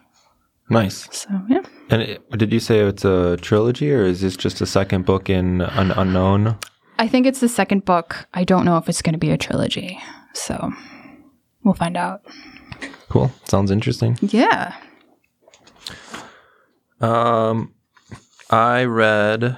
Nice. 0.71 1.07
So, 1.11 1.29
yeah. 1.49 1.61
And 1.89 2.01
it, 2.01 2.29
did 2.31 2.51
you 2.51 2.59
say 2.59 2.79
it's 2.79 3.05
a 3.05 3.37
trilogy 3.41 3.91
or 3.93 4.03
is 4.03 4.21
this 4.21 4.35
just 4.37 4.61
a 4.61 4.65
second 4.65 5.05
book 5.05 5.29
in 5.29 5.61
an 5.61 5.91
unknown? 5.91 6.57
I 6.97 7.07
think 7.07 7.27
it's 7.27 7.41
the 7.41 7.49
second 7.49 7.85
book. 7.85 8.27
I 8.33 8.43
don't 8.43 8.65
know 8.65 8.77
if 8.77 8.87
it's 8.87 9.01
going 9.01 9.13
to 9.13 9.19
be 9.19 9.31
a 9.31 9.37
trilogy. 9.37 9.99
So, 10.33 10.71
we'll 11.63 11.73
find 11.73 11.97
out. 11.97 12.21
Cool. 13.09 13.31
Sounds 13.45 13.69
interesting. 13.69 14.17
Yeah. 14.21 14.75
Um, 17.01 17.73
I 18.49 18.85
read 18.85 19.57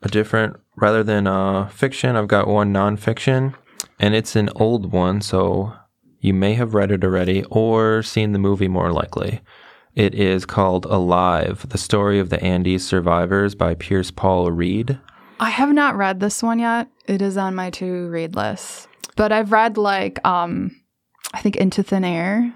a 0.00 0.08
different 0.08 0.56
rather 0.76 1.02
than 1.02 1.26
uh 1.26 1.68
fiction. 1.68 2.16
I've 2.16 2.28
got 2.28 2.46
one 2.46 2.72
nonfiction, 2.72 3.54
and 3.98 4.14
it's 4.14 4.36
an 4.36 4.48
old 4.54 4.92
one, 4.92 5.20
so 5.20 5.72
you 6.20 6.34
may 6.34 6.54
have 6.54 6.74
read 6.74 6.90
it 6.90 7.04
already 7.04 7.44
or 7.50 8.02
seen 8.02 8.32
the 8.32 8.38
movie 8.38 8.68
more 8.68 8.92
likely. 8.92 9.40
It 9.94 10.14
is 10.14 10.46
called 10.46 10.84
Alive: 10.86 11.66
The 11.68 11.78
Story 11.78 12.18
of 12.18 12.30
the 12.30 12.42
Andes 12.42 12.86
Survivors 12.86 13.54
by 13.54 13.74
Piers 13.74 14.10
Paul 14.10 14.50
Read. 14.52 14.98
I 15.40 15.50
have 15.50 15.70
not 15.72 15.96
read 15.96 16.20
this 16.20 16.42
one 16.42 16.58
yet. 16.58 16.88
It 17.06 17.22
is 17.22 17.36
on 17.36 17.54
my 17.54 17.70
to 17.70 18.08
read 18.08 18.34
list. 18.36 18.88
But 19.16 19.32
I've 19.32 19.52
read 19.52 19.76
like 19.76 20.24
um 20.26 20.70
I 21.34 21.40
think 21.40 21.56
Into 21.56 21.82
Thin 21.82 22.04
Air. 22.04 22.54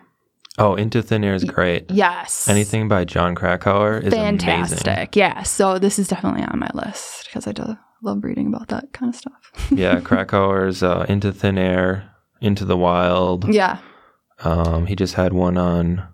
Oh, 0.58 0.74
Into 0.74 1.02
Thin 1.02 1.24
Air 1.24 1.34
is 1.34 1.44
great. 1.44 1.90
Yes. 1.90 2.48
Anything 2.48 2.86
by 2.86 3.04
Jon 3.04 3.34
Krakauer 3.34 3.98
is 3.98 4.12
amazing. 4.12 4.38
fantastic. 4.38 5.16
Yeah. 5.16 5.42
So 5.44 5.78
this 5.78 5.98
is 5.98 6.08
definitely 6.08 6.42
on 6.42 6.58
my 6.58 6.70
list 6.74 7.26
because 7.26 7.46
I 7.46 7.52
do 7.52 7.76
love 8.02 8.22
reading 8.22 8.48
about 8.48 8.68
that 8.68 8.92
kind 8.92 9.08
of 9.12 9.16
stuff. 9.18 9.70
yeah, 9.70 10.00
Krakauer's 10.04 10.82
uh, 10.82 11.06
Into 11.08 11.32
Thin 11.32 11.56
Air 11.56 12.11
Into 12.42 12.64
the 12.64 12.76
Wild. 12.76 13.48
Yeah. 13.52 13.78
Um, 14.40 14.86
he 14.86 14.96
just 14.96 15.14
had 15.14 15.32
one 15.32 15.56
on 15.56 16.06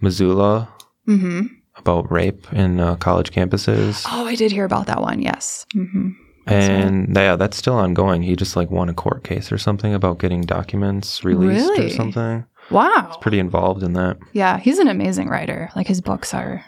Missoula 0.00 0.68
Mm-hmm. 1.08 1.46
about 1.76 2.10
rape 2.12 2.52
in 2.52 2.78
uh, 2.80 2.96
college 2.96 3.30
campuses. 3.30 4.04
Oh, 4.10 4.26
I 4.26 4.34
did 4.34 4.52
hear 4.52 4.66
about 4.66 4.86
that 4.88 5.00
one. 5.00 5.22
Yes. 5.22 5.64
Mm-hmm. 5.74 6.10
and 6.46 7.16
yeah, 7.16 7.34
that's 7.36 7.56
still 7.56 7.74
ongoing. 7.76 8.22
He 8.22 8.36
just 8.36 8.56
like 8.56 8.70
won 8.70 8.90
a 8.90 8.94
court 8.94 9.24
case 9.24 9.50
or 9.50 9.56
something 9.56 9.94
about 9.94 10.18
getting 10.18 10.42
documents 10.42 11.24
released 11.24 11.78
or 11.78 11.88
something. 11.88 12.44
Wow. 12.70 13.06
He's 13.08 13.16
pretty 13.16 13.38
involved 13.38 13.82
in 13.82 13.94
that. 13.94 14.18
Yeah, 14.34 14.58
he's 14.58 14.78
an 14.78 14.88
amazing 14.88 15.28
writer. 15.28 15.70
Like 15.74 15.86
his 15.86 16.02
books 16.02 16.34
are 16.34 16.62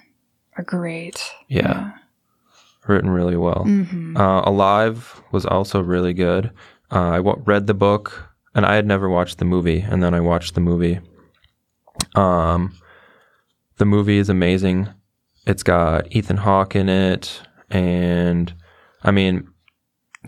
are 0.56 0.64
great. 0.64 1.22
Yeah. 1.48 1.92
Written 2.88 3.10
really 3.10 3.36
well. 3.36 3.64
Mm-hmm. 3.66 4.16
Uh, 4.16 4.40
Alive 4.40 5.20
was 5.32 5.44
also 5.44 5.82
really 5.82 6.14
good. 6.14 6.50
Uh, 6.90 7.10
I 7.10 7.16
w- 7.16 7.42
read 7.44 7.66
the 7.66 7.74
book, 7.74 8.29
and 8.54 8.66
I 8.66 8.74
had 8.74 8.86
never 8.86 9.08
watched 9.08 9.38
the 9.38 9.44
movie, 9.44 9.80
and 9.80 10.02
then 10.02 10.14
I 10.14 10.20
watched 10.20 10.54
the 10.54 10.60
movie. 10.60 11.00
Um, 12.14 12.74
the 13.78 13.84
movie 13.84 14.18
is 14.18 14.28
amazing. 14.28 14.88
It's 15.46 15.62
got 15.62 16.10
Ethan 16.14 16.38
Hawke 16.38 16.76
in 16.76 16.88
it, 16.88 17.40
and 17.70 18.52
I 19.02 19.10
mean, 19.10 19.48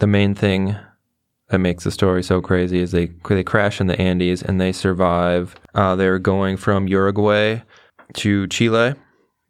the 0.01 0.07
main 0.07 0.35
thing 0.35 0.77
that 1.49 1.59
makes 1.59 1.85
the 1.85 1.91
story 1.91 2.23
so 2.23 2.41
crazy 2.41 2.81
is 2.81 2.93
they 2.93 3.11
they 3.29 3.45
crash 3.45 3.81
in 3.81 3.87
the 3.87 4.01
Andes 4.01 4.43
and 4.43 4.61
they 4.61 4.73
survive. 4.73 5.55
Uh, 5.75 5.97
they're 5.97 6.19
going 6.19 6.57
from 6.57 6.89
Uruguay 6.89 7.61
to 8.15 8.47
Chile. 8.49 8.95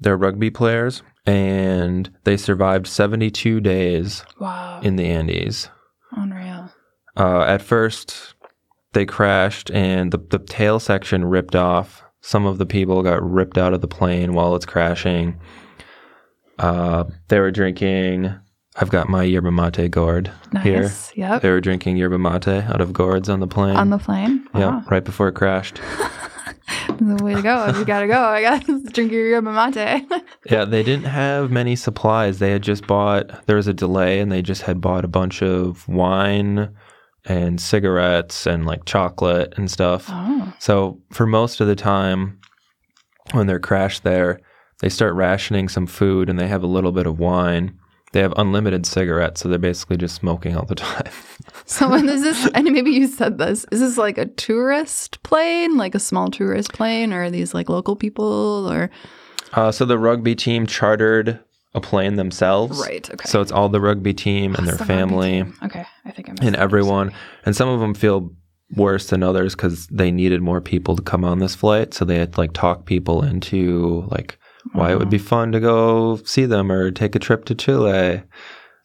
They're 0.00 0.16
rugby 0.16 0.50
players, 0.50 1.02
and 1.26 2.10
they 2.24 2.36
survived 2.36 2.88
72 2.88 3.60
days 3.60 4.24
Wow. 4.40 4.80
in 4.82 4.96
the 4.96 5.04
Andes. 5.04 5.68
Unreal. 6.10 6.70
Uh, 7.16 7.42
at 7.42 7.62
first, 7.62 8.34
they 8.92 9.06
crashed 9.06 9.70
and 9.70 10.12
the, 10.12 10.18
the 10.18 10.38
tail 10.38 10.78
section 10.80 11.24
ripped 11.24 11.56
off. 11.56 12.02
Some 12.20 12.46
of 12.46 12.58
the 12.58 12.66
people 12.66 13.02
got 13.02 13.22
ripped 13.22 13.58
out 13.58 13.72
of 13.74 13.80
the 13.80 13.88
plane 13.88 14.32
while 14.34 14.54
it's 14.54 14.66
crashing. 14.66 15.38
Uh, 16.58 17.04
they 17.28 17.40
were 17.40 17.50
drinking. 17.50 18.32
I've 18.76 18.90
got 18.90 19.08
my 19.08 19.22
yerba 19.24 19.50
mate 19.50 19.90
gourd 19.90 20.30
here. 20.62 20.90
Yep. 21.14 21.42
They 21.42 21.50
were 21.50 21.60
drinking 21.60 21.96
yerba 21.96 22.18
mate 22.18 22.48
out 22.48 22.80
of 22.80 22.92
gourds 22.92 23.28
on 23.28 23.40
the 23.40 23.46
plane. 23.46 23.76
On 23.76 23.90
the 23.90 23.98
plane. 23.98 24.46
yeah, 24.54 24.68
Wow. 24.68 24.84
right 24.88 25.04
before 25.04 25.28
it 25.28 25.34
crashed. 25.34 25.80
The 26.98 27.22
way 27.24 27.34
to 27.34 27.42
go. 27.42 27.66
If 27.66 27.76
you 27.78 27.84
gotta 27.84 28.06
go, 28.06 28.18
I 28.18 28.40
guess 28.40 28.64
drink 28.92 29.10
your 29.12 29.26
yerba 29.26 29.52
mate. 29.52 30.06
Yeah, 30.50 30.64
they 30.64 30.82
didn't 30.82 31.06
have 31.06 31.50
many 31.50 31.74
supplies. 31.76 32.38
They 32.38 32.50
had 32.52 32.62
just 32.62 32.86
bought, 32.86 33.46
there 33.46 33.56
was 33.56 33.66
a 33.66 33.74
delay, 33.74 34.20
and 34.20 34.30
they 34.30 34.40
just 34.42 34.62
had 34.62 34.80
bought 34.80 35.04
a 35.04 35.08
bunch 35.08 35.42
of 35.42 35.86
wine 35.88 36.70
and 37.24 37.60
cigarettes 37.60 38.46
and 38.46 38.66
like 38.66 38.84
chocolate 38.84 39.54
and 39.56 39.70
stuff. 39.70 40.06
oh. 40.08 40.52
So 40.58 41.00
for 41.12 41.26
most 41.26 41.60
of 41.60 41.66
the 41.68 41.76
time 41.76 42.38
when 43.32 43.46
they're 43.46 43.60
crashed 43.60 44.02
there, 44.02 44.40
they 44.80 44.88
start 44.88 45.14
rationing 45.14 45.68
some 45.68 45.86
food 45.86 46.28
and 46.28 46.38
they 46.38 46.48
have 46.48 46.62
a 46.64 46.66
little 46.66 46.92
bit 46.92 47.06
of 47.06 47.18
wine. 47.18 47.78
They 48.12 48.20
have 48.20 48.34
unlimited 48.36 48.84
cigarettes, 48.84 49.40
so 49.40 49.48
they're 49.48 49.58
basically 49.58 49.96
just 49.96 50.16
smoking 50.16 50.54
all 50.56 50.66
the 50.66 50.74
time. 50.90 51.10
So 51.64 51.88
when 51.88 52.08
is 52.08 52.22
this? 52.22 52.46
And 52.54 52.70
maybe 52.70 52.90
you 52.90 53.06
said 53.06 53.38
this. 53.38 53.64
Is 53.72 53.80
this 53.80 53.96
like 53.96 54.18
a 54.18 54.26
tourist 54.26 55.22
plane, 55.22 55.76
like 55.78 55.94
a 55.94 55.98
small 56.00 56.28
tourist 56.28 56.72
plane, 56.74 57.12
or 57.12 57.24
are 57.24 57.30
these 57.30 57.54
like 57.54 57.70
local 57.70 57.96
people, 57.96 58.68
or 58.70 58.90
Uh, 59.54 59.70
so 59.72 59.84
the 59.86 59.98
rugby 59.98 60.34
team 60.34 60.66
chartered 60.66 61.38
a 61.74 61.80
plane 61.80 62.16
themselves. 62.16 62.78
right? 62.80 63.08
Okay. 63.12 63.28
So 63.28 63.40
it's 63.40 63.52
all 63.52 63.68
the 63.68 63.80
rugby 63.80 64.12
team 64.14 64.54
and 64.54 64.66
their 64.66 64.76
the 64.76 64.84
family. 64.84 65.44
Okay, 65.64 65.84
I 66.04 66.10
think 66.10 66.28
I 66.28 66.34
and 66.46 66.56
everyone 66.56 67.12
and 67.46 67.56
some 67.56 67.68
of 67.68 67.80
them 67.80 67.94
feel 67.94 68.30
worse 68.76 69.08
than 69.08 69.22
others 69.22 69.54
because 69.54 69.86
they 69.88 70.10
needed 70.10 70.40
more 70.40 70.60
people 70.60 70.96
to 70.96 71.02
come 71.02 71.24
on 71.26 71.38
this 71.40 71.54
flight 71.54 71.92
so 71.92 72.06
they 72.06 72.16
had 72.18 72.32
to 72.32 72.40
like 72.40 72.54
talk 72.54 72.86
people 72.86 73.22
into 73.22 74.02
like 74.10 74.38
why 74.72 74.90
it 74.90 74.98
would 74.98 75.10
be 75.10 75.18
fun 75.18 75.52
to 75.52 75.60
go 75.60 76.16
see 76.24 76.46
them 76.46 76.72
or 76.72 76.90
take 76.90 77.14
a 77.14 77.18
trip 77.18 77.44
to 77.44 77.54
chile 77.54 78.22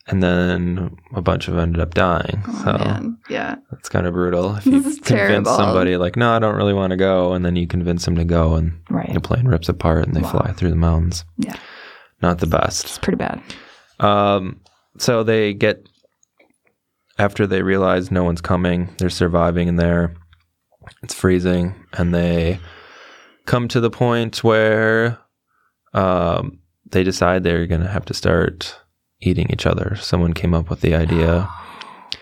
and 0.07 0.21
then 0.21 0.93
a 1.15 1.21
bunch 1.21 1.47
of 1.47 1.53
them 1.53 1.63
ended 1.63 1.81
up 1.81 1.93
dying 1.93 2.43
Oh, 2.49 2.61
so 2.65 2.73
man. 2.77 3.17
Yeah. 3.29 3.55
it's 3.71 3.87
kind 3.87 4.05
of 4.05 4.13
brutal 4.13 4.55
if 4.57 4.65
you 4.65 4.81
This 4.81 4.95
is 4.95 4.99
convince 4.99 5.47
terrible. 5.47 5.55
somebody 5.55 5.95
like 5.95 6.17
no 6.17 6.31
i 6.35 6.39
don't 6.39 6.55
really 6.55 6.73
want 6.73 6.91
to 6.91 6.97
go 6.97 7.31
and 7.31 7.45
then 7.45 7.55
you 7.55 7.65
convince 7.65 8.03
them 8.03 8.15
to 8.17 8.25
go 8.25 8.55
and 8.55 8.73
Right. 8.89 9.13
the 9.13 9.21
plane 9.21 9.45
rips 9.47 9.69
apart 9.69 10.05
and 10.05 10.13
they 10.15 10.21
Wow. 10.21 10.31
fly 10.31 10.51
through 10.51 10.71
the 10.71 10.75
mountains 10.75 11.23
Yeah. 11.37 11.55
Not 12.21 12.39
the 12.39 12.47
best 12.47 12.85
It's 12.85 12.97
pretty 12.97 13.17
bad. 13.17 13.41
um, 13.99 14.59
so 14.97 15.23
they 15.23 15.53
get 15.53 15.87
after 17.19 17.47
they 17.47 17.61
realize 17.61 18.11
no 18.11 18.23
one's 18.23 18.41
coming, 18.41 18.89
they're 18.99 19.09
surviving 19.09 19.67
in 19.67 19.75
there. 19.77 20.13
It's 21.03 21.13
freezing, 21.13 21.73
and 21.93 22.13
they 22.13 22.59
come 23.45 23.67
to 23.69 23.79
the 23.79 23.89
point 23.89 24.43
where 24.43 25.17
um, 25.93 26.59
they 26.91 27.03
decide 27.03 27.43
they're 27.43 27.67
gonna 27.67 27.87
have 27.89 28.05
to 28.05 28.13
start 28.13 28.75
eating 29.19 29.47
each 29.51 29.65
other. 29.65 29.95
Someone 29.95 30.33
came 30.33 30.53
up 30.53 30.69
with 30.69 30.81
the 30.81 30.95
idea. 30.95 31.49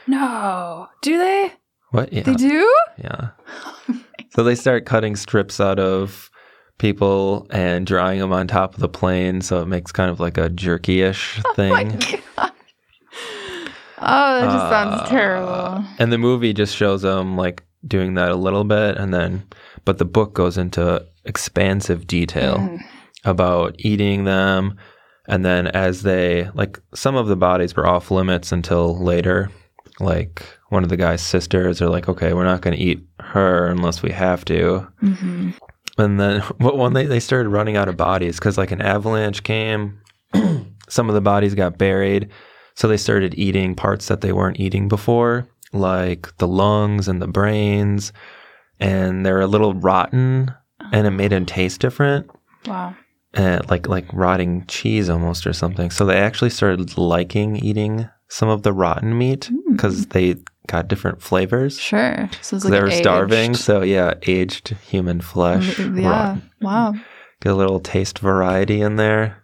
No. 0.08 0.88
Do 1.02 1.18
they? 1.18 1.52
What? 1.91 2.14
Yeah, 2.14 2.24
They 2.24 2.34
do? 2.36 2.74
yeah. 2.98 3.30
So 4.32 4.43
they 4.43 4.54
start 4.56 4.86
cutting 4.86 5.16
strips 5.16 5.60
out 5.60 5.80
of 5.80 6.30
people 6.78 7.48
and 7.52 7.86
drying 7.88 8.20
them 8.20 8.34
on 8.34 8.48
top 8.48 8.74
of 8.74 8.80
the 8.80 8.90
plane, 8.90 9.42
so 9.42 9.62
it 9.62 9.68
makes 9.68 9.92
kind 9.92 10.10
of 10.12 10.20
like 10.20 10.38
a 10.38 10.50
jerky-ish 10.50 11.42
thing. 11.56 11.72
My 12.00 12.20
God. 12.38 12.52
Oh, 13.98 14.40
that 14.40 14.44
just 14.52 14.66
Uh, 14.66 14.70
sounds 14.70 15.10
terrible. 15.10 15.84
And 16.00 16.12
the 16.12 16.18
movie 16.18 16.54
just 16.54 16.76
shows 16.76 17.02
them 17.02 17.38
like 17.38 17.64
doing 17.88 18.16
that 18.16 18.30
a 18.32 18.36
little 18.36 18.64
bit, 18.64 18.98
and 18.98 19.14
then, 19.14 19.44
but 19.86 19.98
the 20.00 20.06
book 20.06 20.34
goes 20.34 20.58
into 20.58 21.06
expansive 21.24 22.06
detail 22.08 22.58
Mm. 22.58 22.80
about 23.24 23.76
eating 23.80 24.26
them. 24.26 24.78
And 25.28 25.44
then 25.44 25.68
as 25.68 26.04
they, 26.04 26.50
like, 26.54 26.80
some 26.94 27.16
of 27.16 27.28
the 27.28 27.36
bodies 27.36 27.76
were 27.76 27.88
off 27.88 28.12
limits 28.12 28.52
until 28.52 28.96
later. 29.04 29.50
Like, 30.00 30.44
one 30.70 30.84
of 30.84 30.90
the 30.90 30.98
guy's 30.98 31.22
sisters 31.22 31.82
are 31.82 31.90
like, 31.90 32.08
okay, 32.10 32.34
we're 32.34 32.44
not 32.44 32.62
going 32.62 32.78
to 32.78 32.84
eat 32.84 33.04
her 33.20 33.66
unless 33.68 34.04
we 34.04 34.12
have 34.12 34.46
to. 34.46 34.88
hmm 35.00 35.52
And 35.98 36.20
then, 36.20 36.41
when 36.60 36.93
they, 36.93 37.06
they 37.06 37.20
started 37.20 37.50
running 37.50 37.78
out 37.78 37.89
of 37.89 37.98
bodies, 37.98 38.38
because 38.38 38.58
like 38.58 38.72
an 38.72 38.82
avalanche 38.82 39.43
came, 39.43 40.00
some 40.89 41.10
of 41.10 41.16
the 41.16 41.22
bodies 41.22 41.56
got 41.56 41.78
buried. 41.78 42.30
So 42.76 42.88
they 42.88 42.98
started 42.98 43.36
eating 43.38 43.76
parts 43.76 44.08
that 44.08 44.22
they 44.22 44.34
weren't 44.34 44.60
eating 44.60 44.89
before, 44.89 45.48
like 45.72 46.36
the 46.38 46.48
lungs 46.48 47.08
and 47.08 47.22
the 47.22 47.28
brains. 47.28 48.12
And 48.80 49.26
they're 49.26 49.39
a 49.39 49.48
little 49.48 49.74
rotten 49.74 50.54
and 50.91 51.08
it 51.08 51.12
made 51.12 51.32
them 51.32 51.46
taste 51.46 51.80
different. 51.80 52.30
Wow. 52.66 52.96
And 53.34 53.70
like 53.70 53.88
like 53.88 54.12
rotting 54.14 54.66
cheese 54.68 55.10
almost 55.10 55.46
or 55.46 55.54
something. 55.54 55.91
So 55.91 56.06
they 56.06 56.18
actually 56.18 56.50
started 56.50 56.98
liking 56.98 57.58
eating 57.58 58.10
some 58.30 58.50
of 58.50 58.64
the 58.64 58.74
rotten 58.74 59.18
meat 59.18 59.50
mm. 59.52 59.72
because 59.72 60.08
they 60.08 60.36
got 60.68 60.88
different 60.88 61.22
flavors. 61.22 61.80
Sure. 61.80 62.30
So 62.41 62.57
like 62.57 62.72
they 62.72 62.82
were 62.82 62.91
starving, 62.91 63.55
so 63.55 63.82
yeah, 63.82 64.13
aged 64.24 64.70
human 64.88 65.22
flesh. 65.22 65.80
Yeah. 65.80 66.09
rotten. 66.09 66.49
Wow. 66.61 66.93
Get 67.41 67.51
a 67.51 67.55
little 67.55 67.80
taste 67.80 68.20
variety 68.20 68.82
in 68.82 68.95
there. 68.95 69.43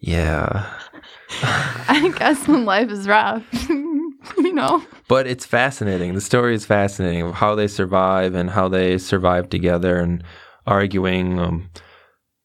Yeah. 0.00 0.70
I 1.42 2.12
guess 2.16 2.46
when 2.48 2.64
life 2.64 2.90
is 2.90 3.06
rough, 3.06 3.44
you 3.68 4.52
know. 4.52 4.82
But 5.08 5.26
it's 5.26 5.44
fascinating. 5.44 6.14
The 6.14 6.20
story 6.20 6.54
is 6.54 6.64
fascinating 6.64 7.22
of 7.22 7.34
how 7.34 7.54
they 7.54 7.68
survive 7.68 8.34
and 8.34 8.50
how 8.50 8.68
they 8.68 8.98
survive 8.98 9.50
together 9.50 9.98
and 9.98 10.22
arguing 10.66 11.38
um, 11.38 11.70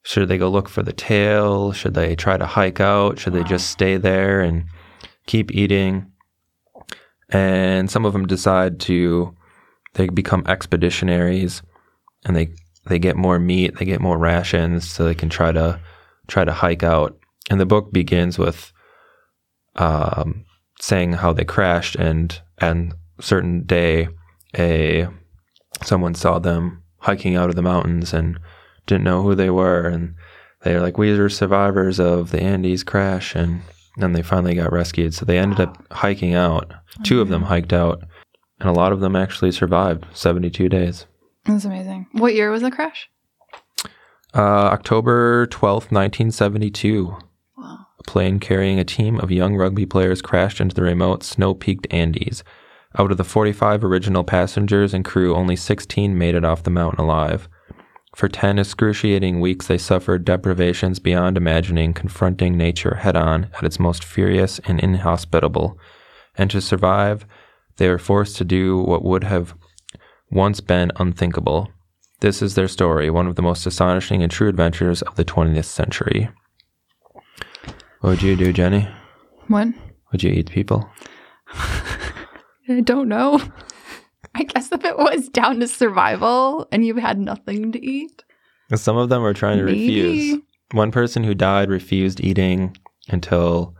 should 0.03 0.27
they 0.27 0.37
go 0.37 0.49
look 0.49 0.67
for 0.67 0.83
the 0.83 0.93
tail? 0.93 1.71
Should 1.71 1.93
they 1.93 2.15
try 2.15 2.37
to 2.37 2.45
hike 2.45 2.81
out? 2.81 3.19
Should 3.19 3.33
they 3.33 3.43
just 3.43 3.69
stay 3.69 3.97
there 3.97 4.41
and 4.41 4.65
keep 5.27 5.51
eating? 5.51 6.11
And 7.33 7.89
some 7.89 8.05
of 8.05 8.13
them 8.13 8.27
decide 8.27 8.79
to 8.81 9.35
they 9.95 10.07
become 10.07 10.43
expeditionaries 10.43 11.61
and 12.25 12.35
they 12.35 12.53
they 12.85 12.99
get 12.99 13.15
more 13.15 13.39
meat, 13.39 13.77
they 13.77 13.85
get 13.85 14.01
more 14.01 14.17
rations 14.17 14.89
so 14.89 15.03
they 15.03 15.15
can 15.15 15.29
try 15.29 15.51
to 15.51 15.79
try 16.27 16.45
to 16.45 16.53
hike 16.53 16.83
out. 16.83 17.17
And 17.49 17.59
the 17.59 17.65
book 17.65 17.91
begins 17.91 18.37
with 18.37 18.71
um, 19.75 20.45
saying 20.79 21.13
how 21.13 21.33
they 21.33 21.45
crashed 21.45 21.95
and 21.95 22.39
and 22.59 22.93
certain 23.19 23.63
day 23.63 24.07
a 24.57 25.07
someone 25.83 26.13
saw 26.13 26.39
them 26.39 26.83
hiking 26.99 27.35
out 27.35 27.49
of 27.49 27.55
the 27.55 27.61
mountains 27.61 28.13
and 28.13 28.39
didn't 28.85 29.03
know 29.03 29.23
who 29.23 29.35
they 29.35 29.49
were 29.49 29.87
and 29.87 30.15
they're 30.61 30.81
like 30.81 30.97
we 30.97 31.09
are 31.11 31.29
survivors 31.29 31.99
of 31.99 32.31
the 32.31 32.41
Andes 32.41 32.83
crash 32.83 33.35
and 33.35 33.61
then 33.97 34.13
they 34.13 34.21
finally 34.21 34.55
got 34.55 34.71
rescued 34.71 35.13
so 35.13 35.25
they 35.25 35.37
ended 35.37 35.59
up 35.59 35.85
hiking 35.91 36.33
out 36.33 36.71
two 37.03 37.21
of 37.21 37.29
them 37.29 37.43
hiked 37.43 37.73
out 37.73 38.01
and 38.59 38.69
a 38.69 38.73
lot 38.73 38.91
of 38.91 38.99
them 38.99 39.15
actually 39.15 39.51
survived 39.51 40.05
72 40.13 40.69
days 40.69 41.05
That's 41.45 41.65
amazing. 41.65 42.07
What 42.13 42.33
year 42.33 42.49
was 42.51 42.61
the 42.61 42.71
crash? 42.71 43.09
uh, 44.35 44.39
October 44.71 45.45
12th 45.47 45.91
1972 45.91 47.15
Wow. 47.57 47.85
A 47.99 48.03
plane 48.03 48.39
carrying 48.39 48.79
a 48.79 48.83
team 48.83 49.19
of 49.19 49.31
young 49.31 49.55
rugby 49.55 49.85
players 49.85 50.21
crashed 50.21 50.59
into 50.59 50.75
the 50.75 50.81
remote 50.81 51.23
snow 51.23 51.53
peaked 51.53 51.87
Andes. 51.91 52.43
Out 52.97 53.11
of 53.11 53.17
the 53.17 53.23
45 53.23 53.83
original 53.83 54.23
passengers 54.23 54.93
and 54.93 55.03
crew, 55.05 55.35
only 55.35 55.55
16 55.55 56.17
made 56.17 56.35
it 56.35 56.43
off 56.45 56.63
the 56.63 56.69
mountain 56.69 56.99
alive. 56.99 57.47
For 58.15 58.27
10 58.27 58.59
excruciating 58.59 59.39
weeks, 59.39 59.65
they 59.65 59.77
suffered 59.77 60.23
deprivations 60.23 60.99
beyond 60.99 61.35
imagining, 61.35 61.93
confronting 61.93 62.55
nature 62.55 62.95
head 62.95 63.15
on 63.15 63.49
at 63.57 63.63
its 63.63 63.79
most 63.79 64.03
furious 64.03 64.59
and 64.65 64.79
inhospitable. 64.79 65.79
And 66.35 66.51
to 66.51 66.61
survive, 66.61 67.25
they 67.77 67.89
were 67.89 67.97
forced 67.97 68.37
to 68.37 68.45
do 68.45 68.77
what 68.77 69.03
would 69.03 69.23
have 69.23 69.55
once 70.29 70.59
been 70.59 70.91
unthinkable. 70.97 71.69
This 72.19 72.41
is 72.41 72.53
their 72.53 72.67
story, 72.67 73.09
one 73.09 73.27
of 73.27 73.35
the 73.35 73.41
most 73.41 73.65
astonishing 73.65 74.21
and 74.21 74.31
true 74.31 74.47
adventures 74.47 75.01
of 75.01 75.15
the 75.15 75.25
20th 75.25 75.65
century. 75.65 76.29
What 77.99 78.09
would 78.09 78.21
you 78.21 78.35
do, 78.35 78.53
Jennie? 78.53 78.87
What? 79.47 79.69
Would 80.11 80.21
you 80.21 80.31
eat 80.31 80.51
people? 80.51 80.87
I 82.69 82.81
don't 82.81 83.09
know. 83.09 83.41
I 84.35 84.43
guess 84.43 84.71
if 84.71 84.83
it 84.83 84.97
was 84.97 85.29
down 85.29 85.59
to 85.59 85.67
survival 85.67 86.67
and 86.71 86.85
you 86.85 86.95
had 86.95 87.19
nothing 87.19 87.71
to 87.71 87.85
eat, 87.85 88.23
Some 88.75 88.97
of 88.97 89.09
them 89.09 89.21
were 89.21 89.33
trying 89.33 89.59
to 89.59 89.63
refuse. 89.63 90.41
One 90.71 90.91
person 90.91 91.23
who 91.23 91.35
died 91.35 91.69
refused 91.69 92.19
eating 92.19 92.75
until 93.09 93.75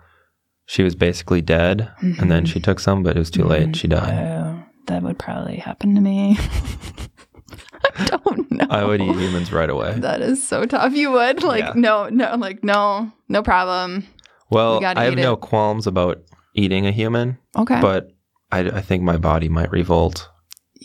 she 0.66 0.84
was 0.84 0.95
basically 0.95 1.41
dead, 1.41 1.91
and 1.99 2.32
then 2.32 2.45
she 2.45 2.60
mm-hmm. 2.60 2.64
took 2.64 2.80
some, 2.80 3.04
but 3.04 3.16
it 3.16 3.20
was 3.20 3.32
too 3.32 3.43
late. 3.43 3.76
She 3.76 3.88
died. 3.88 4.14
Oh, 4.14 4.64
that 4.88 5.01
would 5.01 5.18
probably 5.18 5.58
happen 5.58 5.95
to 5.95 6.01
me. 6.01 6.38
I 7.95 8.06
don't 8.06 8.51
know. 8.51 8.66
I 8.70 8.86
would 8.86 9.01
eat 9.01 9.16
humans 9.16 9.51
right 9.51 9.70
away. 9.70 9.93
That 9.99 10.22
is 10.22 10.45
so 10.45 10.66
tough. 10.66 10.93
You 10.93 11.12
would 11.12 11.43
like 11.43 11.64
Yeah. 11.64 11.74
no, 11.76 12.10
no, 12.10 12.36
like 12.36 12.64
no, 12.64 13.12
no 13.28 13.43
problem. 13.43 14.08
Well, 14.49 14.80
gotta 14.80 14.99
I 14.99 15.06
have 15.06 15.16
no 15.16 15.34
it. 15.34 15.41
qualms 15.41 15.88
about 15.88 16.24
eating 16.56 16.86
a 16.86 16.91
human, 16.91 17.38
Okay, 17.58 17.82
but 17.82 18.12
I, 18.51 18.60
I 18.60 18.82
think 18.82 19.04
my 19.04 19.18
body 19.18 19.49
might 19.49 19.72
revolt. 19.72 20.30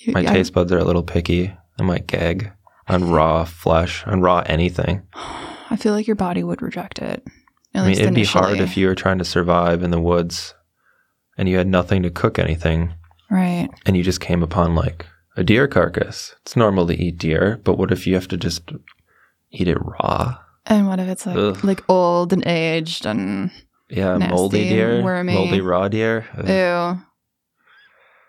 My 0.07 0.21
I- 0.21 0.25
taste 0.25 0.53
buds 0.53 0.73
are 0.73 0.79
a 0.79 0.85
little 0.85 1.03
picky. 1.03 1.53
I 1.79 1.83
might 1.83 2.07
gag 2.07 2.51
on 2.89 3.11
raw 3.11 3.45
flesh, 3.45 4.05
on 4.07 4.21
raw 4.21 4.43
anything. 4.47 5.03
I 5.71 5.77
feel 5.77 5.93
like 5.93 6.07
your 6.07 6.17
body 6.17 6.43
would 6.43 6.63
reject 6.63 6.99
it. 6.99 7.23
I 7.75 7.83
mean, 7.87 7.99
it'd 8.01 8.15
be 8.15 8.25
hard 8.25 8.59
if 8.59 8.77
you 8.77 8.87
were 8.89 8.95
trying 8.95 9.19
to 9.19 9.25
survive 9.25 9.83
in 9.83 9.91
the 9.91 10.01
woods 10.01 10.55
and 11.37 11.49
you 11.49 11.59
had 11.59 11.67
nothing 11.69 12.03
to 12.03 12.11
cook 12.11 12.39
anything 12.39 12.95
right. 13.31 13.69
and 13.87 13.97
you 13.97 14.03
just 14.03 14.21
came 14.21 14.43
upon 14.43 14.75
like 14.75 15.07
a 15.37 15.45
deer 15.45 15.69
carcass. 15.69 16.35
It's 16.43 16.57
normal 16.57 16.87
to 16.89 16.95
eat 17.01 17.19
deer, 17.19 17.61
but 17.63 17.77
what 17.79 17.93
if 17.93 18.07
you 18.07 18.15
have 18.15 18.27
to 18.29 18.37
just 18.37 18.73
eat 19.53 19.69
it 19.69 19.77
raw? 19.81 20.39
And 20.67 20.89
what 20.89 20.99
if 20.99 21.09
it's 21.09 21.27
like 21.27 21.37
Ugh. 21.37 21.63
like 21.63 21.85
old 21.89 22.33
and 22.33 22.45
aged 22.47 23.07
and 23.07 23.51
Yeah, 23.91 24.17
moldy 24.17 24.69
deer, 24.71 25.03
wormy. 25.03 25.35
moldy 25.35 25.61
raw 25.61 25.89
deer. 25.89 26.27
Ugh. 26.37 26.49
ew? 26.49 27.03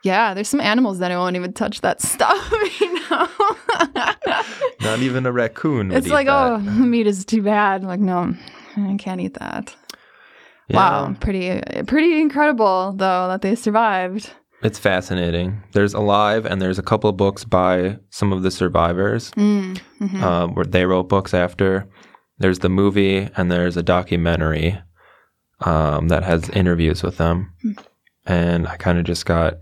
Yeah, 0.03 0.33
there's 0.33 0.47
some 0.47 0.61
animals 0.61 0.99
that 0.99 1.11
I 1.11 1.17
won't 1.17 1.35
even 1.35 1.53
touch 1.53 1.81
that 1.81 2.01
stuff. 2.01 2.53
You 2.79 2.93
know, 3.09 3.27
Not 4.81 4.99
even 4.99 5.25
a 5.25 5.31
raccoon. 5.31 5.89
Would 5.89 5.97
it's 5.97 6.07
like, 6.07 6.27
oh, 6.29 6.59
the 6.59 6.71
meat 6.71 7.07
is 7.07 7.25
too 7.25 7.41
bad. 7.41 7.81
I'm 7.81 7.87
Like, 7.87 7.99
no, 7.99 8.33
I 8.77 8.95
can't 8.97 9.19
eat 9.19 9.33
that. 9.35 9.75
Wow, 10.69 11.15
pretty 11.19 11.59
pretty 11.87 12.21
incredible 12.21 12.93
though 12.95 13.27
that 13.27 13.41
they 13.41 13.55
survived. 13.55 14.29
it's 14.61 14.77
fascinating. 14.77 15.63
There's 15.73 15.93
Alive, 15.95 16.45
and 16.45 16.61
there's 16.61 16.77
a 16.79 16.83
couple 16.83 17.09
of 17.09 17.17
books 17.17 17.43
by 17.43 17.97
some 18.11 18.31
of 18.31 18.43
the 18.43 18.51
survivors 18.51 19.31
Mm, 19.31 19.79
mhm. 19.99 20.21
um, 20.21 20.53
where 20.55 20.65
they 20.65 20.85
wrote 20.85 21.09
books 21.09 21.33
after. 21.33 21.87
There's 22.37 22.59
the 22.59 22.69
movie, 22.69 23.27
and 23.35 23.51
there's 23.51 23.77
a 23.77 23.83
documentary 23.83 24.79
um, 25.61 26.07
that 26.09 26.23
has 26.23 26.49
interviews 26.49 27.01
with 27.03 27.17
them. 27.17 27.51
Hmm. 27.63 27.71
And 28.25 28.67
I 28.67 28.77
kind 28.77 28.99
of 28.99 29.05
just 29.05 29.25
got 29.25 29.55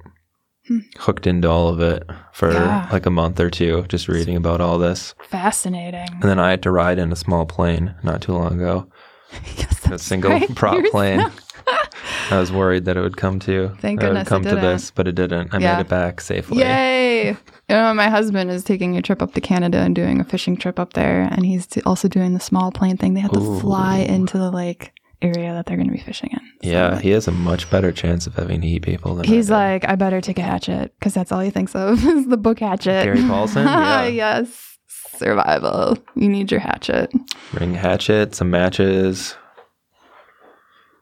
Hmm. 0.68 0.80
hooked 0.97 1.26
into 1.28 1.49
all 1.49 1.70
of 1.70 1.80
it 1.80 2.03
for 2.34 2.51
Yeah. 2.51 2.88
like 2.91 3.05
a 3.05 3.09
month 3.09 3.39
or 3.39 3.49
two, 3.49 3.86
just 3.88 4.07
reading 4.09 4.36
about 4.36 4.59
all 4.59 4.78
this. 4.78 5.15
Fascinating. 5.30 6.09
And 6.11 6.24
then 6.24 6.39
I 6.39 6.49
had 6.49 6.61
to 6.63 6.72
ride 6.72 6.99
in 6.99 7.11
a 7.11 7.15
small 7.15 7.45
plane 7.45 7.95
not 8.03 8.22
too 8.22 8.34
long 8.34 8.53
ago, 8.59 8.88
Yes, 9.57 9.86
a 9.88 9.97
single 9.97 10.32
right. 10.32 10.55
prop 10.55 10.76
You're- 10.76 10.89
plane. 10.91 11.26
I 12.32 12.38
was 12.39 12.51
worried 12.51 12.86
that 12.86 12.95
it 12.97 13.01
would 13.01 13.18
come 13.18 13.39
to 13.39 13.70
Thank 13.80 13.99
that 14.01 14.07
it 14.07 14.09
would 14.09 14.26
goodness 14.26 14.28
it 14.28 14.30
come 14.30 14.43
to 14.43 14.55
this, 14.55 14.91
but 14.91 15.07
it 15.07 15.15
didn't. 15.15 15.53
I 15.53 15.59
Yeah. 15.59 15.76
made 15.76 15.82
it 15.82 15.89
back 15.89 16.20
safely. 16.22 16.59
Yay! 16.59 17.30
You 17.30 17.36
know, 17.70 17.93
my 17.93 18.09
husband 18.09 18.49
is 18.51 18.63
taking 18.63 18.95
a 18.97 19.01
trip 19.01 19.22
up 19.22 19.34
to 19.34 19.41
Canada 19.41 19.78
and 19.80 19.93
doing 19.95 20.20
a 20.22 20.24
fishing 20.24 20.55
trip 20.57 20.80
up 20.80 20.93
there, 20.93 21.28
and 21.32 21.45
he's 21.45 21.68
also 21.86 22.07
doing 22.07 22.34
the 22.34 22.39
small 22.39 22.72
plane 22.72 22.95
thing. 22.97 23.13
They 23.13 23.20
have 23.22 23.32
to 23.32 23.59
fly 23.59 23.97
into 23.97 24.38
the 24.38 24.51
lake 24.51 24.91
area 25.22 25.53
that 25.53 25.65
they're 25.65 25.78
going 25.78 25.88
to 25.88 25.93
be 25.93 25.99
fishing 26.01 26.30
in. 26.32 26.39
So, 26.63 26.70
Yeah, 26.70 26.99
he 26.99 27.09
has 27.11 27.28
a 27.28 27.32
much 27.32 27.70
better 27.70 27.91
chance 27.91 28.28
of 28.28 28.36
having 28.36 28.61
to 28.61 28.68
eat 28.68 28.84
people 28.84 29.15
than 29.15 29.26
I 29.26 29.30
he's 29.30 29.47
do. 29.47 29.53
like, 29.53 29.88
I 29.88 29.95
better 29.95 30.22
take 30.22 30.38
a 30.39 30.43
hatchet 30.43 30.93
because 30.99 31.13
that's 31.13 31.32
all 31.32 31.39
he 31.39 31.49
thinks 31.49 31.74
of 31.76 32.03
is 32.05 32.28
the 32.28 32.38
book 32.38 32.59
hatchet. 32.59 33.03
Gary 33.03 33.20
Paulsen? 33.20 33.63
Yeah. 33.65 34.05
yes, 34.05 34.78
survival. 35.15 35.97
You 36.15 36.30
need 36.30 36.51
your 36.51 36.59
hatchet. 36.59 37.11
bring 37.53 37.74
hatchet, 37.74 38.36
some 38.36 38.49
matches. 38.51 39.36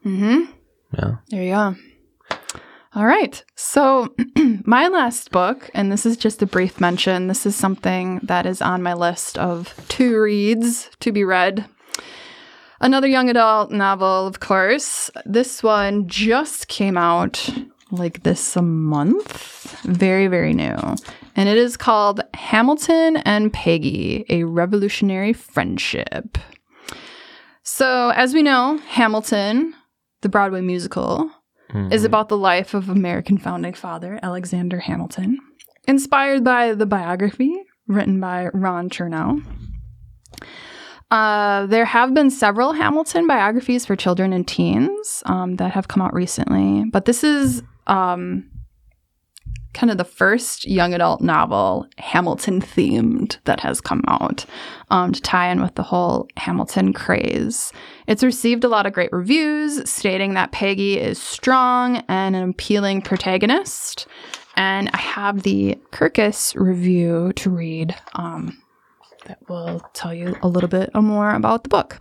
Mm-hmm. 0.04 0.50
Yeah. 0.98 1.16
There 1.30 1.42
you 1.42 1.50
go. 1.50 1.76
All 2.94 3.04
right. 3.04 3.44
So, 3.56 4.14
my 4.64 4.88
last 4.88 5.30
book, 5.30 5.68
and 5.74 5.92
this 5.92 6.06
is 6.06 6.16
just 6.16 6.40
a 6.40 6.46
brief 6.46 6.80
mention, 6.80 7.26
this 7.26 7.44
is 7.44 7.54
something 7.54 8.20
that 8.22 8.46
is 8.46 8.62
on 8.62 8.82
my 8.82 8.94
list 8.94 9.36
of 9.36 9.74
two 9.88 10.18
reads 10.18 10.90
to 11.00 11.12
be 11.12 11.22
read. 11.24 11.66
Another 12.80 13.06
young 13.08 13.28
adult 13.30 13.70
novel, 13.70 14.26
of 14.26 14.40
course. 14.40 15.10
This 15.24 15.62
one 15.62 16.08
just 16.08 16.68
came 16.68 16.96
out 16.96 17.48
like 17.90 18.22
this 18.22 18.56
a 18.56 18.62
month. 18.62 19.80
Very, 19.82 20.26
very 20.26 20.52
new. 20.52 20.76
And 21.36 21.48
it 21.48 21.56
is 21.56 21.76
called 21.76 22.20
Hamilton 22.34 23.18
and 23.18 23.52
Peggy 23.52 24.24
A 24.28 24.44
Revolutionary 24.44 25.32
Friendship. 25.32 26.38
So, 27.62 28.10
as 28.10 28.34
we 28.34 28.42
know, 28.42 28.78
Hamilton, 28.88 29.74
the 30.22 30.28
Broadway 30.28 30.60
musical, 30.60 31.30
is 31.90 32.02
Mhm. 32.02 32.06
about 32.06 32.28
the 32.28 32.36
life 32.36 32.74
of 32.74 32.88
American 32.88 33.38
founding 33.38 33.74
father 33.74 34.20
Alexander 34.22 34.78
Hamilton, 34.80 35.38
inspired 35.88 36.44
by 36.44 36.74
the 36.74 36.86
biography 36.86 37.52
written 37.88 38.20
by 38.20 38.48
Ron 38.54 38.88
Chernow. 38.88 39.42
Uh, 41.10 41.66
there 41.66 41.84
have 41.84 42.14
been 42.14 42.30
several 42.30 42.72
Hamilton 42.72 43.26
biographies 43.26 43.86
for 43.86 43.94
children 43.94 44.32
and 44.32 44.46
teens 44.46 45.22
um, 45.26 45.56
that 45.56 45.70
have 45.72 45.88
come 45.88 46.02
out 46.02 46.12
recently, 46.12 46.84
but 46.90 47.04
this 47.04 47.22
is 47.22 47.62
um, 47.86 48.50
kind 49.72 49.90
of 49.90 49.98
the 49.98 50.04
first 50.04 50.66
young 50.66 50.94
adult 50.94 51.20
novel 51.20 51.86
Hamilton 51.98 52.60
themed 52.60 53.36
that 53.44 53.60
has 53.60 53.80
come 53.80 54.02
out 54.08 54.46
um, 54.90 55.12
to 55.12 55.20
tie 55.20 55.48
in 55.50 55.60
with 55.60 55.74
the 55.76 55.82
whole 55.82 56.26
Hamilton 56.38 56.92
craze. 56.92 57.72
It's 58.08 58.24
received 58.24 58.64
a 58.64 58.68
lot 58.68 58.86
of 58.86 58.92
great 58.92 59.12
reviews, 59.12 59.88
stating 59.88 60.34
that 60.34 60.50
Peggy 60.50 60.98
is 60.98 61.22
strong 61.22 61.98
and 62.08 62.34
an 62.34 62.50
appealing 62.50 63.02
protagonist. 63.02 64.08
And 64.56 64.90
I 64.94 64.98
have 64.98 65.42
the 65.42 65.78
Kirkus 65.92 66.58
review 66.58 67.32
to 67.34 67.50
read 67.50 67.94
um, 68.14 68.56
that 69.26 69.38
will 69.48 69.80
tell 69.92 70.14
you 70.14 70.36
a 70.42 70.48
little 70.48 70.68
bit 70.68 70.94
more 70.94 71.34
about 71.34 71.62
the 71.62 71.68
book. 71.68 71.98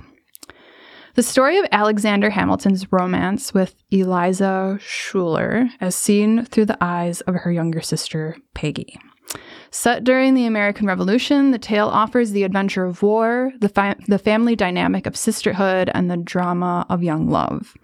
The 1.16 1.24
story 1.24 1.58
of 1.58 1.66
Alexander 1.72 2.30
Hamilton's 2.30 2.92
romance 2.92 3.54
with 3.54 3.76
Eliza 3.90 4.80
Schuyler, 4.82 5.70
as 5.80 5.96
seen 5.96 6.44
through 6.46 6.66
the 6.66 6.78
eyes 6.82 7.22
of 7.22 7.36
her 7.36 7.52
younger 7.52 7.82
sister, 7.82 8.36
Peggy. 8.54 9.00
Set 9.72 10.04
during 10.04 10.34
the 10.34 10.46
American 10.46 10.88
Revolution, 10.88 11.52
the 11.52 11.58
tale 11.58 11.88
offers 11.88 12.32
the 12.32 12.44
adventure 12.44 12.86
of 12.86 13.02
war, 13.02 13.52
the, 13.60 13.70
fi- 13.70 13.96
the 14.08 14.20
family 14.20 14.56
dynamic 14.56 15.06
of 15.06 15.16
sisterhood, 15.16 15.90
and 15.94 16.12
the 16.12 16.18
drama 16.18 16.86
of 16.90 17.04
young 17.04 17.30
love. 17.30 17.76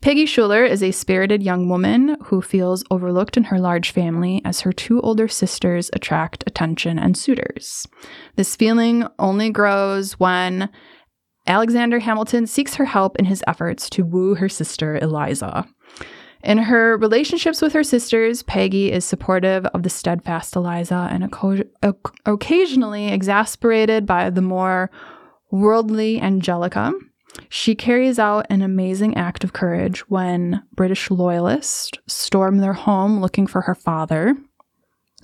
Peggy 0.00 0.26
Schuyler 0.26 0.64
is 0.64 0.82
a 0.82 0.92
spirited 0.92 1.42
young 1.42 1.68
woman 1.68 2.16
who 2.26 2.40
feels 2.40 2.84
overlooked 2.90 3.36
in 3.36 3.44
her 3.44 3.58
large 3.58 3.90
family 3.90 4.40
as 4.44 4.60
her 4.60 4.72
two 4.72 5.00
older 5.00 5.26
sisters 5.26 5.90
attract 5.92 6.44
attention 6.46 6.98
and 7.00 7.16
suitors. 7.16 7.86
This 8.36 8.54
feeling 8.54 9.06
only 9.18 9.50
grows 9.50 10.12
when 10.12 10.68
Alexander 11.48 11.98
Hamilton 11.98 12.46
seeks 12.46 12.76
her 12.76 12.84
help 12.84 13.18
in 13.18 13.24
his 13.24 13.42
efforts 13.48 13.90
to 13.90 14.04
woo 14.04 14.36
her 14.36 14.48
sister 14.48 14.96
Eliza. 14.96 15.66
In 16.44 16.58
her 16.58 16.96
relationships 16.96 17.60
with 17.60 17.72
her 17.72 17.82
sisters, 17.82 18.44
Peggy 18.44 18.92
is 18.92 19.04
supportive 19.04 19.66
of 19.66 19.82
the 19.82 19.90
steadfast 19.90 20.54
Eliza 20.54 21.08
and 21.10 21.34
oc- 21.82 22.14
occasionally 22.24 23.08
exasperated 23.08 24.06
by 24.06 24.30
the 24.30 24.42
more 24.42 24.92
worldly 25.50 26.20
Angelica. 26.20 26.92
She 27.48 27.74
carries 27.74 28.18
out 28.18 28.46
an 28.50 28.62
amazing 28.62 29.16
act 29.16 29.44
of 29.44 29.52
courage 29.52 30.00
when 30.08 30.62
British 30.74 31.10
loyalists 31.10 31.92
storm 32.06 32.58
their 32.58 32.72
home 32.72 33.20
looking 33.20 33.46
for 33.46 33.62
her 33.62 33.74
father. 33.74 34.36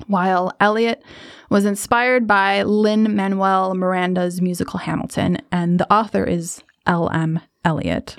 While 0.07 0.53
Elliott 0.61 1.03
was 1.51 1.65
inspired 1.65 2.27
by 2.27 2.63
Lin 2.63 3.15
Manuel 3.15 3.75
Miranda's 3.75 4.43
musical 4.43 4.81
Hamilton, 4.81 5.39
and 5.53 5.79
the 5.79 5.93
author 5.93 6.25
is 6.25 6.63
L.M. 6.87 7.41
Elliott. 7.65 8.17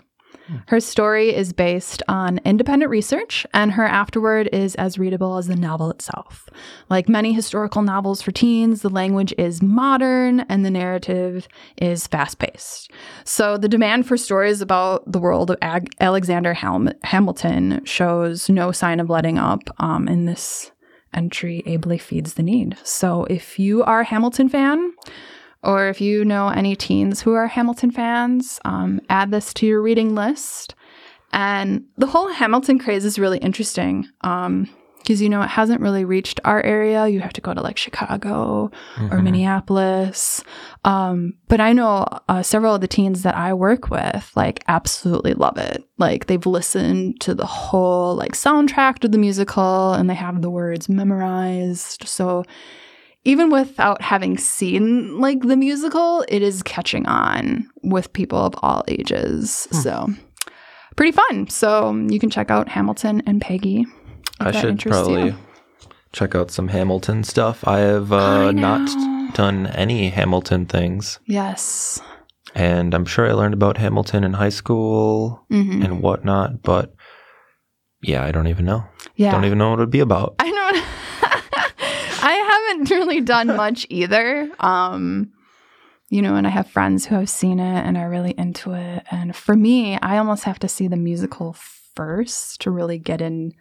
Her 0.67 0.79
story 0.79 1.35
is 1.35 1.53
based 1.53 2.03
on 2.07 2.39
independent 2.45 2.89
research, 2.89 3.45
and 3.53 3.71
her 3.71 3.85
afterword 3.85 4.49
is 4.53 4.75
as 4.75 4.99
readable 4.99 5.37
as 5.37 5.47
the 5.47 5.55
novel 5.55 5.89
itself. 5.89 6.49
Like 6.89 7.09
many 7.09 7.33
historical 7.33 7.81
novels 7.81 8.21
for 8.21 8.31
teens, 8.31 8.81
the 8.81 8.89
language 8.89 9.33
is 9.37 9.61
modern 9.61 10.41
and 10.41 10.65
the 10.65 10.71
narrative 10.71 11.47
is 11.77 12.07
fast 12.07 12.39
paced. 12.39 12.91
So, 13.23 13.57
the 13.57 13.69
demand 13.69 14.07
for 14.07 14.17
stories 14.17 14.61
about 14.61 15.11
the 15.11 15.19
world 15.19 15.51
of 15.51 15.57
Ag- 15.61 15.93
Alexander 15.99 16.53
Ham- 16.53 16.93
Hamilton 17.03 17.83
shows 17.85 18.49
no 18.49 18.71
sign 18.71 18.99
of 18.99 19.09
letting 19.09 19.37
up 19.37 19.61
um, 19.79 20.07
in 20.07 20.25
this 20.25 20.71
entry 21.15 21.63
ably 21.65 21.97
feeds 21.97 22.35
the 22.35 22.43
need. 22.43 22.77
So 22.83 23.23
if 23.25 23.57
you 23.57 23.83
are 23.83 24.01
a 24.01 24.05
Hamilton 24.05 24.49
fan, 24.49 24.93
or 25.65 25.87
if 25.87 25.99
you 26.01 26.23
know 26.23 26.49
any 26.49 26.75
teens 26.75 27.21
who 27.21 27.33
are 27.33 27.47
Hamilton 27.47 27.91
fans, 27.91 28.59
um, 28.65 29.01
add 29.09 29.31
this 29.31 29.53
to 29.55 29.65
your 29.65 29.81
reading 29.81 30.15
list. 30.15 30.75
And 31.33 31.85
the 31.97 32.07
whole 32.07 32.31
Hamilton 32.31 32.79
craze 32.79 33.03
is 33.03 33.19
really 33.19 33.39
interesting. 33.39 34.07
Um, 34.21 34.69
because 35.05 35.21
you 35.21 35.29
know 35.29 35.43
it 35.43 35.49
hasn't 35.49 35.81
really 35.81 36.03
reached 36.03 36.39
our 36.45 36.61
area. 36.63 37.07
You 37.07 37.19
have 37.19 37.33
to 37.33 37.41
go 37.41 37.53
to 37.53 37.61
like 37.61 37.77
Chicago 37.77 38.71
mm-hmm. 38.95 39.13
or 39.13 39.21
Minneapolis. 39.21 40.43
Um, 40.83 41.35
but 41.47 41.61
I 41.61 41.73
know 41.73 42.07
uh, 42.27 42.41
several 42.41 42.73
of 42.73 42.81
the 42.81 42.87
teens 42.87 43.21
that 43.21 43.35
I 43.35 43.53
work 43.53 43.91
with 43.91 44.31
like 44.35 44.63
absolutely 44.67 45.35
love 45.35 45.57
it. 45.57 45.83
Like 45.99 46.25
they've 46.25 46.45
listened 46.45 47.21
to 47.21 47.35
the 47.35 47.45
whole 47.45 48.15
like 48.15 48.31
soundtrack 48.31 48.97
to 48.99 49.07
the 49.07 49.19
musical 49.19 49.93
and 49.93 50.09
they 50.09 50.15
have 50.15 50.41
the 50.41 50.49
words 50.49 50.89
memorized. 50.89 52.07
So 52.07 52.43
even 53.25 53.49
without 53.49 54.01
having 54.01 54.37
seen 54.37 55.19
like 55.19 55.41
the 55.41 55.57
musical, 55.57 56.23
it 56.29 56.41
is 56.41 56.63
catching 56.63 57.05
on 57.07 57.69
with 57.83 58.13
people 58.13 58.39
of 58.39 58.53
all 58.61 58.83
ages. 58.87 59.67
Hmm. 59.71 59.77
So 59.77 60.07
pretty 60.95 61.11
fun. 61.11 61.49
So 61.49 61.93
you 62.09 62.19
can 62.19 62.29
check 62.29 62.49
out 62.49 62.69
Hamilton 62.69 63.21
and 63.25 63.41
Peggy 63.41 63.85
I 64.39 64.51
should 64.51 64.79
probably 64.79 65.25
you. 65.27 65.35
check 66.11 66.35
out 66.35 66.51
some 66.51 66.69
Hamilton 66.69 67.23
stuff. 67.23 67.67
I 67.67 67.79
have 67.79 68.11
uh, 68.11 68.47
I 68.47 68.51
not 68.51 69.33
done 69.33 69.67
any 69.67 70.09
Hamilton 70.09 70.65
things. 70.65 71.19
Yes. 71.25 72.01
And 72.53 72.93
I'm 72.93 73.05
sure 73.05 73.27
I 73.27 73.33
learned 73.33 73.53
about 73.53 73.77
Hamilton 73.77 74.23
in 74.23 74.33
high 74.33 74.49
school 74.49 75.45
mm-hmm. 75.51 75.81
and 75.81 76.01
whatnot, 76.01 76.63
but 76.63 76.93
yeah, 78.01 78.23
I 78.23 78.31
don't 78.31 78.47
even 78.47 78.65
know. 78.65 78.85
Yeah. 79.15 79.31
Don't 79.31 79.45
even 79.45 79.57
know 79.57 79.71
what 79.71 79.79
it 79.79 79.83
would 79.83 79.89
be 79.89 79.99
about. 79.99 80.35
I 82.69 82.73
know. 82.73 82.81
I 82.81 82.83
haven't 82.83 82.89
really 82.91 83.21
done 83.21 83.47
much 83.55 83.85
either. 83.89 84.49
Um, 84.59 85.31
you 86.09 86.21
know, 86.21 86.35
and 86.35 86.45
I 86.45 86.51
have 86.51 86.69
friends 86.69 87.05
who 87.05 87.15
have 87.15 87.29
seen 87.29 87.59
it 87.59 87.85
and 87.85 87.97
are 87.97 88.09
really 88.09 88.35
into 88.37 88.73
it. 88.73 89.03
And 89.11 89.35
for 89.35 89.55
me, 89.55 89.97
I 89.97 90.17
almost 90.17 90.43
have 90.43 90.59
to 90.59 90.67
see 90.67 90.87
the 90.87 90.95
musical 90.97 91.53
first 91.53 92.61
to 92.61 92.71
really 92.71 92.99
get 92.99 93.21
in 93.21 93.53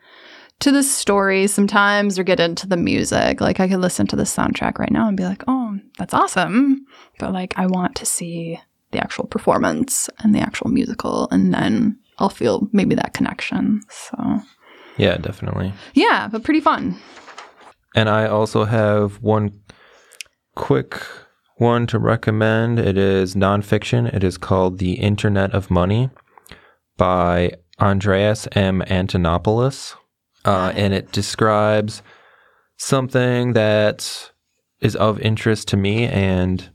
to 0.60 0.70
the 0.70 0.82
story 0.82 1.46
sometimes 1.46 2.18
or 2.18 2.22
get 2.22 2.40
into 2.40 2.66
the 2.66 2.76
music. 2.76 3.40
Like 3.40 3.60
I 3.60 3.68
could 3.68 3.80
listen 3.80 4.06
to 4.08 4.16
the 4.16 4.24
soundtrack 4.24 4.78
right 4.78 4.92
now 4.92 5.08
and 5.08 5.16
be 5.16 5.24
like, 5.24 5.42
oh, 5.48 5.78
that's 5.98 6.14
awesome. 6.14 6.86
But 7.18 7.32
like 7.32 7.54
I 7.56 7.66
want 7.66 7.96
to 7.96 8.06
see 8.06 8.60
the 8.92 8.98
actual 8.98 9.26
performance 9.26 10.08
and 10.20 10.34
the 10.34 10.40
actual 10.40 10.68
musical 10.70 11.28
and 11.30 11.52
then 11.52 11.98
I'll 12.18 12.28
feel 12.28 12.68
maybe 12.72 12.94
that 12.94 13.14
connection. 13.14 13.82
So 13.88 14.42
Yeah, 14.96 15.16
definitely. 15.16 15.72
Yeah, 15.94 16.28
but 16.30 16.44
pretty 16.44 16.60
fun. 16.60 17.00
And 17.94 18.08
I 18.08 18.26
also 18.26 18.64
have 18.64 19.22
one 19.22 19.60
quick 20.56 21.00
one 21.56 21.86
to 21.86 21.98
recommend. 21.98 22.78
It 22.78 22.98
is 22.98 23.34
nonfiction. 23.34 24.12
It 24.12 24.24
is 24.24 24.36
called 24.36 24.78
The 24.78 24.94
Internet 24.94 25.52
of 25.52 25.70
Money 25.70 26.10
by 26.96 27.52
Andreas 27.80 28.48
M. 28.52 28.82
Antonopoulos 28.86 29.94
uh, 30.44 30.72
and 30.74 30.92
it 30.92 31.12
describes 31.12 32.02
something 32.76 33.54
that 33.54 34.30
is 34.80 34.96
of 34.96 35.20
interest 35.20 35.68
to 35.68 35.76
me 35.76 36.06
and 36.06 36.70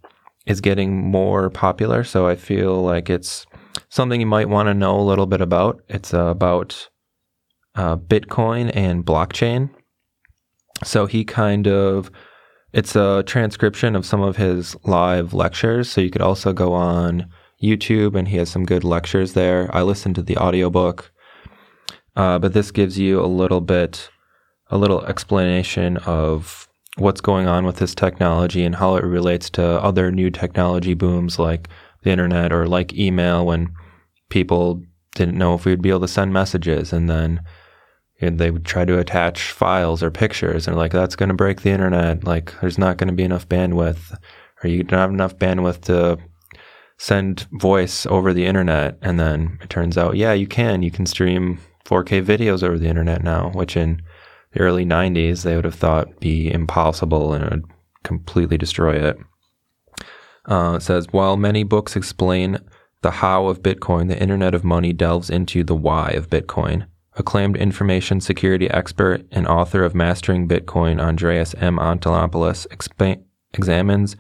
is 0.45 0.61
getting 0.61 0.97
more 0.97 1.49
popular. 1.49 2.03
So 2.03 2.28
I 2.28 2.36
feel 2.36 2.82
like 2.82 3.09
it's 3.09 3.45
something 3.89 4.20
you 4.20 4.26
might 4.26 4.49
want 4.49 4.67
to 4.67 4.74
know 4.74 4.99
a 4.99 5.01
little 5.01 5.28
bit 5.28 5.41
about. 5.41 5.82
It's 5.88 6.13
about 6.13 6.89
uh, 7.76 7.97
Bitcoin 7.97 8.72
and 8.74 9.05
blockchain. 9.05 9.70
So 10.84 11.05
he 11.05 11.23
kind 11.23 11.67
of, 11.67 12.11
it's 12.73 12.95
a 12.95 13.23
transcription 13.23 13.95
of 13.95 14.05
some 14.05 14.21
of 14.21 14.38
his 14.38 14.75
live 14.84 15.34
lectures. 15.34 15.89
So 15.89 16.01
you 16.01 16.09
could 16.09 16.21
also 16.21 16.53
go 16.53 16.73
on 16.73 17.30
YouTube 17.61 18.15
and 18.15 18.27
he 18.27 18.38
has 18.38 18.49
some 18.49 18.65
good 18.65 18.84
lectures 18.84 19.34
there. 19.34 19.69
I 19.75 19.82
listened 19.82 20.15
to 20.15 20.21
the 20.21 20.38
audiobook 20.38 21.11
uh, 22.19 22.38
but 22.38 22.51
this 22.51 22.69
gives 22.69 22.99
you 22.99 23.23
a 23.23 23.27
little 23.27 23.61
bit, 23.61 24.09
a 24.69 24.77
little 24.77 25.05
explanation 25.05 25.95
of 25.97 26.67
what's 26.97 27.21
going 27.21 27.47
on 27.47 27.65
with 27.65 27.77
this 27.77 27.95
technology 27.95 28.65
and 28.65 28.75
how 28.75 28.97
it 28.97 29.05
relates 29.05 29.49
to 29.49 29.63
other 29.63 30.11
new 30.11 30.30
technology 30.30 30.93
booms 30.93 31.39
like 31.39 31.69
the 32.03 32.09
internet 32.09 32.51
or 32.51 32.67
like 32.67 32.93
email 32.93 33.45
when 33.45 33.73
people 34.30 34.84
didn't 35.15 35.38
know 35.38 35.53
if 35.53 35.63
we'd 35.63 35.82
be 35.82 35.89
able 35.89 36.01
to 36.01 36.09
send 36.09 36.34
messages 36.34 36.91
and 36.91 37.09
then 37.09 37.41
they 38.22 38.51
would 38.51 38.65
try 38.65 38.86
to 38.86 38.99
attach 38.99 39.51
files 39.51 40.03
or 40.03 40.11
pictures 40.11 40.67
and 40.67 40.76
like 40.76 40.91
that's 40.91 41.15
going 41.15 41.30
to 41.30 41.36
break 41.36 41.61
the 41.61 41.70
internet 41.70 42.24
like 42.24 42.53
there's 42.59 42.78
not 42.78 42.97
going 42.97 43.07
to 43.07 43.13
be 43.13 43.24
enough 43.24 43.47
bandwidth 43.47 44.17
or 44.63 44.70
you 44.70 44.84
don't 44.84 44.99
have 44.99 45.09
enough 45.09 45.38
bandwidth 45.38 45.82
to 45.82 46.17
send 46.97 47.47
voice 47.53 48.05
over 48.07 48.34
the 48.34 48.45
internet 48.45 48.97
and 49.01 49.20
then 49.20 49.57
it 49.61 49.70
turns 49.70 49.97
out 49.97 50.17
yeah 50.17 50.34
you 50.34 50.47
can 50.47 50.82
you 50.84 50.91
can 50.91 51.05
stream 51.05 51.59
4K 51.89 52.24
videos 52.24 52.61
over 52.61 52.78
the 52.78 52.88
internet 52.88 53.24
now, 53.24 53.49
which 53.53 53.76
in 53.76 54.01
the 54.53 54.59
early 54.59 54.86
90s 54.86 55.41
they 55.41 55.55
would 55.55 55.65
have 55.65 55.76
thought 55.76 56.20
be 56.20 56.51
impossible 56.51 57.34
and 57.34 57.43
it 57.43 57.51
would 57.51 57.65
completely 58.03 58.57
destroy 58.57 58.93
it. 58.93 59.17
Uh, 60.45 60.76
it 60.78 60.82
says 60.82 61.07
while 61.11 61.36
many 61.36 61.63
books 61.63 61.95
explain 61.95 62.59
the 63.01 63.11
how 63.11 63.47
of 63.47 63.63
Bitcoin, 63.63 64.07
the 64.07 64.22
Internet 64.22 64.53
of 64.53 64.63
Money 64.63 64.93
delves 64.93 65.30
into 65.30 65.63
the 65.63 65.76
why 65.76 66.09
of 66.11 66.30
Bitcoin. 66.30 66.88
Acclaimed 67.20 67.57
information 67.57 68.22
security 68.22 68.70
expert 68.72 69.26
and 69.30 69.45
author 69.45 69.84
of 69.84 69.93
Mastering 69.93 70.47
Bitcoin, 70.47 71.01
Andreas 71.01 71.53
M. 71.55 71.78
Antonopoulos, 71.78 72.65
examines 73.53 74.15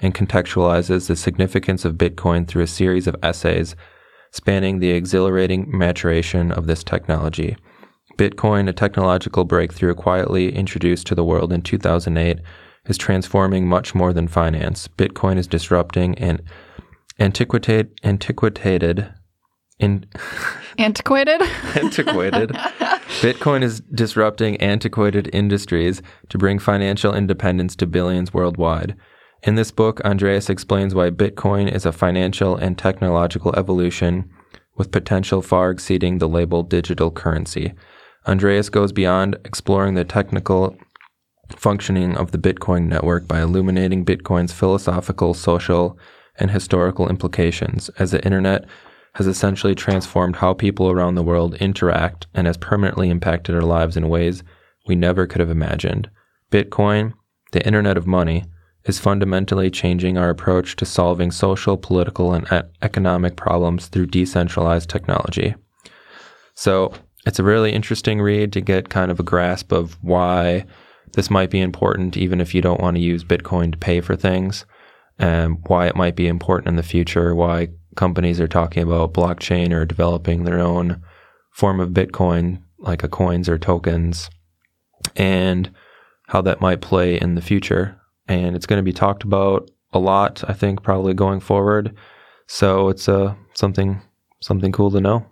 and 0.00 0.14
contextualizes 0.14 1.08
the 1.08 1.16
significance 1.16 1.86
of 1.86 1.94
Bitcoin 1.94 2.46
through 2.46 2.64
a 2.64 2.66
series 2.66 3.06
of 3.06 3.16
essays 3.22 3.74
spanning 4.32 4.80
the 4.80 4.90
exhilarating 4.90 5.66
maturation 5.66 6.52
of 6.52 6.66
this 6.66 6.84
technology. 6.84 7.56
Bitcoin, 8.18 8.68
a 8.68 8.72
technological 8.74 9.44
breakthrough 9.44 9.94
quietly 9.94 10.54
introduced 10.54 11.06
to 11.06 11.14
the 11.14 11.24
world 11.24 11.54
in 11.54 11.62
2008, 11.62 12.38
is 12.86 12.98
transforming 12.98 13.66
much 13.66 13.94
more 13.94 14.12
than 14.12 14.28
finance. 14.28 14.88
Bitcoin 14.88 15.38
is 15.38 15.46
disrupting 15.46 16.18
and 16.18 16.42
antiquated, 17.18 17.98
antiquated, 18.02 19.14
in 19.82 20.06
antiquated, 20.78 21.42
antiquated. 21.74 22.50
Bitcoin 23.20 23.62
is 23.62 23.80
disrupting 23.80 24.56
antiquated 24.58 25.28
industries 25.32 26.00
to 26.28 26.38
bring 26.38 26.58
financial 26.58 27.14
independence 27.14 27.76
to 27.76 27.86
billions 27.86 28.32
worldwide. 28.32 28.96
In 29.42 29.56
this 29.56 29.72
book, 29.72 30.00
Andreas 30.04 30.48
explains 30.48 30.94
why 30.94 31.10
Bitcoin 31.10 31.70
is 31.70 31.84
a 31.84 31.92
financial 31.92 32.56
and 32.56 32.78
technological 32.78 33.54
evolution 33.56 34.30
with 34.76 34.92
potential 34.92 35.42
far 35.42 35.70
exceeding 35.70 36.18
the 36.18 36.28
label 36.28 36.62
digital 36.62 37.10
currency. 37.10 37.74
Andreas 38.26 38.68
goes 38.68 38.92
beyond 38.92 39.36
exploring 39.44 39.94
the 39.94 40.04
technical 40.04 40.76
functioning 41.56 42.16
of 42.16 42.30
the 42.30 42.38
Bitcoin 42.38 42.86
network 42.86 43.26
by 43.26 43.40
illuminating 43.42 44.04
Bitcoin's 44.04 44.52
philosophical, 44.52 45.34
social, 45.34 45.98
and 46.38 46.52
historical 46.52 47.08
implications, 47.08 47.90
as 47.98 48.12
the 48.12 48.24
internet 48.24 48.64
has 49.14 49.26
essentially 49.26 49.74
transformed 49.74 50.36
how 50.36 50.54
people 50.54 50.90
around 50.90 51.14
the 51.14 51.22
world 51.22 51.54
interact 51.56 52.26
and 52.34 52.46
has 52.46 52.56
permanently 52.56 53.10
impacted 53.10 53.54
our 53.54 53.62
lives 53.62 53.96
in 53.96 54.08
ways 54.08 54.42
we 54.86 54.94
never 54.94 55.26
could 55.26 55.40
have 55.40 55.50
imagined. 55.50 56.10
Bitcoin, 56.50 57.12
the 57.52 57.64
internet 57.66 57.96
of 57.96 58.06
money, 58.06 58.44
is 58.84 58.98
fundamentally 58.98 59.70
changing 59.70 60.18
our 60.18 60.30
approach 60.30 60.74
to 60.76 60.84
solving 60.84 61.30
social, 61.30 61.76
political, 61.76 62.32
and 62.32 62.46
economic 62.80 63.36
problems 63.36 63.86
through 63.86 64.06
decentralized 64.06 64.90
technology. 64.90 65.54
So 66.54 66.92
it's 67.24 67.38
a 67.38 67.44
really 67.44 67.72
interesting 67.72 68.20
read 68.20 68.52
to 68.54 68.60
get 68.60 68.88
kind 68.88 69.10
of 69.10 69.20
a 69.20 69.24
grasp 69.24 69.72
of 69.72 69.96
why 70.02 70.66
this 71.12 71.30
might 71.30 71.50
be 71.50 71.60
important, 71.60 72.16
even 72.16 72.40
if 72.40 72.54
you 72.54 72.62
don't 72.62 72.80
want 72.80 72.96
to 72.96 73.02
use 73.02 73.22
Bitcoin 73.22 73.70
to 73.72 73.78
pay 73.78 74.00
for 74.00 74.16
things, 74.16 74.64
and 75.18 75.58
why 75.68 75.86
it 75.86 75.94
might 75.94 76.16
be 76.16 76.26
important 76.26 76.68
in 76.68 76.76
the 76.76 76.82
future, 76.82 77.34
why 77.34 77.68
companies 77.96 78.40
are 78.40 78.48
talking 78.48 78.82
about 78.82 79.14
blockchain 79.14 79.72
or 79.72 79.84
developing 79.84 80.44
their 80.44 80.58
own 80.58 81.02
form 81.50 81.80
of 81.80 81.90
Bitcoin, 81.90 82.62
like 82.78 83.02
a 83.02 83.08
coins 83.08 83.48
or 83.48 83.58
tokens, 83.58 84.30
and 85.16 85.70
how 86.28 86.40
that 86.42 86.60
might 86.60 86.80
play 86.80 87.20
in 87.20 87.34
the 87.34 87.42
future 87.42 87.98
and 88.28 88.56
it's 88.56 88.66
going 88.66 88.78
to 88.78 88.82
be 88.82 88.92
talked 88.92 89.24
about 89.24 89.70
a 89.92 89.98
lot. 89.98 90.42
I 90.48 90.52
think 90.52 90.82
probably 90.82 91.14
going 91.14 91.40
forward. 91.40 91.94
So 92.46 92.88
it's 92.88 93.08
uh, 93.08 93.34
something 93.54 94.00
something 94.40 94.72
cool 94.72 94.90
to 94.90 95.00
know. 95.00 95.26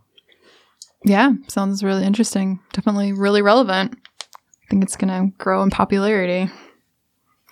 Yeah, 1.04 1.32
sounds 1.48 1.82
really 1.82 2.04
interesting. 2.04 2.61
Definitely 2.72 3.12
really 3.12 3.42
relevant. 3.42 3.96
I 4.22 4.66
think 4.68 4.84
it's 4.84 4.96
going 4.96 5.08
to 5.08 5.36
grow 5.38 5.62
in 5.62 5.70
popularity 5.70 6.50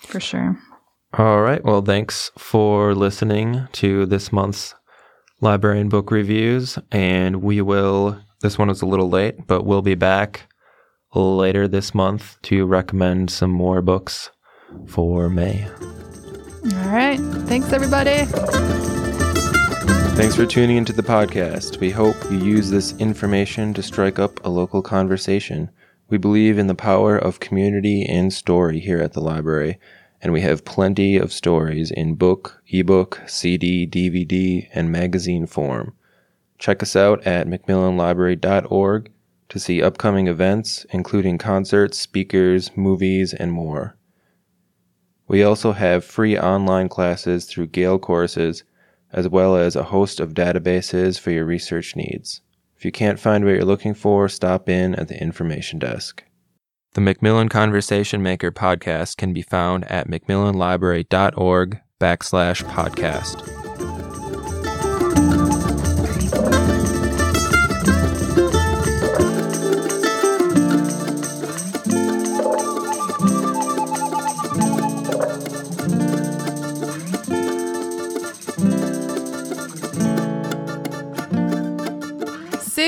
for 0.03 0.21
sure. 0.21 0.59
All 1.15 1.41
right. 1.41 1.65
Well, 1.65 1.81
thanks 1.81 2.31
for 2.37 2.95
listening 2.95 3.67
to 3.73 4.05
this 4.05 4.31
month's 4.31 4.75
library 5.41 5.81
and 5.81 5.91
book 5.91 6.11
reviews. 6.11 6.79
And 6.91 7.43
we 7.43 7.61
will, 7.61 8.21
this 8.41 8.59
one 8.59 8.69
was 8.69 8.83
a 8.83 8.87
little 8.87 9.09
late, 9.09 9.47
but 9.47 9.65
we'll 9.65 9.83
be 9.83 9.95
back 9.95 10.49
later 11.15 11.67
this 11.67 11.95
month 11.95 12.37
to 12.43 12.67
recommend 12.67 13.31
some 13.31 13.51
more 13.51 13.83
books 13.83 14.31
for 14.87 15.29
May. 15.29 15.67
All 15.67 16.91
right. 16.91 17.19
Thanks, 17.47 17.73
everybody. 17.73 18.27
Thanks 20.17 20.35
for 20.35 20.47
tuning 20.47 20.77
into 20.77 20.93
the 20.93 21.03
podcast. 21.03 21.79
We 21.79 21.91
hope 21.91 22.17
you 22.31 22.39
use 22.39 22.71
this 22.71 22.93
information 22.97 23.73
to 23.75 23.83
strike 23.83 24.19
up 24.19 24.45
a 24.45 24.49
local 24.49 24.83
conversation. 24.83 25.71
We 26.11 26.19
believe 26.19 26.59
in 26.59 26.67
the 26.67 26.75
power 26.75 27.17
of 27.17 27.39
community 27.39 28.05
and 28.05 28.33
story 28.33 28.81
here 28.81 29.01
at 29.01 29.13
the 29.13 29.21
library, 29.21 29.79
and 30.21 30.33
we 30.33 30.41
have 30.41 30.65
plenty 30.65 31.17
of 31.17 31.33
stories 31.33 31.91
in 31.91 32.15
book, 32.15 32.63
ebook, 32.69 33.23
CD, 33.27 33.87
DVD, 33.87 34.69
and 34.75 34.91
magazine 34.91 35.47
form. 35.47 35.95
Check 36.59 36.83
us 36.83 36.97
out 36.97 37.25
at 37.25 37.47
mcmillanlibrary.org 37.47 39.13
to 39.49 39.59
see 39.59 39.83
upcoming 39.83 40.27
events, 40.27 40.85
including 40.91 41.39
concerts, 41.39 41.99
speakers, 41.99 42.77
movies, 42.77 43.33
and 43.33 43.53
more. 43.53 43.97
We 45.29 45.43
also 45.43 45.73
have 45.73 46.05
free 46.05 46.39
online 46.39 46.89
classes 46.89 47.45
through 47.45 47.69
Gale 47.69 47.99
courses 47.99 48.65
as 49.13 49.29
well 49.29 49.57
as 49.57 49.77
a 49.77 49.85
host 49.85 50.21
of 50.21 50.35
databases 50.35 51.19
for 51.19 51.31
your 51.31 51.45
research 51.45 51.97
needs. 51.97 52.41
If 52.77 52.85
you 52.85 52.93
can't 52.93 53.19
find 53.19 53.45
what 53.45 53.55
you're 53.55 53.65
looking 53.65 53.95
for, 53.95 54.29
stop 54.29 54.69
in 54.69 54.95
at 54.95 55.09
the 55.09 55.21
information 55.21 55.79
desk. 55.79 56.25
The 56.99 57.15
McMillan 57.15 57.49
Conversation 57.49 58.25
Maker 58.25 58.51
podcast 58.51 59.19
can 59.19 59.33
be 59.33 59.41
found 59.41 59.85
at 59.85 60.09
mcmillanlibrary.org 60.09 61.81
backslash 62.01 62.65
podcast. 62.65 63.47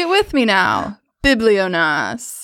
with 0.09 0.35
me 0.35 0.45
now, 0.45 0.99
Bibliognost. 1.23 2.40